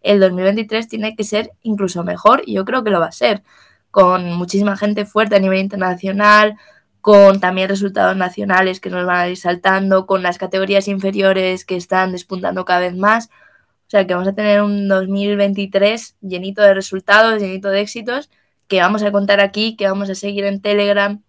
El 0.01 0.19
2023 0.19 0.87
tiene 0.89 1.15
que 1.15 1.23
ser 1.23 1.51
incluso 1.61 2.03
mejor 2.03 2.43
y 2.45 2.55
yo 2.55 2.65
creo 2.65 2.83
que 2.83 2.89
lo 2.91 2.99
va 2.99 3.07
a 3.07 3.11
ser, 3.13 3.43
con 3.91 4.33
muchísima 4.33 4.77
gente 4.77 5.05
fuerte 5.05 5.35
a 5.37 5.39
nivel 5.39 5.59
internacional, 5.59 6.57
con 7.01 7.39
también 7.39 7.69
resultados 7.69 8.17
nacionales 8.17 8.79
que 8.81 8.89
nos 8.89 9.05
van 9.05 9.17
a 9.17 9.29
ir 9.29 9.37
saltando, 9.37 10.05
con 10.05 10.23
las 10.23 10.37
categorías 10.37 10.87
inferiores 10.89 11.65
que 11.65 11.75
están 11.77 12.11
despuntando 12.11 12.65
cada 12.65 12.81
vez 12.81 12.95
más. 12.97 13.29
O 13.89 13.91
sea 13.91 14.05
que 14.05 14.13
vamos 14.13 14.27
a 14.27 14.35
tener 14.35 14.61
un 14.61 14.87
2023 14.87 16.15
llenito 16.21 16.61
de 16.61 16.75
resultados, 16.75 17.41
llenito 17.41 17.69
de 17.69 17.81
éxitos, 17.81 18.29
que 18.67 18.81
vamos 18.81 19.01
a 19.01 19.11
contar 19.11 19.39
aquí, 19.39 19.75
que 19.75 19.87
vamos 19.87 20.11
a 20.11 20.15
seguir 20.15 20.45
en 20.45 20.61
Telegram, 20.61 21.23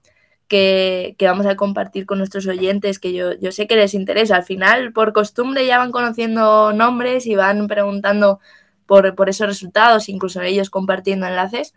que, 0.47 1.15
que 1.17 1.25
vamos 1.25 1.47
a 1.47 1.57
compartir 1.57 2.05
con 2.05 2.19
nuestros 2.19 2.47
oyentes, 2.47 2.99
que 2.99 3.15
yo, 3.15 3.33
yo 3.33 3.51
sé 3.51 3.67
que 3.67 3.77
les 3.77 3.95
interesa. 3.95 4.37
Al 4.37 4.45
final, 4.45 4.93
por 4.93 5.15
costumbre, 5.15 5.65
ya 5.65 5.79
van 5.79 5.91
conociendo 5.91 6.75
nombres 6.75 7.25
y 7.25 7.35
van 7.35 7.67
preguntando 7.67 8.41
por, 8.85 9.15
por 9.15 9.31
esos 9.31 9.47
resultados, 9.47 10.11
incluso 10.11 10.43
ellos 10.43 10.69
compartiendo 10.69 11.27
enlaces. 11.27 11.73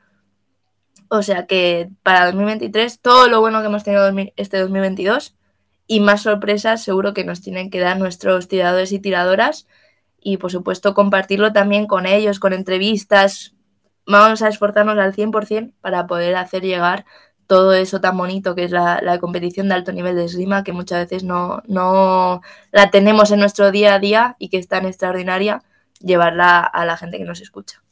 O 1.07 1.21
sea 1.21 1.45
que 1.45 1.91
para 2.03 2.25
2023, 2.25 2.99
todo 2.99 3.29
lo 3.29 3.39
bueno 3.39 3.61
que 3.61 3.67
hemos 3.67 3.86
tenido 3.86 4.11
este 4.36 4.59
2022 4.59 5.34
y 5.88 6.01
más 6.01 6.23
sorpresas 6.23 6.84
seguro 6.84 7.13
que 7.13 7.23
nos 7.23 7.39
tienen 7.39 7.69
que 7.69 7.79
dar 7.79 7.97
nuestros 7.97 8.49
tiradores 8.49 8.91
y 8.91 8.99
tiradoras 8.99 9.65
y 10.24 10.38
por 10.38 10.51
supuesto 10.51 10.93
compartirlo 10.93 11.53
también 11.53 11.88
con 11.88 12.05
ellos, 12.05 12.39
con 12.39 12.53
entrevistas. 12.53 13.55
Vamos 14.05 14.41
a 14.41 14.49
esforzarnos 14.49 14.97
al 14.97 15.13
100% 15.13 15.74
para 15.82 16.07
poder 16.07 16.36
hacer 16.36 16.63
llegar 16.63 17.05
todo 17.47 17.74
eso 17.74 18.01
tan 18.01 18.17
bonito 18.17 18.55
que 18.55 18.63
es 18.63 18.71
la, 18.71 18.99
la, 19.01 19.19
competición 19.19 19.67
de 19.69 19.76
alto 19.76 19.91
nivel 19.91 20.15
de 20.15 20.26
esgrima, 20.26 20.63
que 20.63 20.71
muchas 20.71 21.03
veces 21.03 21.24
no, 21.24 21.61
no 21.67 22.41
la 22.71 22.89
tenemos 22.89 23.32
en 23.32 23.39
nuestro 23.39 23.71
día 23.71 23.95
a 23.95 23.99
día 23.99 24.36
y 24.39 24.49
que 24.49 24.57
es 24.57 24.67
tan 24.67 24.86
extraordinaria, 24.86 25.61
llevarla 25.99 26.61
a 26.61 26.86
la 26.86 26.97
gente 26.97 27.17
que 27.17 27.26
nos 27.26 27.41
escucha. 27.41 27.84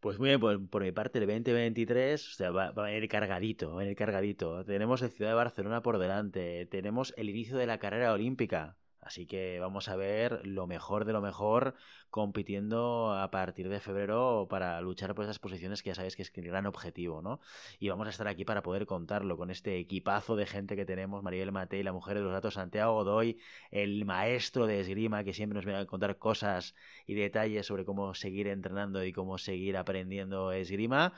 Pues 0.00 0.18
muy 0.18 0.30
bien, 0.30 0.40
por, 0.40 0.68
por, 0.68 0.82
mi 0.82 0.90
parte, 0.90 1.20
el 1.20 1.26
2023 1.26 2.26
o 2.26 2.34
sea, 2.34 2.50
va, 2.50 2.72
va, 2.72 2.82
a 2.82 2.90
venir 2.90 3.08
cargadito, 3.08 3.68
va 3.68 3.74
a 3.74 3.78
venir 3.78 3.96
cargadito. 3.96 4.64
Tenemos 4.64 5.00
el 5.02 5.10
Ciudad 5.10 5.30
de 5.30 5.36
Barcelona 5.36 5.80
por 5.80 5.98
delante, 5.98 6.66
tenemos 6.66 7.14
el 7.16 7.30
inicio 7.30 7.56
de 7.56 7.66
la 7.66 7.78
carrera 7.78 8.12
olímpica. 8.12 8.76
Así 9.02 9.26
que 9.26 9.60
vamos 9.60 9.88
a 9.88 9.96
ver 9.96 10.40
lo 10.46 10.66
mejor 10.66 11.04
de 11.04 11.12
lo 11.12 11.20
mejor 11.20 11.74
compitiendo 12.12 13.14
a 13.14 13.30
partir 13.30 13.70
de 13.70 13.80
febrero 13.80 14.46
para 14.48 14.80
luchar 14.82 15.14
por 15.14 15.24
esas 15.24 15.38
posiciones 15.38 15.82
que 15.82 15.88
ya 15.88 15.94
sabéis 15.94 16.14
que 16.14 16.22
es 16.22 16.30
el 16.34 16.44
gran 16.46 16.66
objetivo, 16.66 17.22
¿no? 17.22 17.40
Y 17.80 17.88
vamos 17.88 18.06
a 18.06 18.10
estar 18.10 18.28
aquí 18.28 18.44
para 18.44 18.62
poder 18.62 18.84
contarlo 18.84 19.38
con 19.38 19.50
este 19.50 19.78
equipazo 19.78 20.36
de 20.36 20.44
gente 20.46 20.76
que 20.76 20.84
tenemos, 20.84 21.22
Mariel 21.22 21.52
Matei, 21.52 21.82
la 21.82 21.94
mujer 21.94 22.18
de 22.18 22.22
los 22.22 22.32
datos, 22.32 22.54
Santiago 22.54 22.92
Godoy, 22.92 23.38
el 23.70 24.04
maestro 24.04 24.66
de 24.66 24.80
esgrima 24.80 25.24
que 25.24 25.32
siempre 25.32 25.56
nos 25.56 25.64
viene 25.64 25.80
a 25.80 25.86
contar 25.86 26.18
cosas 26.18 26.74
y 27.06 27.14
detalles 27.14 27.66
sobre 27.66 27.86
cómo 27.86 28.14
seguir 28.14 28.46
entrenando 28.46 29.02
y 29.02 29.12
cómo 29.12 29.38
seguir 29.38 29.78
aprendiendo 29.78 30.52
esgrima. 30.52 31.14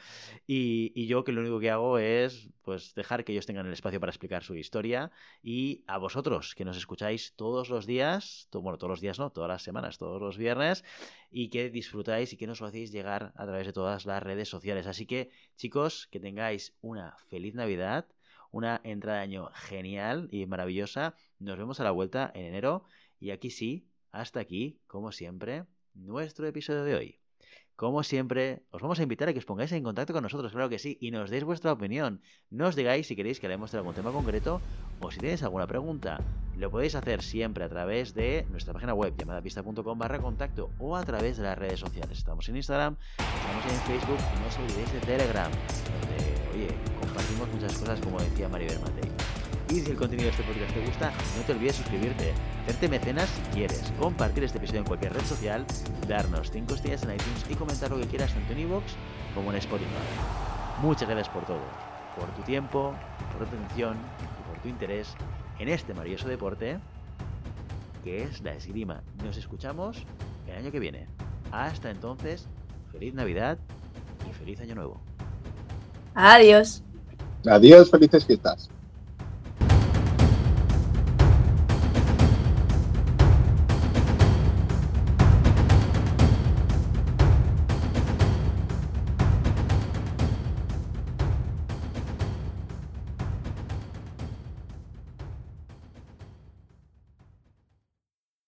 Y, 0.46 0.92
y 0.94 1.08
yo 1.08 1.24
que 1.24 1.32
lo 1.32 1.40
único 1.40 1.58
que 1.58 1.70
hago 1.70 1.98
es 1.98 2.50
pues 2.62 2.94
dejar 2.94 3.24
que 3.24 3.32
ellos 3.32 3.46
tengan 3.46 3.66
el 3.66 3.72
espacio 3.72 4.00
para 4.00 4.10
explicar 4.10 4.42
su 4.42 4.54
historia 4.54 5.10
y 5.42 5.82
a 5.86 5.98
vosotros 5.98 6.54
que 6.54 6.64
nos 6.64 6.76
escucháis 6.76 7.34
todos 7.34 7.68
los 7.68 7.84
días, 7.84 8.48
bueno, 8.52 8.78
todos 8.78 8.90
los 8.90 9.00
días 9.00 9.18
no, 9.18 9.30
todas 9.30 9.48
las 9.48 9.62
semanas, 9.62 9.98
todos 9.98 10.20
los 10.20 10.38
viernes 10.38 10.83
y 11.30 11.48
que 11.50 11.70
disfrutáis 11.70 12.32
y 12.32 12.36
que 12.36 12.46
nos 12.46 12.60
lo 12.60 12.68
hacéis 12.68 12.92
llegar 12.92 13.32
a 13.36 13.44
través 13.44 13.66
de 13.66 13.72
todas 13.72 14.06
las 14.06 14.22
redes 14.22 14.48
sociales. 14.48 14.86
Así 14.86 15.06
que, 15.06 15.30
chicos, 15.56 16.08
que 16.10 16.20
tengáis 16.20 16.76
una 16.80 17.16
feliz 17.28 17.54
Navidad, 17.54 18.06
una 18.50 18.80
entrada 18.84 19.18
de 19.18 19.24
año 19.24 19.50
genial 19.54 20.28
y 20.30 20.46
maravillosa. 20.46 21.16
Nos 21.38 21.58
vemos 21.58 21.80
a 21.80 21.84
la 21.84 21.90
vuelta 21.90 22.30
en 22.34 22.46
enero 22.46 22.84
y 23.18 23.30
aquí 23.30 23.50
sí, 23.50 23.88
hasta 24.12 24.40
aquí, 24.40 24.80
como 24.86 25.10
siempre, 25.10 25.64
nuestro 25.94 26.46
episodio 26.46 26.84
de 26.84 26.94
hoy. 26.94 27.23
Como 27.76 28.04
siempre, 28.04 28.62
os 28.70 28.82
vamos 28.82 29.00
a 29.00 29.02
invitar 29.02 29.28
a 29.28 29.32
que 29.32 29.42
os 29.42 29.50
pongáis 29.50 29.72
en 29.72 29.82
contacto 29.82 30.14
con 30.14 30.22
nosotros, 30.22 30.52
claro 30.52 30.70
que 30.70 30.78
sí, 30.78 30.96
y 31.00 31.10
nos 31.10 31.28
deis 31.28 31.42
vuestra 31.42 31.72
opinión. 31.72 32.22
No 32.48 32.70
os 32.70 32.76
digáis 32.76 33.08
si 33.08 33.16
queréis 33.16 33.40
que 33.40 33.46
hablemos 33.46 33.72
de 33.72 33.78
algún 33.78 33.94
tema 33.94 34.12
concreto 34.14 34.62
o 35.00 35.10
si 35.10 35.18
tenéis 35.18 35.42
alguna 35.42 35.66
pregunta. 35.66 36.22
Lo 36.56 36.70
podéis 36.70 36.94
hacer 36.94 37.20
siempre 37.20 37.64
a 37.64 37.68
través 37.68 38.14
de 38.14 38.46
nuestra 38.50 38.72
página 38.72 38.94
web 38.94 39.16
llamadapista.com 39.18 39.98
barra 39.98 40.20
contacto 40.20 40.70
o 40.78 40.94
a 40.94 41.02
través 41.02 41.36
de 41.36 41.42
las 41.42 41.58
redes 41.58 41.80
sociales. 41.80 42.16
Estamos 42.16 42.48
en 42.48 42.56
Instagram, 42.56 42.96
estamos 43.18 43.64
en 43.66 43.80
Facebook 43.90 44.22
y 44.22 44.38
no 44.38 44.46
os 44.46 44.58
olvidéis 44.58 44.92
de 44.92 45.00
Telegram, 45.00 45.50
donde, 45.50 46.22
oye, 46.54 46.68
compartimos 47.00 47.48
muchas 47.48 47.76
cosas 47.76 48.00
como 48.00 48.20
decía 48.20 48.48
Maribel 48.48 48.78
Matei. 48.78 49.10
Y 49.74 49.80
si 49.80 49.90
el 49.90 49.96
contenido 49.96 50.26
de 50.26 50.30
este 50.30 50.44
podcast 50.44 50.72
te 50.72 50.86
gusta, 50.86 51.12
no 51.36 51.42
te 51.44 51.52
olvides 51.52 51.74
suscribirte, 51.74 52.32
hacerte 52.62 52.88
mecenas 52.88 53.28
si 53.28 53.42
quieres, 53.56 53.92
compartir 53.98 54.44
este 54.44 54.58
episodio 54.58 54.82
en 54.82 54.86
cualquier 54.86 55.12
red 55.12 55.24
social, 55.24 55.66
darnos 56.06 56.52
5 56.52 56.74
estrellas 56.74 57.02
en 57.02 57.14
iTunes 57.14 57.44
y 57.50 57.54
comentar 57.56 57.90
lo 57.90 57.98
que 57.98 58.06
quieras 58.06 58.32
tanto 58.32 58.52
en 58.52 58.60
iVoox 58.60 58.84
como 59.34 59.50
en 59.50 59.56
Spotify. 59.56 59.88
Muchas 60.80 61.08
gracias 61.08 61.28
por 61.28 61.44
todo, 61.44 61.58
por 62.16 62.32
tu 62.36 62.42
tiempo, 62.42 62.94
por 63.32 63.48
tu 63.48 63.56
atención 63.56 63.96
y 63.96 64.48
por 64.48 64.62
tu 64.62 64.68
interés 64.68 65.08
en 65.58 65.68
este 65.68 65.92
maravilloso 65.92 66.28
deporte 66.28 66.78
que 68.04 68.22
es 68.22 68.42
la 68.42 68.54
esgrima. 68.54 69.02
Nos 69.24 69.36
escuchamos 69.36 70.04
el 70.46 70.54
año 70.54 70.70
que 70.70 70.78
viene. 70.78 71.08
Hasta 71.50 71.90
entonces, 71.90 72.46
feliz 72.92 73.12
Navidad 73.12 73.58
y 74.30 74.32
feliz 74.34 74.60
Año 74.60 74.76
Nuevo. 74.76 75.00
Adiós. 76.14 76.84
Adiós, 77.44 77.90
felices 77.90 78.24
fiestas. 78.24 78.70